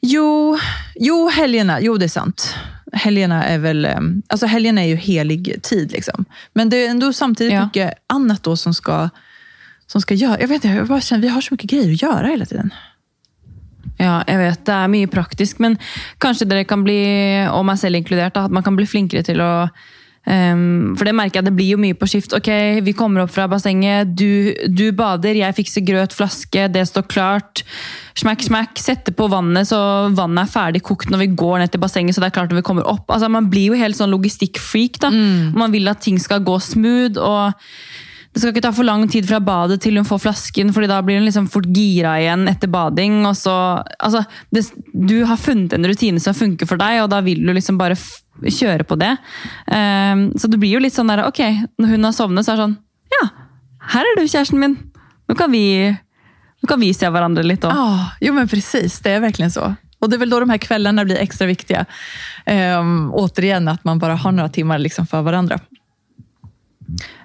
Jo, 0.00 0.56
jo, 0.96 1.16
helgerna, 1.28 1.80
jo 1.84 1.98
det 2.00 2.06
är 2.06 2.08
sant. 2.14 2.54
Helgerna 2.92 3.42
är 3.44 3.58
väl, 3.58 3.84
eh, 3.84 4.00
alltså 4.28 4.46
helgerna 4.46 4.80
är 4.80 4.88
ju 4.88 4.96
helig 4.96 5.62
tid. 5.62 5.92
Liksom. 5.92 6.24
Men 6.54 6.70
det 6.70 6.76
är 6.86 6.90
ändå 6.90 7.12
samtidigt 7.12 7.52
Ja. 7.52 7.64
mycket 7.64 7.94
annat 8.06 8.42
då 8.42 8.56
som 8.56 8.74
ska, 8.74 9.08
som 9.86 10.00
ska 10.00 10.14
göra. 10.14 10.40
Jag 10.40 10.48
vet 10.48 10.64
inte, 10.64 10.68
jag 10.76 10.86
bara 10.88 11.00
känner, 11.00 11.22
vi 11.22 11.28
har 11.28 11.40
så 11.40 11.54
mycket 11.54 11.70
grejer 11.70 11.92
att 11.92 12.02
göra 12.02 12.26
hela 12.26 12.44
tiden. 12.46 12.70
Ja, 14.00 14.20
jeg 14.24 14.40
vet 14.40 14.66
det 14.66 14.76
er 14.76 14.92
mye 14.92 15.12
praktisk, 15.12 15.60
men 15.60 15.76
kanskje 16.22 16.48
dere 16.48 16.66
kan 16.68 16.84
bli, 16.86 17.00
og 17.52 17.66
meg 17.68 17.80
selv 17.80 18.00
inkludert, 18.00 18.34
da, 18.36 18.46
at 18.48 18.54
man 18.54 18.64
kan 18.64 18.78
bli 18.78 18.88
flinkere 18.88 19.26
til 19.26 19.42
å 19.44 19.52
Um, 20.28 20.92
for 21.00 21.08
det 21.08 21.14
merker 21.16 21.38
jeg, 21.40 21.46
det 21.46 21.54
blir 21.56 21.70
jo 21.72 21.78
mye 21.80 21.96
på 21.96 22.06
skift. 22.10 22.34
Ok, 22.36 22.50
vi 22.84 22.92
kommer 22.94 23.24
opp 23.24 23.32
fra 23.32 23.46
bassenget, 23.48 24.12
du, 24.12 24.52
du 24.68 24.90
bader, 24.92 25.38
jeg 25.40 25.56
fikser 25.56 25.84
grøt, 25.86 26.12
flaske, 26.14 26.66
det 26.70 26.82
står 26.90 27.06
klart. 27.08 27.62
Smack, 28.20 28.44
smack, 28.44 28.76
setter 28.78 29.16
på 29.16 29.30
vannet 29.32 29.70
så 29.70 29.80
vannet 30.12 30.44
er 30.44 30.52
ferdig 30.52 30.84
kokt 30.84 31.08
når 31.10 31.24
vi 31.24 31.30
går 31.40 31.62
ned 31.62 31.72
til 31.72 31.80
bassenget. 31.82 32.14
så 32.14 32.22
det 32.22 32.28
er 32.28 32.36
klart 32.36 32.52
når 32.52 32.60
vi 32.60 32.66
kommer 32.68 32.86
opp. 32.90 33.08
Altså, 33.08 33.32
Man 33.32 33.48
blir 33.50 33.72
jo 33.72 33.80
helt 33.80 33.96
sånn 33.96 34.12
logistikkfreak. 34.12 35.00
da. 35.00 35.10
Man 35.56 35.72
vil 35.72 35.88
at 35.88 36.04
ting 36.04 36.20
skal 36.20 36.44
gå 36.44 36.58
smooth. 36.68 37.16
og 37.16 37.56
det 38.32 38.40
skal 38.40 38.52
ikke 38.52 38.62
ta 38.62 38.70
for 38.72 38.86
lang 38.86 39.08
tid 39.10 39.26
fra 39.26 39.40
badet 39.42 39.80
til 39.82 39.96
hun 39.98 40.06
får 40.06 40.20
flasken, 40.22 40.68
fordi 40.72 40.86
da 40.86 41.00
blir 41.02 41.18
hun 41.18 41.24
liksom 41.26 41.48
fort 41.50 41.66
gira 41.74 42.12
igjen 42.20 42.46
etter 42.48 42.70
bading. 42.70 43.24
og 43.26 43.34
så, 43.36 43.82
altså, 43.98 44.22
det, 44.54 44.62
Du 44.94 45.24
har 45.24 45.36
funnet 45.36 45.72
en 45.72 45.86
rutine 45.86 46.20
som 46.20 46.34
funker 46.34 46.66
for 46.66 46.78
deg, 46.78 47.02
og 47.02 47.10
da 47.10 47.20
vil 47.26 47.42
du 47.46 47.52
liksom 47.52 47.78
bare 47.78 47.96
kjøre 48.40 48.86
på 48.86 48.96
det. 49.00 49.16
Um, 49.66 50.30
så 50.38 50.46
det 50.48 50.60
blir 50.62 50.76
jo 50.76 50.84
litt 50.84 50.94
sånn 50.94 51.10
der, 51.10 51.24
ok, 51.26 51.40
når 51.78 51.88
hun 51.96 52.04
har 52.06 52.14
sovnet, 52.14 52.46
så 52.46 52.52
er 52.52 52.56
det 52.56 52.68
sånn 52.68 52.78
Ja, 53.10 53.28
här 53.80 54.00
är 54.04 54.20
du, 54.20 54.28
kärsten 54.28 54.60
min. 54.60 54.76
Nu 55.28 55.34
kan 55.34 55.50
vi, 55.50 55.96
nu 56.62 56.66
kan 56.68 56.80
vi 56.80 56.94
se 56.94 57.08
varandra 57.08 57.42
lite. 57.42 57.66
òg. 57.66 57.74
Ja, 57.74 58.10
jo 58.20 58.32
men 58.32 58.48
precis. 58.48 59.00
Det 59.00 59.10
är 59.10 59.20
verkligen 59.20 59.50
så. 59.50 59.74
Och 59.98 60.10
Det 60.10 60.16
är 60.16 60.18
väl 60.18 60.30
då 60.30 60.40
de 60.40 60.50
här 60.50 60.58
kvällarna 60.58 61.04
blir 61.04 61.16
extra 61.16 61.46
viktiga. 61.46 61.84
Um, 62.46 63.10
återigen, 63.14 63.68
att 63.68 63.84
man 63.84 63.98
bara 63.98 64.14
har 64.14 64.32
några 64.32 64.48
timmar 64.48 64.78
liksom 64.78 65.06
för 65.06 65.22
varandra. 65.22 65.58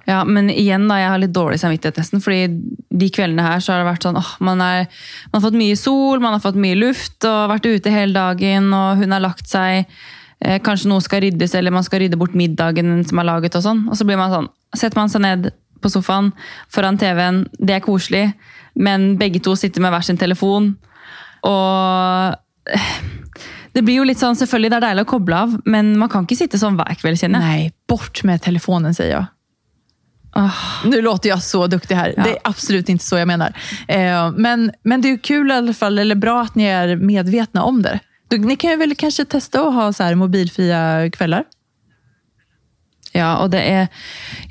Ja, 0.05 0.19
men 0.23 0.51
igen 0.53 0.85
da, 0.89 0.99
jeg 1.01 1.09
har 1.09 1.21
litt 1.21 1.33
dårlig 1.33 1.57
samvittighet 1.61 1.97
nesten, 1.97 2.21
fordi 2.21 2.45
de 2.93 3.07
kveldene 3.13 3.45
her 3.47 3.63
så 3.63 3.73
har 3.73 3.81
det 3.81 3.89
vært 3.89 4.05
sånn, 4.05 4.19
åh, 4.19 4.35
man, 4.45 4.61
er, 4.61 4.85
man 5.31 5.39
har 5.39 5.45
fått 5.47 5.57
mye 5.57 5.79
sol, 5.79 6.21
man 6.21 6.37
har 6.37 6.43
fått 6.43 6.59
mye 6.61 6.77
luft 6.77 7.25
og 7.25 7.49
vært 7.55 7.65
ute 7.65 7.93
hele 7.93 8.13
dagen, 8.13 8.69
og 8.77 9.01
hun 9.01 9.15
har 9.15 9.23
lagt 9.23 9.49
seg. 9.49 9.89
Eh, 10.45 10.59
kanskje 10.61 10.91
noe 10.91 11.01
skal 11.01 11.23
ryddes, 11.25 11.55
eller 11.57 11.73
man 11.73 11.85
skal 11.85 12.03
rydde 12.03 12.19
bort 12.21 12.37
middagen 12.37 12.99
som 13.07 13.21
er 13.21 13.29
laget. 13.31 13.57
Og 13.57 13.65
sånn. 13.65 13.85
Og 13.89 13.97
så 13.97 14.05
blir 14.07 14.19
man 14.19 14.33
sånn, 14.33 14.49
setter 14.77 14.99
man 14.99 15.11
seg 15.11 15.25
ned 15.25 15.49
på 15.81 15.91
sofaen 15.91 16.31
foran 16.73 16.99
TV-en, 17.01 17.43
det 17.59 17.77
er 17.77 17.83
koselig, 17.85 18.25
men 18.75 19.13
begge 19.19 19.41
to 19.43 19.55
sitter 19.57 19.83
med 19.83 19.93
hver 19.93 20.05
sin 20.05 20.19
telefon. 20.21 20.73
Og 21.45 22.73
det 23.75 23.83
blir 23.83 23.99
jo 23.99 24.07
litt 24.07 24.21
sånn, 24.21 24.37
selvfølgelig 24.39 24.71
det 24.71 24.77
er 24.79 24.87
deilig 24.89 25.05
å 25.05 25.11
koble 25.15 25.39
av, 25.45 25.55
men 25.69 25.93
man 25.99 26.11
kan 26.11 26.25
ikke 26.25 26.39
sitte 26.39 26.61
sånn 26.61 26.77
hver 26.79 26.97
kveld, 26.99 27.19
kjenner 27.21 27.43
jeg. 27.43 27.65
Nej, 27.65 27.73
bort 27.89 28.23
med 28.27 28.43
telefonen 28.43 28.93
säger 28.93 29.17
jag. 29.17 29.34
Nu 30.85 31.01
låter 31.01 31.29
jag 31.29 31.43
så 31.43 31.67
duktig 31.67 31.95
här. 31.95 32.13
Ja. 32.17 32.23
Det 32.23 32.29
är 32.29 32.37
absolut 32.43 32.89
inte 32.89 33.05
så 33.05 33.17
jag 33.17 33.27
menar. 33.27 33.53
Eh, 33.87 34.31
men, 34.31 34.71
men 34.83 35.01
det 35.01 35.07
är 35.07 35.09
ju 35.09 35.17
kul 35.17 35.51
i 35.51 35.53
alla 35.53 35.73
fall, 35.73 35.99
eller 35.99 36.15
bra 36.15 36.41
att 36.41 36.55
ni 36.55 36.63
är 36.63 36.95
medvetna 36.95 37.63
om 37.63 37.81
det. 37.81 37.99
Du, 38.27 38.37
ni 38.37 38.55
kan 38.55 38.71
ju 38.71 38.77
väl 38.77 38.95
kanske 38.95 39.25
testa 39.25 39.67
att 39.67 39.73
ha 39.73 39.93
så 39.93 40.03
här 40.03 40.15
mobilfria 40.15 41.09
kvällar? 41.11 41.43
Ja, 43.15 43.37
og 43.39 43.53
det 43.53 43.61
er 43.63 43.85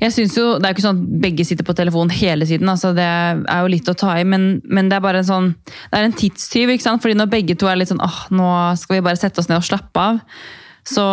jeg 0.01 0.13
synes 0.13 0.37
jo, 0.37 0.45
Det 0.57 0.65
er 0.65 0.71
jo 0.71 0.75
ikke 0.75 0.85
sånn 0.87 1.01
at 1.03 1.21
begge 1.21 1.45
sitter 1.45 1.67
på 1.67 1.75
telefonen 1.77 2.09
hele 2.09 2.47
tiden. 2.49 2.69
altså 2.69 2.93
Det 2.97 3.05
er 3.05 3.61
jo 3.61 3.69
litt 3.69 3.89
å 3.89 3.93
ta 3.93 4.15
i, 4.17 4.23
men, 4.25 4.61
men 4.65 4.89
det 4.89 4.97
er 4.97 5.05
bare 5.05 5.21
en 5.21 5.27
sånn, 5.27 5.51
det 5.91 5.99
er 5.99 6.07
en 6.07 6.17
tidstyv. 6.17 6.73
Fordi 6.81 7.13
når 7.13 7.29
begge 7.29 7.55
to 7.55 7.69
er 7.69 7.77
litt 7.77 7.91
sånn 7.93 8.01
åh, 8.01 8.25
nå 8.33 8.49
skal 8.81 8.97
vi 8.97 9.05
bare 9.05 9.21
sette 9.21 9.39
oss 9.39 9.51
ned 9.51 9.61
og 9.61 9.67
slappe 9.69 10.01
av, 10.01 10.19
så 10.85 11.05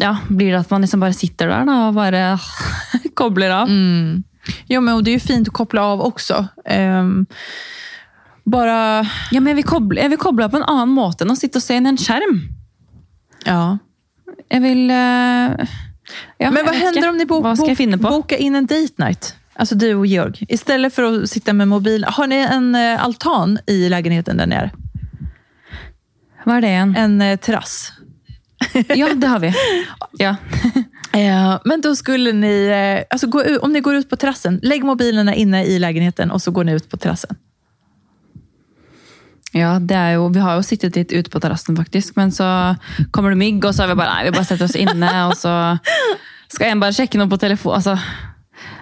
ja, 0.00 0.16
blir 0.28 0.52
det 0.52 0.60
at 0.60 0.70
man 0.70 0.80
liksom 0.84 1.00
bare 1.00 1.16
sitter 1.16 1.50
der 1.50 1.68
da, 1.68 1.76
og 1.88 1.94
bare 1.98 2.38
kobler 3.20 3.50
av. 3.62 3.72
Jo, 4.66 4.80
men 4.80 4.94
och 4.94 5.04
det 5.04 5.10
är 5.10 5.12
ju 5.12 5.20
fint 5.20 5.48
att 5.48 5.54
koppla 5.54 5.84
av 5.84 6.00
också. 6.00 6.48
Ehm, 6.64 7.26
bara... 8.44 9.06
Ja, 9.30 9.40
men 9.40 9.46
jeg 9.46 9.60
vil, 9.60 9.68
koble, 9.68 10.00
jeg 10.00 10.10
vil 10.10 10.18
koble 10.18 10.46
av 10.46 10.54
på 10.54 10.60
en 10.60 10.66
annen 10.66 10.94
måte 10.96 11.26
enn 11.26 11.34
å 11.34 11.38
sitte 11.38 11.60
og 11.60 11.64
se 11.64 11.76
en 11.76 12.00
skjerm. 12.00 12.40
Ja. 13.44 13.78
Jeg 14.50 14.62
vil 14.64 14.90
eh, 14.90 15.76
ja, 16.40 16.50
men 16.50 16.64
vad 16.66 16.74
händer 16.74 17.08
om 17.08 17.16
ni 17.16 17.26
bo, 17.26 17.40
bo, 17.42 17.54
på? 17.54 17.96
bokar 17.98 18.36
in 18.36 18.56
en 18.56 18.66
date 18.66 18.96
night? 18.96 19.36
Alltså 19.54 19.74
du 19.74 19.94
och 19.94 20.06
Georg. 20.06 20.46
Istället 20.48 20.94
för 20.94 21.02
att 21.02 21.30
sitta 21.30 21.52
med 21.52 21.68
mobil. 21.68 22.04
Har 22.04 22.26
ni 22.26 22.36
en 22.36 22.74
eh, 22.74 23.04
altan 23.04 23.58
i 23.66 23.88
lägenheten 23.88 24.36
där 24.36 24.46
nere? 24.46 24.70
Hva 26.44 26.56
er 26.56 26.64
det 26.64 26.68
igjen? 26.72 26.92
En 26.96 27.20
eh, 27.20 27.36
terrass? 27.36 27.92
Ja, 28.88 29.14
det 29.14 29.26
har 29.26 29.38
vi. 29.38 29.54
Ja. 30.18 30.36
Eh, 31.12 31.58
men 31.64 31.80
då 31.80 31.96
skulle 31.96 32.32
ni, 32.32 32.66
eh, 32.66 33.04
alltså 33.10 33.26
om 33.60 33.72
ni 33.72 33.80
går 33.80 33.94
ut 33.94 34.10
på 34.10 34.16
terrassen, 34.16 34.60
lägg 34.62 34.84
mobilerna 34.84 35.34
inne 35.34 35.64
i 35.64 35.78
lägenheten 35.78 36.30
och 36.30 36.42
så 36.42 36.50
går 36.50 36.64
ni 36.64 36.72
ut 36.72 36.90
på 36.90 36.96
terrassen. 36.96 37.36
Ja, 39.52 39.78
det 39.82 39.96
er 39.96 40.12
jo, 40.14 40.28
Vi 40.30 40.42
har 40.42 40.54
jo 40.58 40.62
sittet 40.62 40.96
litt 40.96 41.12
ute 41.12 41.30
på 41.30 41.40
terrassen, 41.42 41.76
faktisk. 41.76 42.14
Men 42.16 42.30
så 42.32 42.46
kommer 43.10 43.34
det 43.34 43.40
mygg, 43.40 43.64
og 43.64 43.74
så 43.74 43.84
er 43.84 43.90
vi 43.90 43.98
bare 43.98 44.14
nei, 44.14 44.28
vi 44.28 44.34
bare 44.36 44.46
setter 44.46 44.68
oss 44.68 44.78
inne. 44.78 45.10
Og 45.26 45.34
så 45.38 45.54
skal 46.50 46.70
en 46.70 46.82
bare 46.82 46.94
sjekke 46.94 47.18
noe 47.18 47.30
på 47.30 47.40
telefon. 47.42 47.74
Altså, 47.80 47.96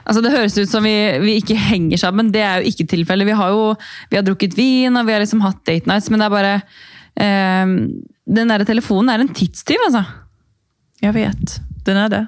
altså 0.05 0.25
Det 0.25 0.35
høres 0.35 0.59
ut 0.59 0.69
som 0.69 0.85
vi, 0.85 0.95
vi 1.25 1.39
ikke 1.41 1.57
henger 1.57 2.05
sammen. 2.05 2.33
Det 2.35 2.45
er 2.45 2.61
jo 2.61 2.69
ikke 2.75 2.89
tilfellet. 2.93 3.29
Vi 3.31 3.39
har 3.41 3.57
jo 3.57 3.65
vi 4.11 4.21
har 4.21 4.27
drukket 4.27 4.59
vin 4.59 5.01
og 5.01 5.09
vi 5.09 5.17
har 5.17 5.25
liksom 5.25 5.41
hatt 5.47 5.65
date 5.65 5.89
nights, 5.89 6.13
men 6.13 6.21
det 6.21 6.31
bare 6.37 6.55
eh, 6.59 6.69
Den 7.19 8.53
der 8.53 8.65
telefonen 8.65 9.11
er 9.11 9.25
en 9.25 9.35
tidstyv, 9.35 9.81
altså. 9.89 10.05
Jag 11.01 11.13
vet, 11.13 11.61
den 11.87 11.97
är 11.97 12.09
det. 12.09 12.27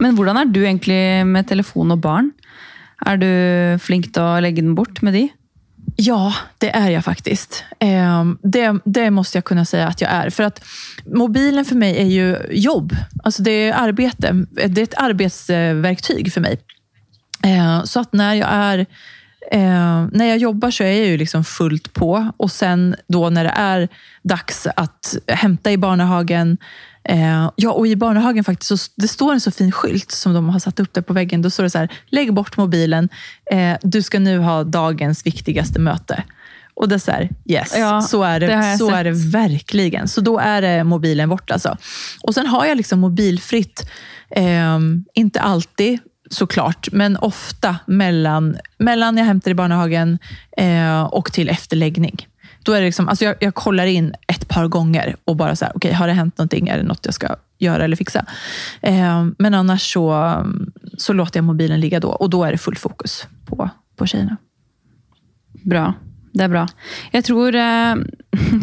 Men 0.00 0.16
hvordan 0.16 0.36
er 0.36 0.48
du 0.50 0.62
egentlig 0.64 1.26
med 1.26 1.46
telefon 1.48 1.92
og 1.94 2.00
barn? 2.00 2.32
Er 3.06 3.18
du 3.20 3.28
flink 3.82 4.12
til 4.14 4.24
å 4.24 4.40
legge 4.40 4.62
den 4.62 4.74
bort 4.74 5.02
med 5.02 5.14
de? 5.14 5.28
Ja, 5.96 6.32
det 6.58 6.70
är 6.70 6.90
jag 6.90 7.04
faktiskt. 7.04 7.64
Eh, 7.78 8.24
det, 8.42 8.80
det 8.84 9.10
måste 9.10 9.38
jag 9.38 9.44
kunna 9.44 9.64
säga 9.64 9.86
att 9.86 10.00
jag 10.00 10.10
är. 10.10 10.30
För 10.30 10.42
att 10.42 10.64
mobilen 11.06 11.64
för 11.64 11.76
mig 11.76 11.96
är 11.96 12.06
ju 12.06 12.36
jobb. 12.50 12.96
Alltså 13.24 13.42
det 13.42 13.50
är 13.50 13.72
arbete. 13.72 14.46
Det 14.50 14.80
är 14.80 14.84
ett 14.84 14.98
arbetsverktyg 14.98 16.32
för 16.32 16.40
mig. 16.40 16.60
Eh, 17.44 17.84
så 17.84 18.00
att 18.00 18.12
när 18.12 18.34
jag 18.34 18.48
är 18.50 18.86
eh, 19.50 20.06
när 20.12 20.24
jag 20.24 20.38
jobbar 20.38 20.70
så 20.70 20.82
är 20.84 20.86
jag 20.86 21.06
ju 21.06 21.16
liksom 21.16 21.44
fullt 21.44 21.92
på. 21.92 22.32
Och 22.36 22.52
sen 22.52 22.96
då 23.08 23.30
när 23.30 23.44
det 23.44 23.52
är 23.56 23.88
dags 24.22 24.66
att 24.76 25.16
hämta 25.28 25.72
i 25.72 25.76
barnhagen. 25.76 26.58
Eh, 27.04 27.50
ja, 27.56 27.72
och 27.72 27.86
i 27.86 27.96
barnhagen 27.96 28.44
faktiskt, 28.44 28.68
så, 28.68 28.90
det 28.96 29.08
står 29.08 29.32
en 29.32 29.40
så 29.40 29.50
fin 29.50 29.72
skylt 29.72 30.10
som 30.10 30.34
de 30.34 30.48
har 30.48 30.58
satt 30.58 30.80
upp 30.80 30.94
där 30.94 31.02
på 31.02 31.12
väggen. 31.12 31.42
Då 31.42 31.50
står 31.50 31.62
det 31.62 31.70
så 31.70 31.78
här, 31.78 31.92
lägg 32.06 32.34
bort 32.34 32.56
mobilen. 32.56 33.08
Eh, 33.50 33.76
du 33.82 34.02
ska 34.02 34.18
nu 34.18 34.38
ha 34.38 34.64
dagens 34.64 35.26
viktigaste 35.26 35.80
möte. 35.80 36.24
Och 36.74 36.88
det 36.88 36.94
är 36.94 36.98
så 36.98 37.10
här, 37.10 37.28
yes, 37.46 37.74
Ja, 37.78 38.02
så, 38.02 38.22
är 38.22 38.40
det, 38.40 38.46
det 38.46 38.78
så 38.78 38.86
sett. 38.88 38.96
är 38.96 39.04
det 39.04 39.12
verkligen. 39.12 40.08
Så 40.08 40.20
då 40.20 40.38
är 40.38 40.62
det 40.62 40.84
mobilen 40.84 41.28
borta. 41.28 41.54
Alltså. 41.54 41.76
Och 42.22 42.34
sen 42.34 42.46
har 42.46 42.66
jag 42.66 42.76
liksom 42.76 43.00
mobilfritt, 43.00 43.90
eh, 44.30 44.78
inte 45.14 45.40
alltid 45.40 45.98
såklart, 46.32 46.88
men 46.92 47.16
ofta 47.16 47.76
mellan, 47.86 48.56
mellan 48.78 49.16
jag 49.16 49.24
hämtar 49.24 49.50
i 49.50 49.54
barnhagen 49.54 50.18
eh, 50.56 51.02
och 51.02 51.32
till 51.32 51.48
efterläggning. 51.48 52.26
Då 52.62 52.72
är 52.72 52.80
det 52.80 52.86
liksom, 52.86 53.08
alltså 53.08 53.24
jag, 53.24 53.36
jag 53.40 53.54
kollar 53.54 53.86
in 53.86 54.14
ett 54.28 54.48
par 54.48 54.68
gånger 54.68 55.16
och 55.24 55.36
bara 55.36 55.56
så 55.56 55.64
här, 55.64 55.72
okej, 55.76 55.92
har 55.92 56.06
det 56.06 56.12
hänt 56.12 56.38
någonting? 56.38 56.68
Är 56.68 56.76
det 56.76 56.82
något 56.82 57.00
jag 57.04 57.14
ska 57.14 57.36
göra 57.58 57.84
eller 57.84 57.96
fixa? 57.96 58.26
Eh, 58.80 59.26
men 59.38 59.54
annars 59.54 59.92
så, 59.92 60.34
så 60.98 61.12
låter 61.12 61.38
jag 61.38 61.44
mobilen 61.44 61.80
ligga 61.80 62.00
då 62.00 62.08
och 62.08 62.30
då 62.30 62.44
är 62.44 62.52
det 62.52 62.58
full 62.58 62.76
fokus 62.76 63.26
på, 63.46 63.70
på 63.96 64.06
tjejerna. 64.06 64.36
Bra. 65.64 65.94
Det 66.32 66.44
är 66.44 66.48
bra. 66.48 66.68
Jag 67.10 67.24
tror 67.24 67.54
eh, 67.54 67.94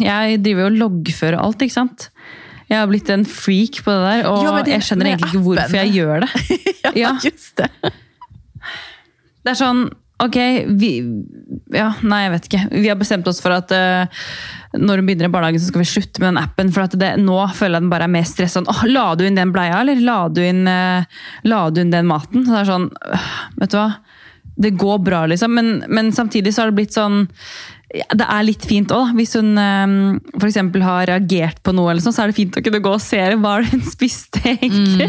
jag 0.00 0.40
driver 0.40 0.62
och 0.62 0.70
og 0.70 0.76
loggfører 0.76 1.46
inte 1.46 1.64
ikke 1.64 1.74
sant? 1.74 2.10
Jeg 2.70 2.78
har 2.78 2.86
blitt 2.90 3.08
en 3.10 3.24
freak 3.26 3.80
på 3.82 3.90
det 3.90 4.02
der, 4.06 4.28
og 4.30 4.44
Ja, 4.46 4.52
det- 4.62 4.74
jeg 4.76 4.86
skjønner 4.86 5.10
egentlig 5.10 5.32
ikke 5.32 5.44
hvorfor 5.46 5.74
jeg 5.80 5.92
gjør 5.96 6.20
det. 6.26 6.30
Ja. 7.00 7.12
just 7.22 7.56
det. 7.58 7.68
Det 9.44 9.52
er 9.52 9.58
sånn 9.58 9.88
Ok, 10.20 10.36
vi 10.76 10.88
Ja, 11.72 11.94
nei, 12.04 12.18
jeg 12.26 12.32
vet 12.34 12.46
ikke. 12.50 12.58
Vi 12.82 12.88
har 12.90 12.98
bestemt 13.00 13.26
oss 13.30 13.38
for 13.40 13.54
at 13.56 13.70
eh, 13.72 14.04
når 14.76 15.00
hun 15.00 15.06
begynner 15.08 15.30
i 15.30 15.32
barnehagen, 15.32 15.62
så 15.62 15.70
skal 15.70 15.80
vi 15.80 15.88
slutte 15.88 16.20
med 16.20 16.34
den 16.34 16.40
appen. 16.42 16.68
For 16.74 16.84
det, 16.92 17.14
nå 17.22 17.38
føler 17.56 17.78
jeg 17.78 17.84
den 17.86 17.88
bare 17.94 18.04
er 18.04 18.12
mer 18.12 18.26
stress. 18.28 18.52
Sånn, 18.58 18.68
åh, 18.68 18.82
la 18.90 19.14
du 19.16 19.24
inn 19.24 19.38
den 19.38 19.50
bleia, 19.54 19.78
eller 19.80 19.96
la 20.04 20.18
du 20.28 20.42
inn, 20.44 20.66
eh, 20.68 21.08
la 21.48 21.62
du 21.72 21.80
inn 21.80 21.90
den 21.94 22.06
maten? 22.10 22.44
Så 22.44 22.52
det 22.52 22.60
er 22.60 22.68
sånn, 22.68 22.90
øh, 23.16 23.30
vet 23.62 23.72
du 23.72 23.78
hva? 23.80 23.86
Det 24.60 24.74
går 24.76 24.98
bra, 25.08 25.22
liksom. 25.32 25.54
Men, 25.56 25.72
men 25.88 26.12
samtidig 26.12 26.52
så 26.52 26.66
har 26.66 26.70
det 26.74 26.76
blitt 26.82 26.92
sånn 26.92 27.22
ja, 27.24 27.79
Det 27.90 28.22
er 28.28 28.42
litt 28.46 28.62
fint 28.70 28.92
òg, 28.94 29.08
hvis 29.18 29.32
hun 29.34 29.58
eh, 29.58 29.92
for 30.38 30.46
eksempel 30.46 30.82
har 30.86 31.06
reagert 31.10 31.58
på 31.66 31.72
noe, 31.74 31.90
eller 31.90 32.02
sånn, 32.04 32.14
så 32.14 32.22
er 32.22 32.30
det 32.30 32.36
fint 32.36 32.56
å 32.56 32.62
kunne 32.62 32.78
gå 32.84 32.92
og 32.94 33.00
se 33.02 33.18
hva 33.34 33.56
hun 33.66 33.82
spiste, 33.96 34.38
egentlig. 34.46 35.08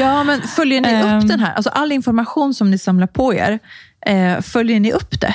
Ja, 0.00 0.22
men 0.24 0.40
följer 0.54 0.80
ni 0.80 0.88
Ehm. 0.94 1.18
upp 1.18 1.28
den 1.28 1.40
här? 1.40 1.52
Alltså 1.54 1.70
all 1.70 1.92
information 1.92 2.54
som 2.54 2.70
ni 2.70 2.78
samlar 2.78 3.06
på 3.12 3.34
er, 3.34 3.58
eh, 4.06 4.40
följer 4.40 4.80
ni 4.80 4.92
upp 4.92 5.20
det? 5.20 5.34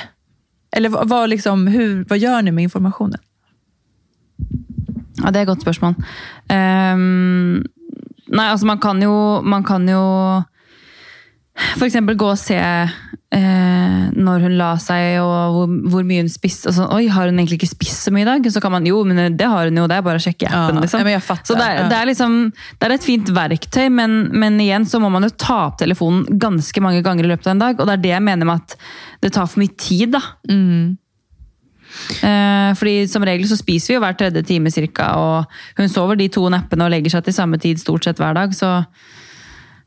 Eller 0.76 0.88
vad, 0.88 1.08
vad, 1.08 1.30
liksom, 1.30 1.66
hur, 1.66 2.04
vad 2.08 2.18
gör 2.18 2.42
ni 2.42 2.50
med 2.52 2.62
informationen? 2.64 3.18
Ja, 5.22 5.30
det 5.30 5.38
er 5.38 5.42
et 5.42 5.48
godt 5.48 5.62
spørsmål. 5.62 5.94
Ehm, 6.48 7.62
nei, 8.30 8.46
altså 8.50 8.66
man 8.66 8.78
kan 8.78 9.02
jo 9.02 9.42
Man 9.42 9.64
kan 9.64 9.88
jo 9.88 10.00
eksempel 11.82 12.16
gå 12.16 12.30
og 12.30 12.38
se 12.38 12.56
eh, 13.34 14.06
når 14.16 14.46
hun 14.46 14.56
la 14.58 14.70
seg, 14.82 15.20
og 15.22 15.56
hvor, 15.56 15.74
hvor 15.92 16.06
mye 16.06 16.24
hun 16.24 16.30
spiste. 16.32 16.72
Sånn, 16.74 16.90
Oi, 16.94 17.06
har 17.12 17.30
hun 17.30 17.38
egentlig 17.38 17.60
ikke 17.60 17.70
spist 17.72 18.06
så 18.06 18.14
mye 18.14 18.24
i 18.26 18.28
dag? 18.28 18.48
Så 18.52 18.62
kan 18.62 18.74
man, 18.74 18.86
jo, 18.88 19.02
men 19.06 19.36
det 19.38 19.50
har 19.50 19.70
hun 19.70 19.82
jo, 19.82 19.86
det 19.90 19.98
er 19.98 20.06
bare 20.06 20.20
å 20.20 20.24
sjekke 20.24 20.48
appen. 20.48 20.80
Ja, 20.80 20.86
liksom. 20.86 21.10
ja, 21.12 21.20
så 21.20 21.58
det 21.58 21.66
er, 21.66 21.82
det, 21.90 21.98
er 21.98 22.10
liksom, 22.10 22.38
det 22.80 22.88
er 22.88 22.96
et 22.96 23.06
fint 23.06 23.34
verktøy, 23.36 23.84
men, 24.00 24.22
men 24.34 24.58
igjen 24.62 24.88
så 24.88 25.02
må 25.02 25.12
man 25.12 25.28
jo 25.28 25.34
ta 25.34 25.60
opp 25.68 25.78
telefonen 25.82 26.26
ganske 26.42 26.84
mange 26.84 27.04
ganger 27.06 27.28
i 27.28 27.32
løpet 27.34 27.50
av 27.50 27.56
en 27.56 27.62
dag. 27.66 27.78
Og 27.78 27.88
det 27.88 27.98
er 27.98 28.04
det 28.08 28.16
jeg 28.16 28.26
mener 28.30 28.50
med 28.50 28.64
at 28.64 28.76
det 29.24 29.34
tar 29.36 29.50
for 29.50 29.62
mye 29.62 29.78
tid. 29.78 30.16
da. 30.16 30.24
Mm. 30.50 30.98
Eh, 32.22 32.70
fordi 32.78 33.08
Som 33.10 33.24
regel 33.26 33.48
så 33.50 33.58
spiser 33.58 33.92
vi 33.92 33.96
jo 33.98 34.02
hver 34.04 34.18
tredje 34.18 34.42
time 34.46 34.70
cirka, 34.70 35.12
og 35.18 35.78
hun 35.78 35.90
sover 35.90 36.18
de 36.18 36.28
to 36.32 36.46
nappene 36.52 36.86
og 36.86 36.92
legger 36.94 37.16
seg 37.16 37.26
til 37.26 37.36
samme 37.36 37.58
tid 37.62 37.80
stort 37.82 38.06
sett 38.06 38.20
hver 38.20 38.36
dag. 38.36 38.54
Så 38.54 38.70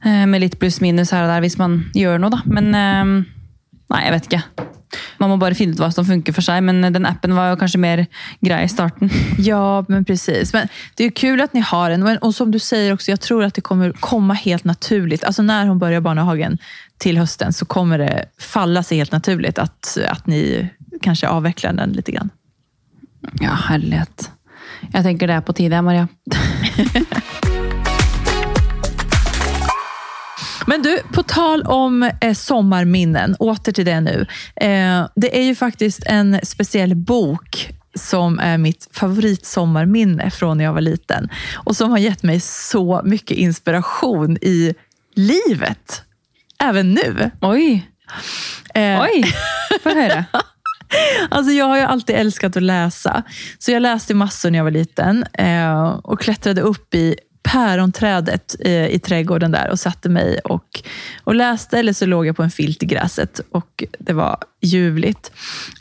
med 0.04 0.44
litt 0.44 0.60
pluss-minus 0.60 1.14
her 1.16 1.26
og 1.26 1.32
der 1.32 1.44
hvis 1.46 1.60
man 1.60 1.80
gjør 1.96 2.20
noe, 2.20 2.34
da. 2.34 2.42
Men 2.46 2.74
eh, 2.76 3.12
nei, 3.94 4.02
jeg 4.06 4.16
vet 4.16 4.30
ikke. 4.30 4.70
Man 5.18 5.32
må 5.32 5.38
bare 5.42 5.58
finne 5.58 5.74
ut 5.74 5.82
hva 5.82 5.90
som 5.94 6.06
funker 6.06 6.36
for 6.36 6.46
seg, 6.46 6.62
men 6.66 6.84
den 6.94 7.08
appen 7.10 7.34
var 7.38 7.52
jo 7.52 7.60
kanskje 7.62 7.82
mer 7.82 8.06
grei 8.46 8.64
i 8.66 8.72
starten. 8.72 9.12
Ja, 9.44 9.86
men 9.88 10.06
precis. 10.06 10.54
Men 10.54 10.68
det 10.96 11.04
är 11.04 11.08
ju 11.08 11.12
kul 11.12 11.42
att 11.42 11.54
ni 11.54 11.60
har 11.60 11.90
den. 11.90 12.18
Och 12.18 12.36
som 12.36 12.52
du 12.52 12.60
säger 12.60 12.94
också, 12.94 13.12
jag 13.12 13.22
tror 13.22 13.44
att 13.44 13.54
det 13.54 13.62
kommer 13.62 13.92
komma 13.92 14.34
helt 14.34 14.64
naturligt. 14.64 15.24
Alltså 15.24 15.42
när 15.42 15.66
hon 15.66 15.80
börjar 15.80 16.02
barnhagen 16.02 16.58
till 16.98 17.18
hösten 17.18 17.54
så 17.54 17.66
kommer 17.66 17.98
det 17.98 18.26
falla 18.40 18.84
sig 18.84 18.98
helt 18.98 19.12
naturligt 19.12 19.60
att, 19.60 19.98
att 20.08 20.28
ni 20.28 20.70
kanske 21.02 21.28
avvecklar 21.28 21.74
den 21.74 21.92
lite 21.92 22.12
grann. 22.12 22.30
Ja, 23.40 23.50
herlighet. 23.70 24.32
Jeg 24.92 25.04
tenker 25.04 25.28
det 25.28 25.38
er 25.40 25.42
på 25.42 25.54
tide, 25.54 25.82
Maria. 25.82 26.08
Men 30.68 30.82
du, 30.82 31.00
på 31.12 31.24
tal 31.24 31.64
om 31.64 32.12
eh, 32.22 32.34
sommarminnen, 32.34 33.36
åter 33.40 33.72
till 33.72 33.86
det 33.86 34.02
nu. 34.02 34.26
Eh, 34.56 35.08
det 35.16 35.40
är 35.40 35.44
ju 35.44 35.56
faktiskt 35.56 36.04
en 36.06 36.40
speciell 36.44 36.96
bok 36.96 37.74
som 37.96 38.40
är 38.40 38.58
mitt 38.58 38.88
favoritsommarminne 38.92 40.32
från 40.32 40.58
när 40.58 40.66
jag 40.66 40.74
var 40.74 40.82
liten. 40.82 41.30
Och 41.56 41.78
som 41.78 41.92
har 41.92 41.98
gett 41.98 42.24
mig 42.24 42.40
så 42.40 43.02
mycket 43.06 43.38
inspiration 43.38 44.38
i 44.42 44.74
livet. 45.16 46.04
Även 46.60 46.94
nu. 46.94 47.32
Oi! 47.42 47.88
Eh, 48.74 49.02
Oi! 49.02 49.24
Få 49.84 49.90
høre. 49.90 50.26
Alltså 51.30 51.52
jag 51.52 51.66
har 51.66 51.78
ju 51.78 51.84
alltid 51.84 52.16
älskat 52.16 52.58
att 52.58 52.64
läsa. 52.64 53.24
Så 53.60 53.72
jag 53.72 53.82
läste 53.82 54.14
massor 54.14 54.52
när 54.52 54.60
jag 54.60 54.64
var 54.64 54.72
liten 54.72 55.26
eh, 55.34 55.88
och 55.88 56.22
klättrade 56.22 56.62
upp 56.62 56.96
i 56.96 57.16
päronträdet 57.44 58.56
eh, 58.60 58.88
i 58.88 59.00
trädgården 59.00 59.52
där 59.52 59.70
och 59.70 59.80
satte 59.80 60.10
mig 60.10 60.40
och, 60.40 60.82
och 61.24 61.36
läste. 61.36 61.80
Eller 61.80 61.94
så 61.94 62.06
låg 62.06 62.26
jag 62.26 62.36
på 62.36 62.44
en 62.44 62.52
filt 62.52 62.84
i 62.84 62.86
gräset 62.86 63.42
och 63.52 63.84
det 64.00 64.14
var 64.14 64.38
ljuvligt. 64.62 65.32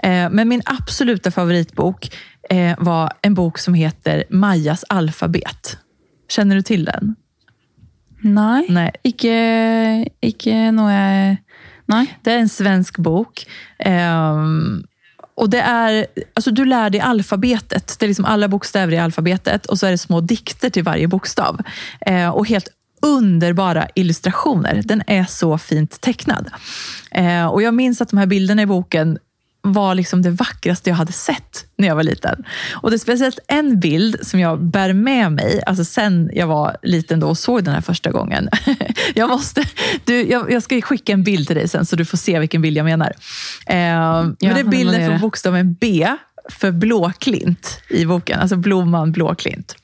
Eh, 0.02 0.30
men 0.30 0.48
min 0.48 0.62
absoluta 0.64 1.30
favoritbok 1.30 2.14
eh, 2.50 2.74
var 2.78 3.12
en 3.22 3.34
bok 3.34 3.58
som 3.58 3.74
heter 3.74 4.24
Majas 4.30 4.84
alfabet. 4.88 5.78
Känner 6.28 6.56
du 6.56 6.62
till 6.62 6.84
den? 6.84 7.14
Nei. 8.22 8.66
Nej. 8.68 8.92
Ikke, 9.02 10.06
ikke 10.22 10.70
noe 10.72 10.92
jeg 10.92 11.38
Nei. 11.90 12.06
Det 12.22 12.32
är 12.32 12.38
en 12.38 12.48
svensk 12.48 12.98
bok. 12.98 13.44
Ehm, 13.78 14.84
och 15.34 15.50
det 15.50 15.60
är, 15.60 16.06
alltså 16.34 16.50
du 16.50 16.64
lär 16.64 16.90
dig 16.90 17.00
alfabetet. 17.00 17.96
Det 17.98 18.06
är 18.06 18.08
liksom 18.08 18.24
alla 18.24 18.48
bokstäver 18.48 18.92
i 18.92 18.98
alfabetet 18.98 19.66
och 19.66 19.78
så 19.78 19.86
är 19.86 19.90
det 19.90 19.98
små 19.98 20.20
dikter 20.20 20.70
till 20.70 20.82
varje 20.82 21.08
bokstav. 21.08 21.60
Eh, 22.06 22.28
och 22.28 22.48
helt 22.48 22.68
underbara 23.02 23.88
illustrationer. 23.94 24.82
Den 24.84 25.02
är 25.06 25.24
så 25.24 25.58
fint 25.58 26.00
tecknad. 26.00 26.50
Eh, 27.10 27.46
och 27.46 27.62
Jag 27.62 27.74
minns 27.74 28.00
att 28.00 28.08
de 28.08 28.18
här 28.18 28.26
bilderna 28.26 28.62
i 28.62 28.66
boken 28.66 29.18
var 29.62 29.94
liksom 29.94 30.22
det 30.22 30.30
vackraste 30.30 30.90
jag 30.90 30.96
hade 30.96 31.12
sett 31.12 31.64
när 31.76 31.88
jag 31.88 31.94
var 31.94 32.02
liten. 32.02 32.44
Och 32.72 32.90
det 32.90 32.96
är 32.96 32.98
speciellt 32.98 33.38
en 33.48 33.80
bild 33.80 34.26
som 34.26 34.40
jag 34.40 34.62
bär 34.62 34.92
med 34.92 35.32
mig, 35.32 35.62
alltså 35.66 35.84
sen 35.84 36.30
jag 36.34 36.46
var 36.46 36.76
liten 36.82 37.20
då 37.20 37.28
och 37.28 37.38
såg 37.38 37.64
den 37.64 37.74
här 37.74 37.80
första 37.80 38.10
gången. 38.10 38.48
jag, 39.14 39.28
måste, 39.28 39.64
du, 40.04 40.30
jag, 40.30 40.52
jag 40.52 40.62
ska 40.62 40.80
skicka 40.80 41.12
en 41.12 41.22
bild 41.22 41.46
till 41.46 41.56
dig 41.56 41.68
sen 41.68 41.86
så 41.86 41.96
du 41.96 42.04
får 42.04 42.18
se 42.18 42.38
vilken 42.38 42.62
bild 42.62 42.76
jag 42.76 42.84
menar. 42.84 43.12
Eh, 43.66 43.76
men 43.76 44.36
det 44.38 44.60
är 44.60 44.64
bilden 44.64 45.10
för 45.10 45.18
bokstaven 45.18 45.76
B 45.80 46.08
för 46.48 46.70
blåklint 46.70 47.80
i 47.88 48.06
boken, 48.06 48.40
alltså 48.40 48.56
blomman 48.56 49.12
blåklint. 49.12 49.76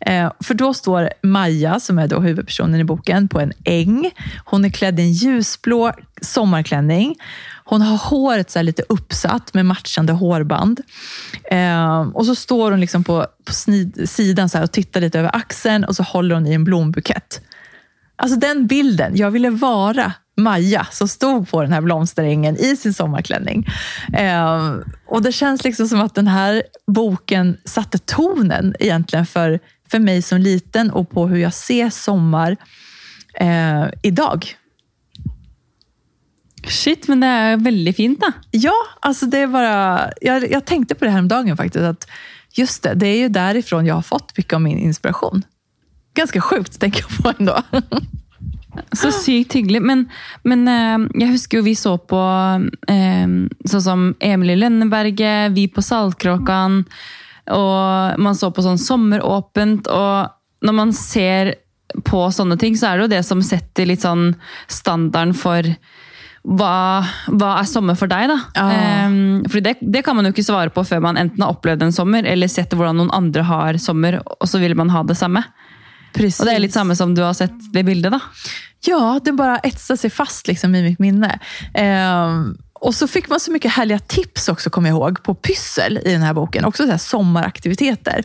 Eh, 0.00 0.32
för 0.40 0.54
då 0.54 0.74
står 0.74 1.10
Maja, 1.22 1.80
som 1.80 1.98
är 1.98 2.08
då 2.08 2.20
huvudpersonen 2.20 2.80
i 2.80 2.84
boken, 2.84 3.28
på 3.28 3.40
en 3.40 3.52
äng. 3.64 4.10
Hon 4.44 4.64
är 4.64 4.68
klädd 4.68 5.00
i 5.00 5.02
en 5.02 5.12
ljusblå 5.12 5.92
sommarklänning. 6.22 7.16
Hon 7.64 7.82
har 7.82 7.96
håret 7.96 8.50
så 8.50 8.58
här 8.58 8.64
lite 8.64 8.82
uppsatt 8.88 9.54
med 9.54 9.66
matchande 9.66 10.12
hårband. 10.12 10.80
Eh, 11.50 12.00
och 12.00 12.26
så 12.26 12.34
står 12.34 12.70
hon 12.70 12.80
liksom 12.80 13.04
på, 13.04 13.26
på 13.44 13.52
snid, 13.52 14.10
sidan 14.10 14.48
så 14.48 14.58
här 14.58 14.64
och 14.64 14.72
tittar 14.72 15.00
lite 15.00 15.18
över 15.18 15.36
axeln 15.36 15.84
och 15.84 15.96
så 15.96 16.02
håller 16.02 16.34
hon 16.34 16.46
i 16.46 16.52
en 16.52 16.64
blombukett. 16.64 17.40
Alltså 18.16 18.38
den 18.38 18.66
bilden, 18.66 19.16
jag 19.16 19.30
ville 19.30 19.50
vara 19.50 20.12
Maja 20.36 20.86
som 20.90 21.08
stod 21.08 21.50
på 21.50 21.62
den 21.62 21.72
här 21.72 21.80
blomsterängen 21.80 22.56
i 22.56 22.76
sin 22.76 22.94
sommarklänning. 22.94 23.66
Eh, 24.12 24.74
och 25.06 25.22
Det 25.22 25.32
känns 25.32 25.64
liksom 25.64 25.88
som 25.88 26.00
att 26.00 26.14
den 26.14 26.28
här 26.28 26.62
boken 26.86 27.56
satte 27.64 27.98
tonen 27.98 28.74
egentligen 28.78 29.26
för, 29.26 29.60
för 29.90 29.98
mig 29.98 30.22
som 30.22 30.38
liten 30.38 30.90
och 30.90 31.10
på 31.10 31.26
hur 31.26 31.36
jag 31.36 31.54
ser 31.54 31.90
sommar 31.90 32.56
eh, 33.40 33.84
idag. 34.02 34.56
Shit, 36.68 37.08
men 37.08 37.20
det 37.20 37.26
jo 37.26 37.56
veldig 37.56 37.96
fint, 37.96 38.20
da. 38.20 38.32
Ja, 38.50 38.74
alltså 39.00 39.26
det 39.26 39.38
är 39.38 39.46
bara... 39.46 40.10
Jag, 40.20 40.50
jag 40.50 40.64
tänkte 40.64 40.94
på 40.94 41.04
det 41.04 41.10
här 41.10 41.18
om 41.18 41.28
dagen 41.28 41.56
faktiskt. 41.56 41.84
Att 41.84 42.08
just 42.52 42.82
det, 42.82 42.94
det 42.94 43.06
är 43.06 43.18
ju 43.18 43.28
därifrån 43.28 43.86
jag 43.86 43.94
har 43.94 44.02
fått 44.02 44.36
mycket 44.36 44.52
av 44.52 44.60
min 44.60 44.78
inspiration. 44.78 45.42
Ganska 46.14 46.40
sjukt, 46.40 46.80
tänker 46.80 47.04
jag 47.08 47.22
på 47.22 47.32
ändå. 47.38 47.62
Så 48.96 49.10
sykt 49.14 49.56
hyggelig. 49.58 49.82
Men, 49.84 50.06
men 50.48 50.64
eh, 50.70 51.06
jeg 51.22 51.34
husker 51.34 51.60
jo 51.60 51.66
vi 51.66 51.76
så 51.78 51.96
på 51.98 52.22
eh, 52.92 53.36
sånn 53.68 53.84
som 53.84 54.08
Emil 54.20 54.54
i 54.54 54.58
Lønneberget, 54.60 55.54
vi 55.56 55.68
på 55.72 55.84
Saltkråkan, 55.84 56.82
og 57.56 58.22
man 58.22 58.38
så 58.38 58.50
på 58.54 58.64
sånn 58.64 58.80
sommeråpent. 58.80 59.90
Og 59.92 60.66
når 60.66 60.78
man 60.80 60.94
ser 60.96 61.54
på 62.06 62.26
sånne 62.34 62.58
ting, 62.60 62.76
så 62.76 62.90
er 62.90 62.98
det 62.98 63.06
jo 63.06 63.14
det 63.14 63.22
som 63.26 63.44
setter 63.44 63.88
litt 63.88 64.02
sånn 64.04 64.32
standarden 64.72 65.36
for 65.38 65.68
hva, 66.46 67.02
hva 67.34 67.52
er 67.58 67.66
sommer 67.66 67.96
for 67.98 68.10
deg, 68.10 68.28
da? 68.30 68.36
Ja. 68.54 68.66
Um, 69.10 69.42
fordi 69.50 69.64
det, 69.66 69.74
det 69.82 70.02
kan 70.06 70.14
man 70.14 70.28
jo 70.28 70.34
ikke 70.34 70.46
svare 70.46 70.70
på 70.70 70.84
før 70.86 71.02
man 71.02 71.18
enten 71.18 71.42
har 71.42 71.56
opplevd 71.56 71.82
en 71.82 71.94
sommer, 71.94 72.26
eller 72.26 72.50
sett 72.50 72.74
hvordan 72.76 73.00
noen 73.00 73.14
andre 73.14 73.46
har 73.48 73.78
sommer, 73.82 74.20
og 74.22 74.46
så 74.46 74.60
vil 74.62 74.76
man 74.78 74.92
ha 74.94 75.02
det 75.06 75.18
samme. 75.18 75.42
Precis. 76.16 76.40
Og 76.40 76.48
det 76.48 76.56
er 76.56 76.64
litt 76.64 76.76
samme 76.76 76.96
som 76.96 77.14
du 77.14 77.22
har 77.24 77.36
sett 77.36 77.56
det 77.72 77.84
bildet, 77.86 78.14
da. 78.16 78.20
Ja, 78.86 79.20
det 79.24 79.32
bara 79.32 79.58
etsar 79.58 79.96
sig 79.96 80.10
fast 80.10 80.48
liksom 80.48 80.74
i 80.74 80.82
mitt 80.82 80.98
minne. 80.98 81.38
Ehm, 81.74 82.56
och 82.80 82.94
så 82.94 83.08
fick 83.08 83.28
man 83.28 83.40
så 83.40 83.52
mycket 83.52 83.72
härliga 83.72 83.98
tips 83.98 84.48
också, 84.48 84.70
kommer 84.70 84.88
jag 84.88 84.96
ihåg, 84.96 85.22
på 85.22 85.34
pyssel 85.34 85.98
i 86.04 86.12
den 86.12 86.22
här 86.22 86.34
boken. 86.34 86.64
Också 86.64 86.86
så 86.86 86.98
sommaraktiviteter. 86.98 88.24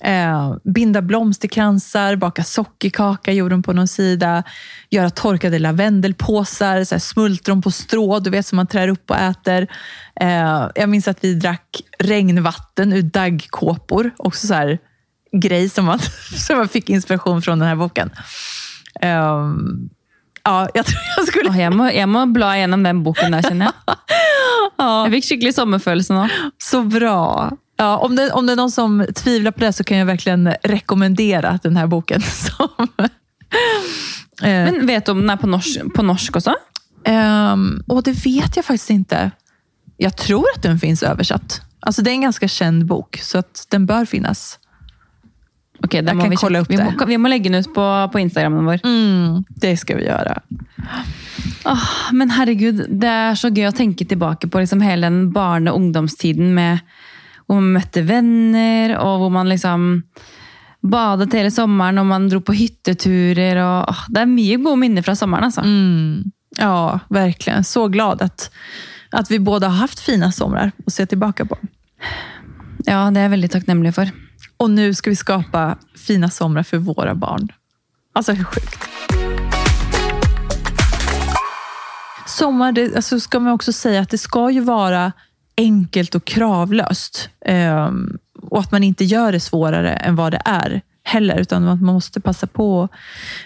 Ehm, 0.00 0.60
binda 0.64 1.02
blomsterkransar, 1.02 2.16
baka 2.16 2.44
sockerkaka 2.44 3.32
gjorde 3.32 3.54
de 3.54 3.62
på 3.62 3.72
någon 3.72 3.88
sida. 3.88 4.42
Göra 4.90 5.10
torkade 5.10 5.58
lavendelpåsar, 5.58 6.84
så 6.84 7.00
smultron 7.00 7.62
på 7.62 7.70
strå, 7.70 8.18
du 8.18 8.30
vet 8.30 8.46
som 8.46 8.56
man 8.56 8.66
trär 8.66 8.88
upp 8.88 9.10
och 9.10 9.16
äter. 9.16 9.66
Ehm, 10.20 10.70
jag 10.74 10.88
minns 10.88 11.08
att 11.08 11.24
vi 11.24 11.34
drack 11.34 11.82
regnvatten 11.98 12.92
ur 12.92 13.02
daggkåpor. 13.02 14.10
Också 14.16 14.46
så 14.46 14.54
här 14.54 14.78
grej 15.40 15.68
som 15.68 15.84
man, 15.84 15.98
som 16.46 16.58
man 16.58 16.68
fick 16.68 16.90
inspiration 16.90 17.42
från 17.42 17.58
den 17.58 17.68
här 17.68 17.76
boken. 17.76 18.10
Ehm, 19.00 19.88
ja, 20.44 20.68
jag 20.74 20.86
tror 20.86 21.00
jag 21.16 21.26
skulle... 21.28 21.48
Åh, 21.50 21.60
jeg, 21.60 21.72
må, 21.72 21.88
jeg 21.90 22.08
må 22.08 22.26
bla 22.26 22.54
gjennom 22.58 22.82
den 22.82 23.02
boken 23.04 23.32
der, 23.32 23.42
kjenner 23.42 23.66
jeg. 23.72 23.96
Ja, 24.78 25.04
Jeg 25.06 25.12
fikk 25.14 25.24
skikkelig 25.28 25.52
sommerfølelse 25.54 26.14
nå. 26.16 26.24
så 26.62 26.80
bra. 26.82 27.50
Ja, 27.78 27.96
om, 27.98 28.16
det, 28.16 28.30
om 28.32 28.46
det 28.46 28.52
är 28.52 28.56
någon 28.56 28.70
som 28.70 29.04
tvivlar 29.14 29.50
på 29.52 29.60
det 29.60 29.72
så 29.72 29.84
kan 29.84 29.98
jag 29.98 30.06
verkligen 30.06 30.50
rekommendera 30.62 31.58
den 31.62 31.76
här 31.76 31.86
boken. 31.86 32.20
Som, 32.46 32.88
Eh, 34.42 34.48
Men 34.64 34.86
vet 34.86 35.06
du 35.06 35.12
om 35.12 35.20
den 35.20 35.30
er 35.30 35.36
på 35.36 35.46
norsk, 35.46 35.80
på 35.94 36.02
norsk 36.02 36.36
også? 36.36 36.54
ehm, 37.06 37.82
och 37.86 38.02
det 38.02 38.12
vet 38.26 38.56
jag 38.56 38.64
faktiskt 38.64 38.90
inte. 38.90 39.30
Jag 39.96 40.16
tror 40.16 40.44
att 40.56 40.62
den 40.62 40.78
finns 40.78 41.02
översatt. 41.02 41.60
Alltså 41.80 42.02
det 42.02 42.10
är 42.10 42.12
en 42.12 42.20
ganska 42.20 42.48
känd 42.48 42.86
bok, 42.86 43.20
så 43.22 43.38
att 43.38 43.66
den 43.70 43.86
bör 43.86 44.04
finnas. 44.04 44.58
Ok, 45.82 45.90
det 45.90 46.04
Jeg 46.06 46.16
må 46.16 46.22
kan 46.22 46.30
vi, 46.30 46.36
kolla 46.36 46.58
sjekke. 46.58 46.62
opp 46.62 46.70
vi, 46.70 46.76
det. 46.76 46.84
må, 47.00 47.06
vi 47.06 47.16
må 47.18 47.28
legge 47.28 47.50
den 47.50 47.60
ut 47.60 47.74
på, 47.74 47.86
på 48.12 48.18
Instagrammen 48.22 48.64
vår. 48.64 48.80
Mm, 48.84 49.44
det 49.48 49.76
ska 49.76 49.96
vi 49.96 50.04
göra. 50.06 50.40
Åh, 51.64 52.12
men 52.12 52.30
herregud, 52.30 52.84
det 52.88 53.08
er 53.10 53.34
så 53.34 53.48
gøy 53.50 53.66
å 53.68 53.74
tenke 53.76 54.04
tilbake 54.08 54.48
på 54.48 54.60
liksom 54.62 54.80
hele 54.84 55.06
den 55.08 55.32
barne- 55.32 55.72
og 55.72 55.80
ungdomstiden 55.80 56.54
med 56.54 56.78
hvor 57.46 57.60
man 57.60 57.74
møtte 57.76 58.02
venner, 58.08 58.94
og 59.00 59.18
hvor 59.20 59.30
man 59.34 59.48
liksom 59.48 60.02
badet 60.84 61.32
hele 61.36 61.50
sommeren, 61.52 61.98
og 62.00 62.06
man 62.06 62.28
dro 62.28 62.40
på 62.40 62.54
hytteturer. 62.56 63.60
Og, 63.60 63.90
åh, 63.92 64.04
det 64.08 64.22
er 64.22 64.30
mye 64.30 64.56
gode 64.64 64.80
minner 64.80 65.02
fra 65.04 65.14
sommeren. 65.16 65.44
altså. 65.50 65.60
Mm. 65.64 66.30
Ja, 66.58 67.00
verkligen. 67.10 67.64
Så 67.64 67.88
glad 67.88 68.22
att, 68.22 68.50
att 69.10 69.30
vi 69.30 69.38
båda 69.38 69.68
har 69.68 69.76
haft 69.76 70.00
fina 70.00 70.32
somrar 70.32 70.72
att 70.86 70.92
se 70.92 71.06
tillbaka 71.06 71.44
på. 71.44 71.58
Ja, 72.86 73.10
det 73.10 73.20
är 73.20 73.22
jag 73.22 73.30
väldigt 73.30 73.52
tacknämlig 73.52 73.94
för. 73.94 74.10
Och 74.56 74.70
nu 74.70 74.94
ska 74.94 75.10
vi 75.10 75.16
skapa 75.16 75.78
fina 75.96 76.30
somrar 76.30 76.62
för 76.62 76.78
våra 76.78 77.14
barn. 77.14 77.48
Alltså 78.12 78.32
hur 78.32 78.44
sjukt? 78.44 78.88
Sommar, 82.26 82.72
det, 82.72 82.96
alltså 82.96 83.20
ska 83.20 83.40
man 83.40 83.52
också 83.52 83.72
säga 83.72 84.00
att 84.00 84.10
det 84.10 84.18
ska 84.18 84.50
ju 84.50 84.60
vara 84.60 85.12
enkelt 85.56 86.14
och 86.14 86.24
kravlöst. 86.24 87.28
Um, 87.48 88.18
och 88.42 88.60
att 88.60 88.72
man 88.72 88.84
inte 88.84 89.04
gör 89.04 89.32
det 89.32 89.40
svårare 89.40 89.92
än 89.92 90.16
vad 90.16 90.32
det 90.32 90.42
är 90.44 90.82
heller, 91.02 91.38
utan 91.38 91.68
att 91.68 91.82
man 91.82 91.94
måste 91.94 92.20
passa 92.20 92.46
på 92.46 92.82
att 92.82 92.90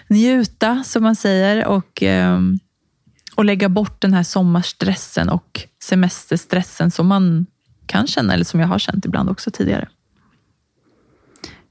njuta, 0.09 0.83
som 0.83 1.03
man 1.03 1.15
säger, 1.15 1.65
och, 1.65 2.01
um, 2.01 2.59
och 3.35 3.45
lägga 3.45 3.69
bort 3.69 4.01
den 4.01 4.13
här 4.13 4.23
sommarstressen 4.23 5.29
och 5.29 5.61
semesterstressen 5.83 6.91
som 6.91 7.07
man 7.07 7.45
kan 7.85 8.07
känna, 8.07 8.33
eller 8.33 8.45
som 8.45 8.59
jag 8.59 8.67
har 8.67 8.79
känt 8.79 9.05
ibland 9.05 9.29
också 9.29 9.51
tidigare. 9.51 9.87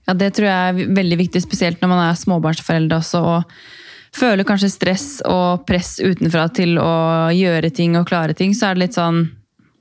Ja, 0.09 0.15
Det 0.15 0.31
tror 0.31 0.49
jag 0.49 0.57
är 0.57 0.95
väldigt 0.95 1.19
viktigt, 1.19 1.45
speciellt 1.45 1.81
när 1.81 1.89
man 1.89 1.99
är 1.99 2.15
småbarnsförälder 2.15 2.97
också. 2.97 3.21
Och 3.21 3.43
føler 4.15 4.45
kanske 4.45 4.71
stress 4.71 5.21
och 5.21 5.67
press 5.67 6.01
utifrån 6.01 6.51
till 6.51 6.79
att 6.79 7.35
göra 7.35 7.71
ting 7.71 7.97
och 7.97 8.09
klara 8.09 8.35
ting, 8.35 8.55
så 8.55 8.67
är 8.67 8.75
det 8.75 8.81
lite 8.81 8.95
sån, 8.95 9.29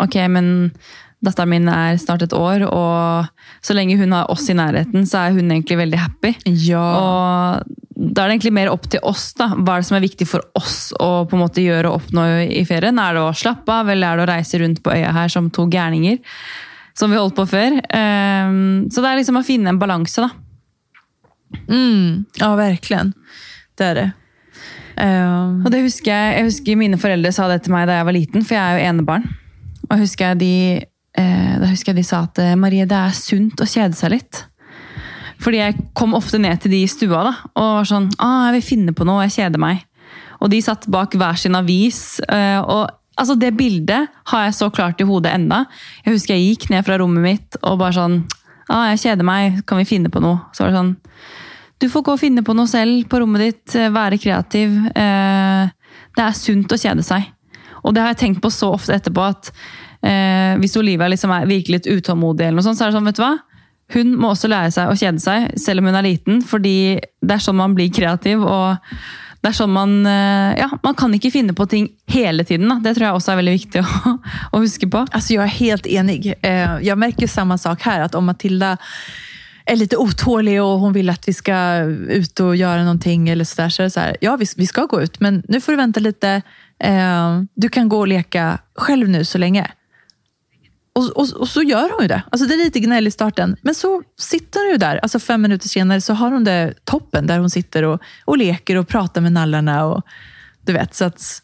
ok, 0.04 0.16
men 0.16 0.72
dotteren 1.20 1.50
min 1.50 1.70
är 1.70 1.98
snart 1.98 2.22
ett 2.22 2.34
år, 2.34 2.62
och 2.62 3.26
så 3.62 3.74
länge 3.74 3.98
hon 3.98 4.12
har 4.12 4.32
oss 4.32 4.50
i 4.50 4.54
närheten 4.54 5.08
så 5.08 5.18
är 5.18 5.32
hon 5.32 5.52
egentligen 5.52 5.80
väldigt 5.80 6.00
happy. 6.00 6.34
Ja. 6.44 6.84
Og 6.98 7.64
da 7.98 8.24
er 8.24 8.28
det 8.28 8.34
egentlig 8.36 8.54
mer 8.54 8.70
opp 8.70 8.90
til 8.92 9.00
oss. 9.02 9.34
da. 9.34 9.48
Hva 9.56 9.78
er 9.78 9.82
det 9.82 9.88
som 9.88 9.98
er 9.98 10.06
viktig 10.06 10.28
for 10.30 10.44
oss 10.54 10.94
å 11.00 11.26
på 11.26 11.38
en 11.38 11.42
måte 11.42 11.64
gjøre 11.64 11.90
og 11.90 12.04
oppnå 12.04 12.28
i 12.46 12.66
ferien? 12.68 13.00
Er 13.00 13.16
det 13.18 13.24
å 13.24 13.34
slappe 13.34 13.74
av, 13.74 13.90
eller 13.90 14.12
er 14.12 14.18
det 14.20 14.28
å 14.28 14.34
reise 14.36 14.60
rundt 14.62 14.84
på 14.84 14.94
øya 14.94 15.16
her 15.16 15.32
som 15.34 15.50
to 15.50 15.66
gærninger? 15.72 16.20
Som 16.98 17.14
vi 17.14 17.20
holdt 17.20 17.38
på 17.38 17.46
før. 17.46 17.78
Um, 17.94 18.88
så 18.90 19.04
det 19.04 19.10
er 19.12 19.20
liksom 19.20 19.38
å 19.38 19.46
finne 19.46 19.70
en 19.70 19.82
balanse, 19.82 20.24
da. 20.26 20.32
Mm, 21.70 22.26
ja, 22.42 22.56
verkligen. 22.56 23.14
Det 23.78 23.86
är 23.86 23.96
det. 23.96 24.12
Um, 24.98 25.66
Og 25.66 25.72
det 25.72 25.84
husker 25.86 26.12
jeg, 26.12 26.38
jeg 26.38 26.48
husker 26.48 26.80
mine 26.80 26.98
foreldre 26.98 27.32
sa 27.32 27.46
det 27.52 27.62
til 27.64 27.76
meg 27.76 27.86
da 27.88 28.00
jeg 28.00 28.08
var 28.08 28.16
liten, 28.18 28.46
for 28.46 28.58
jeg 28.58 28.64
er 28.64 28.80
jo 28.80 28.90
enebarn. 28.90 29.28
Og 29.88 29.92
jeg 29.94 30.04
husker 30.08 30.32
jeg 30.32 30.40
de, 30.42 30.54
eh, 31.22 31.54
da 31.62 31.70
husker 31.70 31.94
jeg 31.94 32.02
de 32.02 32.08
sa 32.08 32.24
at 32.26 32.42
eh, 32.42 32.56
Marie, 32.60 32.88
det 32.90 32.98
er 32.98 33.14
sunt 33.16 33.62
å 33.62 33.68
kjede 33.70 33.96
seg 33.96 34.16
litt. 34.16 34.42
Fordi 35.40 35.62
jeg 35.62 35.78
kom 35.96 36.18
ofte 36.18 36.40
ned 36.42 36.64
til 36.64 36.74
de 36.74 36.82
i 36.82 36.90
stua 36.90 37.22
da, 37.30 37.34
og 37.54 37.70
var 37.78 37.86
sånn 37.92 38.10
ah, 38.18 38.48
'Jeg 38.48 38.58
vil 38.58 38.66
finne 38.72 38.96
på 38.98 39.06
noe, 39.06 39.28
jeg 39.28 39.38
kjeder 39.38 39.62
meg'. 39.62 39.86
Og 40.42 40.50
de 40.50 40.62
satt 40.62 40.90
bak 40.90 41.14
hver 41.14 41.38
sin 41.38 41.56
avis. 41.56 42.20
eh, 42.28 42.60
Alltså 43.18 43.36
Det 43.36 43.52
bildet 43.52 44.08
har 44.24 44.44
jag 44.44 44.56
så 44.56 44.70
klart 44.70 45.02
i 45.02 45.04
hodet 45.04 45.34
ända. 45.34 45.66
Jag 46.04 46.12
husker 46.12 46.34
jag 46.34 46.42
gick 46.42 46.70
ner 46.70 46.84
från 46.84 46.98
rummet 46.98 47.24
mitt 47.24 47.56
och 47.56 47.78
bara 47.78 47.94
sånn 47.94 48.28
ah, 48.68 48.90
jag 48.90 49.00
kjeder 49.00 49.24
mig. 49.24 49.62
kan 49.68 49.78
vi 49.78 49.86
finna 49.86 50.10
på 50.10 50.20
något? 50.20 50.40
Så 50.56 50.64
var 50.64 50.72
det 50.72 50.78
sån, 50.78 50.96
Du 51.78 51.90
får 51.90 52.02
gå 52.02 52.14
och 52.14 52.20
finna 52.20 52.44
på 52.44 52.54
något 52.54 52.72
själv 52.72 53.08
på 53.08 53.20
rummet 53.20 53.42
ditt, 53.42 53.76
eh, 53.76 53.90
vara 53.90 54.18
kreativ. 54.18 54.70
Eh, 54.88 55.68
det 56.16 56.22
är 56.22 56.32
sunt 56.32 56.72
att 56.72 56.82
kjede 56.82 57.04
sig. 57.04 57.34
Och 57.70 57.94
det 57.94 58.02
har 58.02 58.08
jag 58.08 58.18
tänkt 58.18 58.42
på 58.42 58.52
så 58.52 58.74
ofta 58.74 58.94
efterpå 58.94 59.22
att 59.22 59.54
eh, 60.02 60.58
hvis 60.58 60.76
Olivia 60.76 61.08
liksom 61.08 61.32
är 61.32 61.46
virkelig 61.46 61.88
utålmodig, 61.88 62.48
eller 62.48 62.56
något 62.56 62.64
sånt, 62.64 62.78
så 62.78 62.84
är 62.84 62.88
det 62.88 62.94
sån, 62.94 63.06
vet 63.06 63.16
du 63.16 63.22
vad? 63.22 63.38
Hon 63.94 64.20
måste 64.20 64.48
lära 64.48 64.72
sig 64.72 64.86
att 64.86 65.00
känna 65.00 65.20
sig, 65.20 65.56
även 65.68 65.80
om 65.80 65.86
hon 65.86 65.96
är 65.96 66.02
liten, 66.02 66.42
för 66.42 66.60
det 66.60 67.02
är 67.30 67.38
så 67.38 67.54
man 67.54 67.76
blir 67.76 67.94
kreativ. 67.94 68.44
Och 68.44 68.76
det 69.42 69.52
er 69.52 69.56
sånn 69.56 69.74
man, 69.74 70.00
eh, 70.10 70.58
ja, 70.60 70.70
man 70.84 70.96
kan 70.98 71.14
ikke 71.14 71.32
finne 71.32 71.54
på 71.54 71.68
ting 71.70 71.90
hele 72.12 72.44
tiden. 72.44 72.70
Da. 72.72 72.80
Det 72.84 72.96
tror 72.98 73.08
jeg 73.08 73.20
også 73.20 73.32
er 73.34 73.40
veldig 73.42 73.56
viktig 73.58 73.84
å, 73.86 74.16
å 74.52 74.62
huske 74.64 74.90
på. 74.92 75.06
Alltså 75.12 75.34
jag 75.34 75.44
är 75.44 75.58
helt 75.60 75.88
enig. 75.88 76.34
Eh, 76.42 76.78
jag 76.82 76.98
märker 76.98 77.28
samma 77.28 77.58
sak 77.58 77.82
här, 77.82 78.02
att 78.02 78.16
om 78.16 78.26
Matilda 78.26 78.78
är 79.66 79.76
lite 79.76 79.98
otålig 79.98 80.64
och 80.64 80.80
hon 80.80 80.94
vill 80.94 81.10
att 81.10 81.28
vi 81.28 81.34
ska 81.34 81.76
ut 82.10 82.40
och 82.40 82.56
göra 82.56 82.84
någonting 82.84 83.30
eller 83.30 83.46
sådär, 83.46 83.70
så 83.70 83.82
är 83.82 83.84
det 83.84 83.90
så 83.90 84.00
här, 84.00 84.18
ja 84.22 84.36
vi, 84.36 84.46
vi 84.58 84.68
ska 84.68 84.86
gå 84.86 85.02
ut, 85.02 85.20
men 85.20 85.44
nu 85.48 85.62
får 85.62 85.72
du 85.72 85.76
vänta 85.76 86.00
lite. 86.00 86.42
Eh, 86.80 87.42
du 87.54 87.70
kan 87.70 87.90
gå 87.90 88.00
och 88.00 88.08
leka 88.08 88.58
själv 88.76 89.10
nu 89.10 89.26
så 89.26 89.38
länge. 89.38 89.72
Och, 90.98 91.04
och, 91.18 91.30
och 91.40 91.48
så 91.50 91.62
gör 91.62 91.90
hon 91.94 92.02
ju 92.02 92.08
det. 92.08 92.22
Alltså 92.32 92.48
det 92.48 92.54
är 92.54 92.58
lite 92.58 92.80
gnäll 92.80 93.08
i 93.08 93.12
starten, 93.12 93.56
men 93.62 93.76
så 93.76 94.04
sitter 94.20 94.60
hon 94.66 94.72
ju 94.72 94.78
där. 94.78 94.98
Alltså 94.98 95.20
fem 95.20 95.42
minuter 95.42 95.70
senare 95.70 96.02
så 96.02 96.14
har 96.14 96.32
hon 96.32 96.44
det 96.44 96.74
toppen, 96.86 97.28
där 97.28 97.40
hon 97.40 97.50
sitter 97.50 97.84
och, 97.84 98.02
och 98.26 98.38
leker 98.38 98.76
och 98.76 98.88
pratar 98.88 99.22
med 99.22 99.32
nallarna. 99.32 99.86
Och, 99.86 100.02
du 100.66 100.74
vet, 100.74 100.96
så 100.96 101.06
att, 101.06 101.42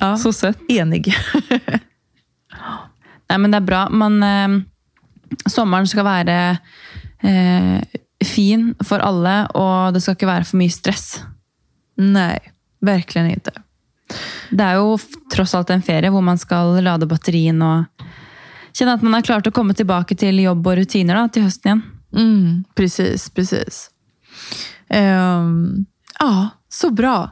ja, 0.00 0.16
Så 0.16 0.32
sött. 0.32 0.58
enig. 0.68 1.14
Nei, 3.30 3.38
men 3.38 3.50
det 3.50 3.56
er 3.60 3.66
bra. 3.66 3.84
Man, 3.90 4.18
eh, 4.22 5.38
sommeren 5.50 5.88
skal 5.90 6.06
være 6.06 6.36
eh, 7.26 7.80
fin 8.26 8.68
for 8.86 9.02
alle, 9.02 9.36
og 9.58 9.94
det 9.94 10.02
skal 10.04 10.16
ikke 10.18 10.30
være 10.30 10.46
for 10.50 10.60
mye 10.60 10.72
stress. 10.74 11.06
Nej, 11.98 12.38
verkligen 12.80 13.30
inte. 13.34 13.50
Det 14.50 14.68
jo 14.76 14.92
f- 14.98 15.16
tross 15.32 15.54
alt 15.58 15.70
en 15.74 15.82
ferie 15.82 16.10
hvor 16.14 16.22
man 16.22 16.38
skal 16.38 16.76
lade 16.84 17.08
batterien 17.10 17.58
og 17.66 18.04
kjenne 18.76 18.96
at 18.96 19.04
man 19.04 19.16
har 19.16 19.24
klart 19.24 19.48
å 19.48 19.54
komme 19.54 19.74
tilbake 19.74 20.16
til 20.18 20.40
jobb 20.42 20.66
og 20.66 20.78
rutiner 20.80 21.16
da, 21.16 21.28
til 21.32 21.46
høsten 21.46 21.70
igjen. 21.70 21.84
Mm, 22.16 22.64
precis, 22.76 23.30
precis. 23.30 23.86
Ehm, 24.88 25.86
ja, 26.18 26.48
så 26.68 26.90
bra. 26.90 27.30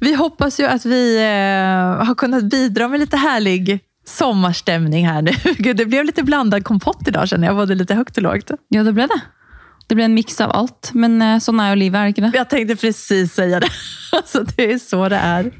Vi 0.00 0.14
hoppas 0.14 0.60
ju 0.60 0.66
att 0.66 0.84
vi 0.84 1.16
eh, 1.16 2.06
har 2.06 2.14
kunnat 2.14 2.44
bidra 2.44 2.88
med 2.88 3.00
lite 3.00 3.16
härlig 3.16 3.80
sommarstämning 4.06 5.06
här 5.06 5.22
nu. 5.22 5.32
Gud, 5.58 5.76
det 5.76 5.86
blev 5.86 6.04
lite 6.04 6.22
blandad 6.22 6.64
kompott 6.64 7.08
idag 7.08 7.28
känner 7.28 7.46
jag, 7.46 7.56
både 7.56 7.74
lite 7.74 7.94
högt 7.94 8.16
och 8.16 8.22
lågt. 8.22 8.50
Ja, 8.68 8.82
det 8.82 8.92
ble 8.92 9.06
det. 9.06 9.20
Det 9.88 9.94
ble 9.94 10.04
en 10.04 10.14
miks 10.14 10.40
av 10.40 10.50
alt, 10.50 10.90
men 10.98 11.20
eh, 11.22 11.36
sånn 11.38 11.60
er 11.62 11.70
jo 11.70 11.78
livet, 11.78 12.18
er 12.18 12.24
det? 12.24 12.30
Jag 12.34 12.50
tänkte 12.50 12.76
precis 12.76 13.34
säga 13.34 13.60
det. 13.60 13.68
Alltså, 14.12 14.44
det 14.56 14.72
är 14.72 14.78
så 14.78 15.08
det 15.08 15.16
är. 15.16 15.52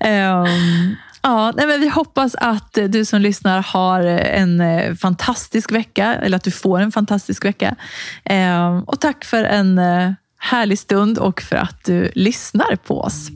Ehm, 0.00 0.96
ja, 1.26 1.52
nej, 1.56 1.66
men 1.66 1.80
vi 1.80 1.88
hoppas 1.88 2.34
att 2.34 2.78
du 2.88 3.04
som 3.04 3.20
lyssnar 3.20 3.62
har 3.62 4.00
en 4.00 4.60
eh, 4.60 4.94
fantastisk 4.94 5.72
vecka, 5.72 6.14
eller 6.14 6.36
att 6.36 6.44
du 6.44 6.50
får 6.50 6.80
en 6.80 6.92
fantastisk 6.92 7.44
vecka. 7.44 7.74
Ehm, 8.24 8.82
och 8.82 9.00
tack 9.00 9.24
för 9.24 9.44
en 9.44 9.78
eh, 9.78 10.12
härlig 10.38 10.78
stund 10.78 11.18
och 11.18 11.42
för 11.42 11.56
att 11.56 11.84
du 11.84 12.10
lyssnar 12.14 12.76
på 12.76 13.00
oss. 13.00 13.28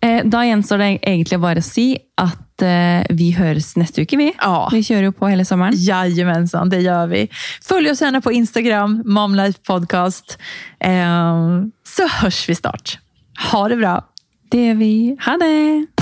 Eh, 0.00 0.24
Da 0.24 0.44
gjenstår 0.46 0.78
det 0.78 0.98
egentlig 1.02 1.40
bare 1.40 1.58
å 1.60 1.66
si 1.66 1.98
at 2.16 2.62
eh, 2.62 3.04
vi 3.10 3.32
høres 3.36 3.74
neste 3.76 4.02
uke, 4.02 4.16
vi. 4.16 4.30
Ja. 4.40 4.68
Vi 4.72 4.80
kjører 4.82 5.10
jo 5.10 5.12
på 5.12 5.28
hele 5.28 5.44
sommeren. 5.44 5.76
Jajamensan, 5.76 6.70
det 6.72 6.80
gör 6.80 7.06
vi. 7.06 7.28
Följ 7.68 7.90
oss 7.90 8.00
gärna 8.00 8.20
på 8.20 8.32
Instagram, 8.32 9.02
Momlife 9.04 9.60
Podcast. 9.66 10.38
Så 11.84 12.08
hörs 12.08 12.48
vi 12.48 12.54
snart. 12.54 12.98
Ha 13.52 13.68
det 13.68 13.76
bra. 13.76 14.00
Det 14.50 14.66
gjør 14.66 14.74
vi. 14.74 15.16
Ha 15.26 15.36
det! 15.36 15.97